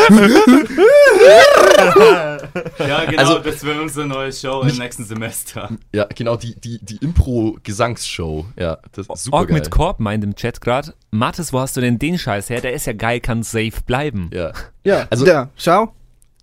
Ja, 2.78 3.04
genau, 3.04 3.18
Also- 3.22 3.38
das 3.38 3.62
wird 3.64 3.78
unsere 3.96 4.06
neue 4.08 4.32
Show 4.32 4.62
im 4.62 4.76
nächsten 4.76 5.04
Semester. 5.04 5.70
Ja, 5.94 6.06
genau, 6.14 6.36
die, 6.36 6.54
die, 6.60 6.78
die 6.84 6.96
Impro-Gesangsshow. 6.96 8.46
Ja, 8.58 8.78
das 8.92 9.06
ist 9.08 9.24
super 9.24 9.36
Org 9.38 9.48
geil. 9.48 9.58
mit 9.58 9.70
Korb 9.70 10.00
meint 10.00 10.24
im 10.24 10.34
Chat 10.34 10.60
gerade, 10.60 10.94
Mathis, 11.10 11.52
wo 11.52 11.60
hast 11.60 11.76
du 11.76 11.80
denn 11.80 11.98
den 11.98 12.18
Scheiß 12.18 12.50
her? 12.50 12.60
Der 12.60 12.72
ist 12.72 12.86
ja 12.86 12.92
geil, 12.92 13.20
kann 13.20 13.42
safe 13.42 13.72
bleiben. 13.86 14.30
Ja. 14.32 14.52
Ja, 14.84 15.06
Also- 15.10 15.26
ja, 15.26 15.50
schau, 15.56 15.94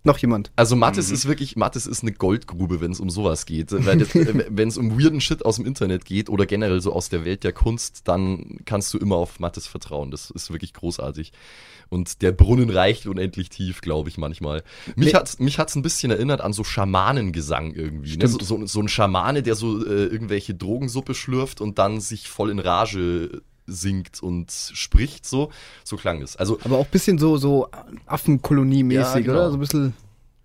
noch 0.04 0.18
jemand. 0.18 0.50
Also 0.56 0.74
Mathis 0.74 1.10
ist 1.10 1.28
wirklich, 1.28 1.54
Mathis 1.56 1.86
ist 1.86 2.02
eine 2.02 2.12
Goldgrube, 2.12 2.80
wenn 2.80 2.90
es 2.90 2.98
um 3.00 3.08
sowas 3.10 3.46
geht. 3.46 3.70
Äh, 3.72 3.84
Wenn 4.50 4.68
es 4.68 4.76
um 4.76 4.98
weirden 5.00 5.20
Shit 5.20 5.44
aus 5.44 5.56
dem 5.56 5.66
Internet 5.66 6.04
geht 6.04 6.28
oder 6.28 6.44
generell 6.46 6.80
so 6.80 6.92
aus 6.92 7.08
der 7.08 7.24
Welt 7.24 7.44
der 7.44 7.52
Kunst, 7.52 8.08
dann 8.08 8.58
kannst 8.64 8.92
du 8.94 8.98
immer 8.98 9.16
auf 9.16 9.38
Mathis 9.38 9.66
vertrauen. 9.68 10.10
Das 10.10 10.30
ist 10.30 10.50
wirklich 10.50 10.72
großartig. 10.72 11.32
Und 11.92 12.22
der 12.22 12.32
Brunnen 12.32 12.70
reicht 12.70 13.06
unendlich 13.06 13.50
tief, 13.50 13.82
glaube 13.82 14.08
ich 14.08 14.16
manchmal. 14.16 14.62
Mich 14.96 15.12
Nee. 15.12 15.14
hat's 15.14 15.38
mich 15.38 15.58
hat's 15.58 15.76
ein 15.76 15.82
bisschen 15.82 16.10
erinnert 16.10 16.40
an 16.40 16.54
so 16.54 16.64
Schamanengesang 16.64 17.74
irgendwie. 17.74 18.16
Ne? 18.16 18.28
So, 18.28 18.38
so, 18.40 18.64
so 18.66 18.80
ein 18.80 18.88
Schamane, 18.88 19.42
der 19.42 19.56
so 19.56 19.84
äh, 19.84 20.06
irgendwelche 20.06 20.54
Drogensuppe 20.54 21.12
schlürft 21.14 21.60
und 21.60 21.78
dann 21.78 22.00
sich 22.00 22.30
voll 22.30 22.50
in 22.50 22.60
Rage 22.60 23.42
singt 23.66 24.22
und 24.22 24.50
spricht 24.50 25.26
so. 25.26 25.50
So 25.84 25.96
klang 25.96 26.22
es. 26.22 26.34
Also 26.36 26.58
Aber 26.64 26.78
auch 26.78 26.86
ein 26.86 26.90
bisschen 26.90 27.18
so, 27.18 27.36
so 27.36 27.68
Affenkolonie-mäßig, 28.06 28.94
Ja, 28.94 29.20
genau. 29.20 29.32
oder? 29.34 29.50
So 29.50 29.56
ein 29.58 29.60
bisschen. 29.60 29.94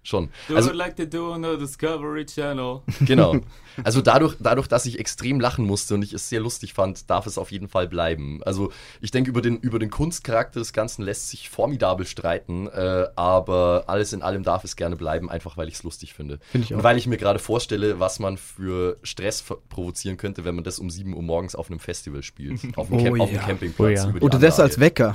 Schon. 0.08 0.30
Do 0.48 0.56
Also, 0.56 0.72
like 0.72 0.96
they 0.96 1.08
do 1.10 1.32
on 1.32 1.43
the 1.43 1.58
Discovery 1.58 2.26
Channel. 2.26 2.82
Genau. 3.02 3.38
Also 3.84 4.02
dadurch, 4.02 4.36
dadurch, 4.39 4.67
dass 4.67 4.86
ich 4.88 5.00
extrem 5.00 5.39
lachen 5.39 5.65
musste 5.65 5.93
und 5.93 6.02
ich 6.02 6.12
es 6.13 6.30
sehr 6.30 6.39
lustig 6.39 6.74
fand, 6.74 7.10
darf 7.10 7.28
es 7.28 7.38
auf 7.38 7.52
jeden 7.52 7.67
Fall 7.67 7.88
bleiben. 7.88 8.41
Also 8.43 8.72
ich 9.02 9.12
denke, 9.12 9.30
über 9.30 9.41
den, 9.41 9.58
über 9.58 9.78
den 9.78 9.91
Kunstcharakter 9.91 10.60
des 10.60 10.74
Ganzen 10.74 11.04
lässt 11.04 11.30
sich 11.30 11.50
formidabel 11.50 12.08
streiten, 12.08 12.67
äh, 12.67 13.06
aber 13.15 13.84
alles 13.88 14.13
in 14.13 14.24
allem 14.24 14.43
darf 14.43 14.63
es 14.63 14.76
gerne 14.76 14.96
bleiben, 14.96 15.30
einfach 15.30 15.58
weil 15.58 15.67
ich 15.67 15.76
es 15.76 15.84
lustig 15.84 16.13
finde. 16.13 16.39
Find 16.52 16.65
ich 16.65 16.74
und 16.74 16.80
auch. 16.80 16.84
weil 16.84 16.98
ich 16.98 17.06
mir 17.06 17.17
gerade 17.17 17.39
vorstelle, 17.39 18.00
was 18.00 18.20
man 18.20 18.38
für 18.38 18.98
Stress 19.04 19.43
provozieren 19.70 20.17
könnte, 20.17 20.43
wenn 20.43 20.56
man 20.56 20.63
das 20.63 20.80
um 20.80 20.89
7 20.89 21.13
Uhr 21.15 21.22
morgens 21.22 21.56
auf 21.56 21.70
einem 21.70 21.80
Festival 21.80 22.24
spielt. 22.24 22.60
Auf 22.78 22.91
einem, 22.91 23.00
Oh 23.00 23.04
Camp, 23.04 23.22
auf 23.22 23.30
einem 23.30 23.38
ja. 23.38 23.46
Campingplatz. 23.46 23.80
Oh 23.80 23.89
ja. 23.89 24.10
über 24.10 24.20
die 24.20 24.26
Oder 24.26 24.39
das 24.39 24.60
als 24.60 24.80
Wecker. 24.80 25.13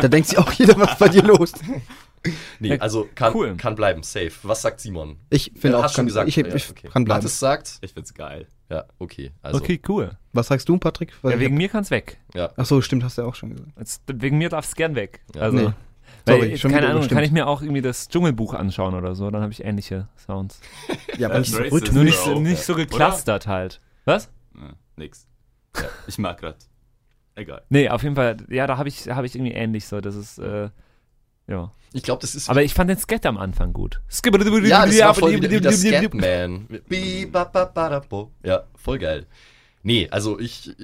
Da 0.00 0.08
denkt 0.08 0.28
sich 0.28 0.38
auch 0.38 0.50
jeder, 0.52 0.78
was 0.78 0.92
ist 0.92 0.98
bei 0.98 1.08
dir 1.08 1.22
los? 1.22 1.52
Nee, 2.60 2.78
also 2.78 3.08
kann, 3.14 3.34
Cool. 3.34 3.56
kann 3.56 3.74
bleiben, 3.74 4.02
safe. 4.02 4.32
Was 4.42 4.62
sagt 4.62 4.80
Simon? 4.80 5.18
Ich 5.30 5.52
finde 5.54 5.70
Ja, 5.70 5.78
auch, 5.78 5.82
hast 5.84 5.92
schon 5.94 6.02
kann, 6.02 6.06
gesagt. 6.06 6.28
ich, 6.28 6.36
Ja, 6.36 6.46
ich 6.54 6.70
okay. 6.70 6.88
kann 6.88 7.04
bleiben. 7.04 7.18
Mathis 7.22 7.38
sagt, 7.38 7.78
Ich 7.80 7.92
find's 7.92 8.14
geil. 8.14 8.46
ja, 8.70 8.84
okay. 8.98 9.32
Also, 9.42 9.58
Okay, 9.60 9.80
cool. 9.88 10.10
Was 10.32 10.48
sagst 10.48 10.68
du, 10.68 10.78
Patrick? 10.78 11.12
Weil 11.22 11.32
Ja, 11.32 11.36
ich 11.36 11.40
wegen 11.44 11.54
hab- 11.54 11.58
mir 11.58 11.68
kann's 11.68 11.90
weg. 11.90 12.18
ja. 12.34 12.50
Ach 12.56 12.66
so, 12.66 12.80
stimmt, 12.80 13.04
hast 13.04 13.18
du 13.18 13.22
ja 13.22 13.28
auch 13.28 13.34
schon 13.34 13.50
gesagt. 13.50 13.70
Jetzt, 13.78 14.02
wegen 14.06 14.38
mir 14.38 14.48
darf's 14.48 14.74
gern 14.74 14.94
weg. 14.94 15.20
Ja. 15.34 15.42
Also, 15.42 15.56
Nee. 15.56 15.72
weil, 16.26 16.36
Sorry, 16.40 16.58
schon 16.58 16.70
keine 16.72 16.88
Ahnung, 16.88 17.06
kann 17.08 17.24
ich 17.24 17.30
mir 17.32 17.46
auch 17.46 17.62
irgendwie 17.62 17.80
das 17.82 18.08
Dschungelbuch 18.08 18.54
anschauen 18.54 18.94
oder 18.94 19.14
so, 19.14 19.30
dann 19.30 19.42
habe 19.42 19.52
ich 19.52 19.64
ähnliche 19.64 20.08
Sounds. 20.16 20.60
Ja, 21.16 21.28
aber 21.28 21.38
nicht 21.40 21.50
so 21.52 21.58
Racist. 21.58 21.72
rhythmisch. 21.74 21.94
Nur 21.94 22.04
nicht, 22.04 22.18
so, 22.18 22.40
nicht 22.40 22.62
so 22.62 22.72
Oder? 22.74 22.84
geclustert 22.86 23.46
halt. 23.46 23.80
Was? 24.04 24.30
Ja, 24.54 24.72
nix. 24.96 25.26
Ja, 25.76 25.84
ich 26.06 26.18
mag 26.18 26.38
grad 26.40 26.56
Egal. 27.34 27.62
Nee, 27.68 27.88
auf 27.88 28.02
jeden 28.02 28.16
Fall, 28.16 28.36
ja, 28.48 28.66
da 28.66 28.78
habe 28.78 28.88
ich, 28.88 29.08
hab 29.08 29.24
ich 29.24 29.34
irgendwie 29.36 29.52
ähnlich 29.52 29.86
so. 29.86 30.00
Das 30.00 30.16
ist, 30.16 30.38
äh, 30.38 30.70
ja. 31.48 31.72
Ich 31.92 32.02
glaube, 32.02 32.20
das 32.20 32.34
ist. 32.34 32.50
Aber 32.50 32.62
ich 32.62 32.74
fand 32.74 32.90
den 32.90 32.98
Skat 32.98 33.24
am 33.24 33.38
Anfang 33.38 33.72
gut. 33.72 34.00
ja, 34.68 34.86
das 34.86 35.00
war 35.00 35.14
voll 35.14 35.32
wie, 35.32 35.50
wie 35.50 35.60
der 35.60 35.72
Scatman. 35.72 36.66
Bi, 36.88 37.26
ba, 37.26 37.44
ba, 37.44 37.64
ba, 37.64 37.88
da, 37.88 38.00
bo. 38.00 38.30
Ja, 38.44 38.64
voll 38.76 38.98
geil. 38.98 39.26
Nee, 39.82 40.08
also 40.10 40.38
ich 40.38 40.74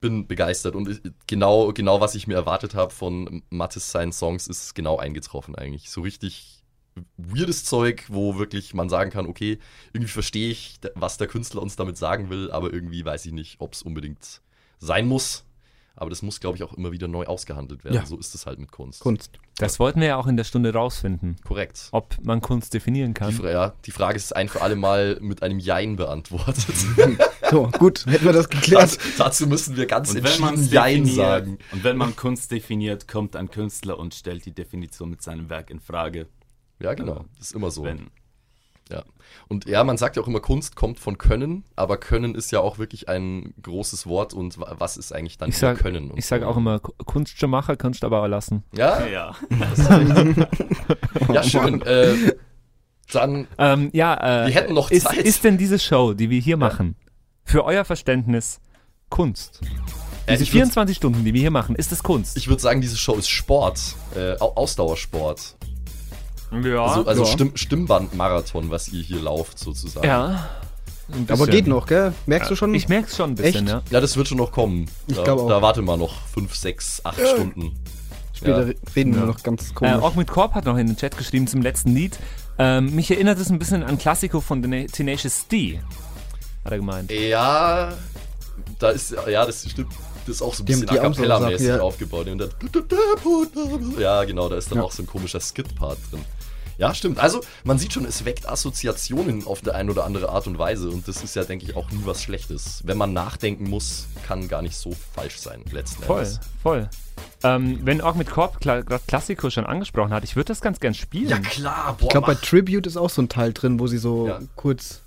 bin 0.00 0.26
begeistert 0.26 0.74
und 0.74 0.88
ich, 0.88 1.00
genau, 1.26 1.72
genau 1.72 2.00
was 2.00 2.14
ich 2.14 2.26
mir 2.26 2.34
erwartet 2.34 2.74
habe 2.74 2.92
von 2.92 3.42
Mattes 3.50 3.90
seinen 3.90 4.12
Songs 4.12 4.46
ist 4.46 4.74
genau 4.74 4.98
eingetroffen 4.98 5.54
eigentlich. 5.54 5.90
So 5.90 6.02
richtig 6.02 6.62
weirdes 7.16 7.64
Zeug, 7.64 8.04
wo 8.08 8.38
wirklich 8.38 8.72
man 8.72 8.88
sagen 8.88 9.10
kann, 9.10 9.26
okay, 9.26 9.58
irgendwie 9.92 10.12
verstehe 10.12 10.50
ich, 10.50 10.78
was 10.94 11.18
der 11.18 11.26
Künstler 11.26 11.62
uns 11.62 11.76
damit 11.76 11.96
sagen 11.96 12.30
will, 12.30 12.50
aber 12.50 12.72
irgendwie 12.72 13.04
weiß 13.04 13.26
ich 13.26 13.32
nicht, 13.32 13.56
ob 13.60 13.74
es 13.74 13.82
unbedingt 13.82 14.40
sein 14.78 15.06
muss. 15.06 15.44
Aber 15.98 16.10
das 16.10 16.20
muss, 16.22 16.40
glaube 16.40 16.56
ich, 16.58 16.62
auch 16.62 16.74
immer 16.74 16.92
wieder 16.92 17.08
neu 17.08 17.24
ausgehandelt 17.24 17.82
werden. 17.82 17.94
Ja. 17.94 18.04
So 18.06 18.18
ist 18.18 18.34
es 18.34 18.44
halt 18.44 18.58
mit 18.58 18.70
Kunst. 18.70 19.00
Kunst. 19.00 19.38
Das 19.56 19.80
wollten 19.80 20.00
wir 20.00 20.08
ja 20.08 20.16
auch 20.18 20.26
in 20.26 20.36
der 20.36 20.44
Stunde 20.44 20.72
rausfinden, 20.74 21.36
Korrekt. 21.42 21.88
ob 21.92 22.16
man 22.22 22.42
Kunst 22.42 22.74
definieren 22.74 23.14
Die, 23.14 23.18
kann. 23.18 23.32
Fra 23.32 23.50
ja, 23.50 23.72
die 23.86 23.90
Frage 23.90 24.16
ist 24.16 24.36
ein 24.36 24.48
für 24.50 24.60
alle 24.60 24.76
Mal 24.76 25.16
mit 25.22 25.42
einem 25.42 25.58
Jein 25.58 25.96
beantwortet. 25.96 26.64
So, 27.48 27.68
gut, 27.78 28.04
hätten 28.06 28.24
wir 28.24 28.32
das 28.32 28.48
geklärt. 28.48 28.82
dazu, 28.82 28.98
dazu 29.18 29.46
müssen 29.46 29.76
wir 29.76 29.86
ganz 29.86 30.10
Und 30.12 30.24
wenn 30.24 30.40
man 30.40 30.54
entschieden 30.54 30.72
Jein 30.74 31.06
sagen. 31.06 31.58
und 31.70 31.84
wenn 31.84 31.96
man 31.96 32.16
Kunst 32.16 32.50
definiert, 32.50 33.06
kommt 33.06 33.36
ein 33.36 33.52
Künstler 33.52 34.00
und 34.00 34.14
stellt 34.14 34.44
die 34.46 34.50
Definition 34.50 35.10
mit 35.10 35.22
seinem 35.22 35.48
Werk 35.48 35.70
in 35.70 35.78
Frage. 35.78 36.26
Ja, 36.80 36.94
genau. 36.94 37.24
Das 37.38 37.48
ist 37.48 37.54
immer 37.54 37.70
so. 37.70 37.84
Wenn, 37.84 38.10
Ja. 38.90 39.02
Und 39.48 39.66
ja, 39.66 39.82
man 39.84 39.96
sagt 39.96 40.16
ja 40.16 40.22
auch 40.22 40.28
immer, 40.28 40.38
Kunst 40.40 40.76
kommt 40.76 41.00
von 41.00 41.18
Können, 41.18 41.64
aber 41.74 41.96
Können 41.96 42.34
ist 42.36 42.52
ja 42.52 42.60
auch 42.60 42.78
wirklich 42.78 43.08
ein 43.08 43.52
großes 43.62 44.06
Wort 44.06 44.32
und 44.32 44.58
wa- 44.60 44.76
was 44.78 44.96
ist 44.96 45.12
eigentlich 45.12 45.38
dann 45.38 45.48
Ich 45.48 45.58
sag, 45.58 45.78
Können? 45.78 46.10
Und 46.12 46.18
ich 46.18 46.26
sag 46.26 46.42
so. 46.42 46.46
auch 46.48 46.56
immer, 46.56 46.78
Ku- 46.78 46.92
Kunst 47.04 47.38
schon 47.38 47.50
machen, 47.50 47.76
kannst 47.78 48.02
du 48.02 48.06
aber 48.06 48.22
auch 48.22 48.26
lassen. 48.28 48.62
Ja, 48.76 49.04
ja. 49.06 49.34
ja 51.32 51.42
schön. 51.42 51.82
Äh, 51.82 52.14
dann, 53.12 53.46
Ähm, 53.58 53.90
ja, 53.92 54.44
äh, 54.44 54.46
Wir 54.48 54.54
hätten 54.54 54.74
noch 54.74 54.90
ist, 54.90 55.04
Zeit. 55.04 55.18
Ist 55.18 55.44
denn 55.44 55.58
diese 55.58 55.78
Show, 55.78 56.12
die 56.14 56.30
wir 56.30 56.40
hier 56.40 56.56
machen, 56.56 56.96
für 57.44 57.64
euer 57.64 57.84
Verständnis 57.84 58.60
Kunst? 59.10 59.60
äh, 60.26 60.32
Diese 60.32 60.42
ich 60.44 60.50
würde 60.50 60.64
24 60.66 60.96
Stunden, 60.96 61.24
die 61.24 61.32
wir 61.34 61.40
hier 61.40 61.50
machen, 61.52 61.76
ist 61.76 61.92
das 61.92 62.02
Kunst? 62.02 62.36
würd 62.48 62.60
sagen, 62.60 62.80
diese 62.80 62.96
Show 62.96 63.14
ist 63.14 63.28
Sport, 63.28 63.80
äh, 64.16 64.36
Au- 64.40 64.54
Ausdauersport. 64.56 65.56
Ja. 66.52 66.84
Also, 66.84 67.06
also 67.06 67.24
Ja. 67.24 67.30
Stimm 67.30 67.52
Stimmbandmarathon, 67.56 68.70
was 68.70 68.88
ihr 68.88 69.02
hier 69.02 69.20
lauft 69.20 69.58
sozusagen. 69.58 70.06
ja. 70.06 70.48
Aber 71.28 71.46
geht 71.46 71.68
noch, 71.68 71.86
gell? 71.86 72.12
Merkst 72.26 72.50
du 72.50 72.56
schon? 72.56 72.74
Ich 72.74 72.88
merke 72.88 73.06
es 73.08 73.16
schon 73.16 73.30
ein 73.30 73.34
bisschen, 73.36 73.66
Echt? 73.66 73.68
ja. 73.74 73.82
Ja, 73.90 74.00
das 74.00 74.16
wird 74.16 74.26
schon 74.26 74.38
noch 74.38 74.50
kommen. 74.50 74.90
Ich 75.06 75.14
da, 75.14 75.22
glaub 75.22 75.38
auch. 75.38 75.48
Da 75.48 75.62
warte 75.62 75.80
mal 75.80 75.96
noch 75.96 76.12
fünf, 76.34 76.56
sechs, 76.56 77.00
acht 77.04 77.20
Stunden. 77.24 77.78
Später 78.32 78.66
Ja. 78.66 78.74
reden 78.96 79.14
wir 79.14 79.20
Ja. 79.20 79.26
noch 79.26 79.40
ganz 79.42 79.70
Äh, 79.70 79.74
komisch. 79.74 79.94
auch 80.02 80.14
mit 80.16 80.26
Korb 80.28 80.54
hat 80.54 80.64
noch 80.64 80.76
in 80.76 80.88
den 80.88 80.96
Chat 80.96 81.16
geschrieben 81.16 81.46
zum 81.46 81.62
letzten 81.62 81.94
Lied. 81.94 82.18
Ähm, 82.58 82.92
mich 82.96 83.08
erinnert 83.10 83.38
es 83.38 83.50
ein 83.50 83.58
bisschen 83.60 83.84
an 83.84 83.98
Klassiko 83.98 84.40
von 84.40 84.62
Tena- 84.62 84.90
Tenacious 84.90 85.46
D. 85.46 85.78
Hat 86.64 86.72
er 86.72 86.78
gemeint. 86.78 87.12
Ja, 87.12 87.92
da 88.80 88.90
ist, 88.90 89.14
ja, 89.30 89.46
das 89.46 89.70
stimmt. 89.70 89.92
Das 90.26 90.34
ist 90.36 90.42
auch 90.42 90.54
so 90.54 90.64
ein 90.64 90.66
Die 90.66 90.72
bisschen 90.72 90.88
a 90.88 91.14
so 91.14 91.24
Sachen, 91.24 91.64
ja. 91.64 91.78
aufgebaut. 91.80 92.26
Und 92.26 92.38
dann 92.38 92.50
ja, 93.98 94.24
genau, 94.24 94.48
da 94.48 94.56
ist 94.56 94.70
dann 94.72 94.78
Ja. 94.78 94.84
auch 94.84 94.90
so 94.92 95.04
ein 95.04 95.06
komischer 95.06 95.38
Skit-Part 95.40 95.98
drin. 96.10 96.24
Ja, 96.78 96.94
stimmt. 96.94 97.18
Also, 97.18 97.40
man 97.64 97.78
sieht 97.78 97.92
schon, 97.92 98.04
es 98.04 98.24
weckt 98.24 98.48
Assoziationen 98.48 99.46
auf 99.46 99.60
der 99.62 99.74
eine 99.74 99.90
oder 99.90 100.04
andere 100.04 100.28
Art 100.28 100.46
und 100.46 100.58
Weise. 100.58 100.90
Und 100.90 101.08
das 101.08 101.22
ist 101.24 101.34
ja, 101.36 101.44
denke 101.44 101.64
ich, 101.64 101.74
auch 101.76 101.90
nie 101.90 102.02
was 102.04 102.22
Schlechtes. 102.22 102.82
Wenn 102.84 102.98
man 102.98 103.12
nachdenken 103.14 103.68
muss, 103.70 104.08
kann 104.26 104.46
gar 104.48 104.60
nicht 104.62 104.76
so 104.76 104.94
falsch 105.14 105.38
sein, 105.38 105.62
letzten 105.72 106.02
Voll, 106.02 106.18
Endes. 106.18 106.40
voll. 106.62 106.88
Ähm, 107.42 107.80
wenn 107.84 108.00
auch 108.02 108.14
mit 108.14 108.28
Korb 108.30 108.60
gerade 108.60 108.84
Klassiko 109.06 109.48
schon 109.48 109.64
angesprochen 109.64 110.12
hat, 110.12 110.22
ich 110.24 110.36
würde 110.36 110.48
das 110.48 110.60
ganz 110.60 110.80
gern 110.80 110.92
spielen. 110.94 111.28
Ja, 111.30 111.38
klar, 111.38 111.96
boah. 111.98 112.04
ich 112.04 112.08
glaube, 112.10 112.26
bei 112.26 112.34
Tribute 112.34 112.86
ist 112.86 112.96
auch 112.98 113.08
so 113.10 113.22
ein 113.22 113.28
Teil 113.30 113.52
drin, 113.54 113.80
wo 113.80 113.86
sie 113.86 113.98
so 113.98 114.28
Ja. 114.28 114.40
kurz. 114.56 115.00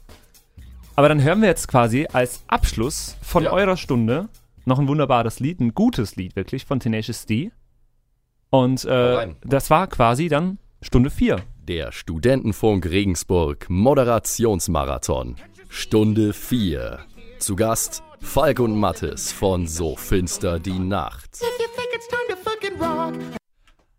Aber 0.96 1.08
dann 1.08 1.22
hören 1.22 1.42
wir 1.42 1.50
jetzt 1.50 1.68
quasi 1.68 2.08
als 2.12 2.42
Abschluss 2.48 3.16
von 3.22 3.44
Ja. 3.44 3.52
eurer 3.52 3.78
Stunde 3.78 4.28
noch 4.66 4.80
ein 4.80 4.88
wunderbares 4.88 5.40
Lied, 5.40 5.60
ein 5.60 5.74
gutes 5.76 6.16
Lied 6.16 6.36
wirklich 6.36 6.66
von 6.66 6.80
Tenacious 6.80 7.26
D. 7.26 7.52
Und 8.50 8.86
äh, 8.86 9.28
das 9.44 9.70
war 9.70 9.88
quasi 9.88 10.28
dann 10.30 10.58
Stunde 10.82 11.10
4. 11.10 11.38
Der 11.70 11.92
Studentenfunk 11.92 12.88
Regensburg 12.88 13.70
Moderationsmarathon. 13.70 15.36
Stunde 15.70 16.34
4. 16.34 16.98
Zu 17.38 17.56
Gast 17.56 18.02
Falk 18.20 18.60
und 18.60 18.76
Mattes 18.76 19.32
von 19.32 19.68
So 19.68 19.96
Finster 19.96 20.58
die 20.58 20.80
Nacht. 20.80 21.40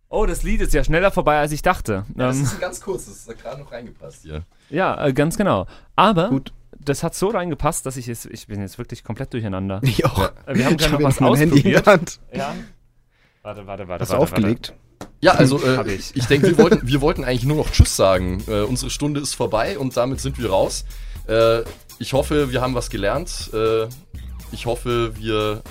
Oh, 0.08 0.26
das 0.26 0.42
Lied 0.42 0.62
ist 0.62 0.74
ja 0.74 0.82
schneller 0.82 1.12
vorbei, 1.12 1.38
als 1.38 1.52
ich 1.52 1.62
dachte. 1.62 2.06
Ja, 2.16 2.26
das 2.26 2.38
ähm, 2.38 2.42
ist 2.42 2.60
ganz 2.60 2.80
kurz, 2.80 3.04
das 3.04 3.18
ist 3.18 3.28
da 3.28 3.34
gerade 3.34 3.60
noch 3.60 3.70
reingepasst 3.70 4.22
hier. 4.22 4.42
ja 4.68 5.06
äh, 5.06 5.12
ganz 5.12 5.36
genau. 5.36 5.68
Aber 5.94 6.30
Gut. 6.30 6.52
das 6.80 7.04
hat 7.04 7.14
so 7.14 7.28
reingepasst, 7.28 7.86
dass 7.86 7.96
ich 7.96 8.06
jetzt, 8.06 8.26
ich 8.26 8.48
bin 8.48 8.60
jetzt 8.60 8.78
wirklich 8.78 9.04
komplett 9.04 9.32
durcheinander. 9.32 9.78
Ich 9.84 10.04
auch. 10.04 10.32
Äh, 10.46 10.56
Wir 10.56 10.64
haben 10.64 10.72
habe 10.72 10.90
noch 10.90 10.98
jetzt 10.98 11.02
was 11.02 11.20
mein 11.20 11.34
Handy 11.36 11.60
in 11.60 11.70
der 11.70 11.78
ausprobiert. 11.78 11.86
Hand. 11.86 12.20
Ja. 12.32 12.52
Warte, 13.42 13.64
warte, 13.68 13.86
warte. 13.86 14.02
Hast 14.02 14.08
du 14.10 14.14
warte, 14.14 14.22
aufgelegt? 14.24 14.74
Ja, 15.20 15.32
also 15.32 15.62
äh, 15.64 15.94
ich. 15.94 16.16
ich, 16.16 16.26
denke, 16.26 16.48
wir 16.48 16.58
wollten, 16.58 16.80
wir 16.86 17.00
wollten 17.00 17.24
eigentlich 17.24 17.44
nur 17.44 17.56
noch 17.56 17.70
Tschüss 17.70 17.96
sagen. 17.96 18.42
Äh, 18.48 18.62
unsere 18.62 18.90
Stunde 18.90 19.20
ist 19.20 19.34
vorbei 19.34 19.78
und 19.78 19.96
damit 19.96 20.20
sind 20.20 20.38
wir 20.38 20.50
raus. 20.50 20.84
Äh, 21.28 21.62
ich 21.98 22.12
hoffe, 22.12 22.50
wir 22.50 22.60
haben 22.60 22.74
was 22.74 22.90
gelernt. 22.90 23.50
Äh, 23.52 23.86
ich 24.52 24.66
hoffe, 24.66 25.12
wir 25.16 25.62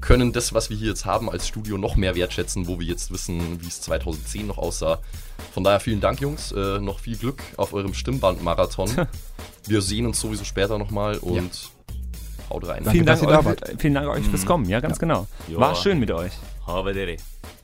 können 0.00 0.32
das, 0.32 0.52
was 0.52 0.70
wir 0.70 0.76
hier 0.76 0.88
jetzt 0.88 1.06
haben, 1.06 1.30
als 1.30 1.48
Studio 1.48 1.78
noch 1.78 1.96
mehr 1.96 2.14
wertschätzen, 2.14 2.68
wo 2.68 2.78
wir 2.78 2.86
jetzt 2.86 3.10
wissen, 3.10 3.60
wie 3.62 3.68
es 3.68 3.80
2010 3.80 4.46
noch 4.46 4.58
aussah. 4.58 5.00
Von 5.52 5.64
daher 5.64 5.80
vielen 5.80 6.00
Dank, 6.00 6.20
Jungs. 6.20 6.52
Äh, 6.52 6.78
noch 6.78 6.98
viel 7.00 7.16
Glück 7.16 7.42
auf 7.56 7.72
eurem 7.72 7.94
Stimmbandmarathon. 7.94 8.90
wir 9.66 9.82
sehen 9.82 10.06
uns 10.06 10.20
sowieso 10.20 10.44
später 10.44 10.78
nochmal 10.78 11.18
und 11.18 11.70
haut 12.50 12.68
rein. 12.68 12.84
Vielen 12.90 13.06
Dank, 13.06 13.22
ihr 13.22 13.28
euch, 13.28 13.56
da 13.56 13.66
vielen 13.78 13.94
Dank 13.94 14.08
euch 14.08 14.26
fürs 14.26 14.44
Kommen, 14.44 14.68
ja, 14.68 14.80
ganz 14.80 14.98
genau. 14.98 15.26
Ja. 15.48 15.58
War 15.58 15.74
schön 15.74 15.98
mit 15.98 16.10
euch. 16.10 16.32
Habe 16.66 16.94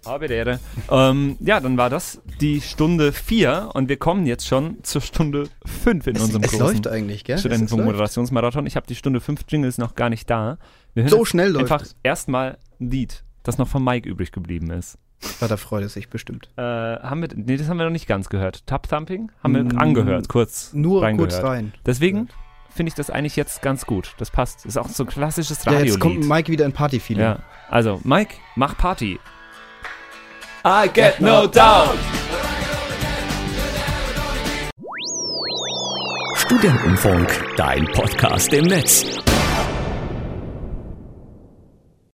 Habe 0.07 0.27
Ehre. 0.27 0.61
Ähm, 0.91 1.37
ja, 1.41 1.61
dann 1.61 1.77
war 1.77 1.91
das 1.91 2.21
die 2.41 2.61
Stunde 2.61 3.13
4 3.13 3.71
und 3.75 3.89
wir 3.89 3.99
kommen 3.99 4.27
jetzt 4.27 4.47
schon 4.47 4.83
zur 4.83 5.01
Stunde 5.03 5.49
5 5.67 6.07
in 6.07 6.17
unserem 6.19 6.43
Es 6.43 6.51
großen 6.53 6.67
läuft 6.67 6.89
eigentlich, 6.89 7.25
gell? 7.25 7.35
Es 7.35 7.41
Studentenfunk. 7.43 7.85
Moderationsmarathon. 7.85 8.67
Ich 8.67 8.77
habe 8.77 8.87
die 8.87 8.95
Stunde 8.95 9.21
5 9.21 9.43
Jingles 9.49 9.77
noch 9.79 9.95
gar 9.95 10.09
nicht 10.09 10.29
da. 10.31 10.59
Wir 10.95 11.03
hören 11.05 11.11
So 11.11 11.25
schnell 11.25 11.51
läuft 11.51 11.71
einfach 11.71 11.83
es. 11.83 11.97
erstmal 12.03 12.59
ein 12.81 12.91
Lied, 12.91 13.25
das 13.43 13.59
noch 13.59 13.69
von 13.69 13.85
Mike 13.85 14.09
übrig 14.09 14.33
geblieben 14.33 14.71
ist. 14.71 14.97
Ja, 15.43 15.49
da 15.49 15.59
freut 15.59 15.85
es 15.85 15.93
sich 15.93 16.09
bestimmt. 16.09 16.49
Äh, 16.57 16.63
haben 16.63 17.21
wir, 17.21 17.29
nee, 17.35 17.59
das 17.59 17.69
haben 17.69 17.77
wir 17.77 17.85
noch 17.85 17.93
nicht 17.93 18.07
ganz 18.07 18.31
gehört. 18.31 18.67
Tap 18.67 18.89
Thumping 18.89 19.31
haben 19.45 19.55
wir 19.55 19.65
Mm, 19.65 19.79
angehört, 19.79 20.29
kurz 20.31 20.73
Nur 20.73 21.03
reingehört. 21.03 21.33
kurz 21.33 21.45
rein. 21.45 21.75
Deswegen 21.85 22.29
finde 22.71 22.89
ich 22.89 22.95
das 22.95 23.11
eigentlich 23.11 23.37
jetzt 23.37 23.61
ganz 23.61 23.85
gut. 23.85 24.15
Das 24.17 24.31
passt. 24.31 24.61
Das 24.61 24.65
ist 24.65 24.77
auch 24.79 24.89
so 24.89 25.05
ein 25.05 25.09
klassisches 25.11 25.63
Ja, 25.67 25.73
Radiolied. 25.73 25.91
jetzt 25.93 26.01
kommt 26.01 26.27
Mike 26.27 26.51
wieder 26.51 26.65
in 26.65 26.73
Party-Feeling. 26.73 27.23
Ja, 27.23 27.41
also 27.69 28.01
Mike, 28.03 28.35
mach 28.57 28.79
Party. 28.79 29.21
I 30.65 30.89
get 30.89 31.21
no 31.23 31.47
doubt. 31.47 31.97
Studentenfunk, 36.37 37.45
dein 37.57 37.87
Podcast 37.95 38.53
im 38.53 38.65
Netz. 38.67 39.07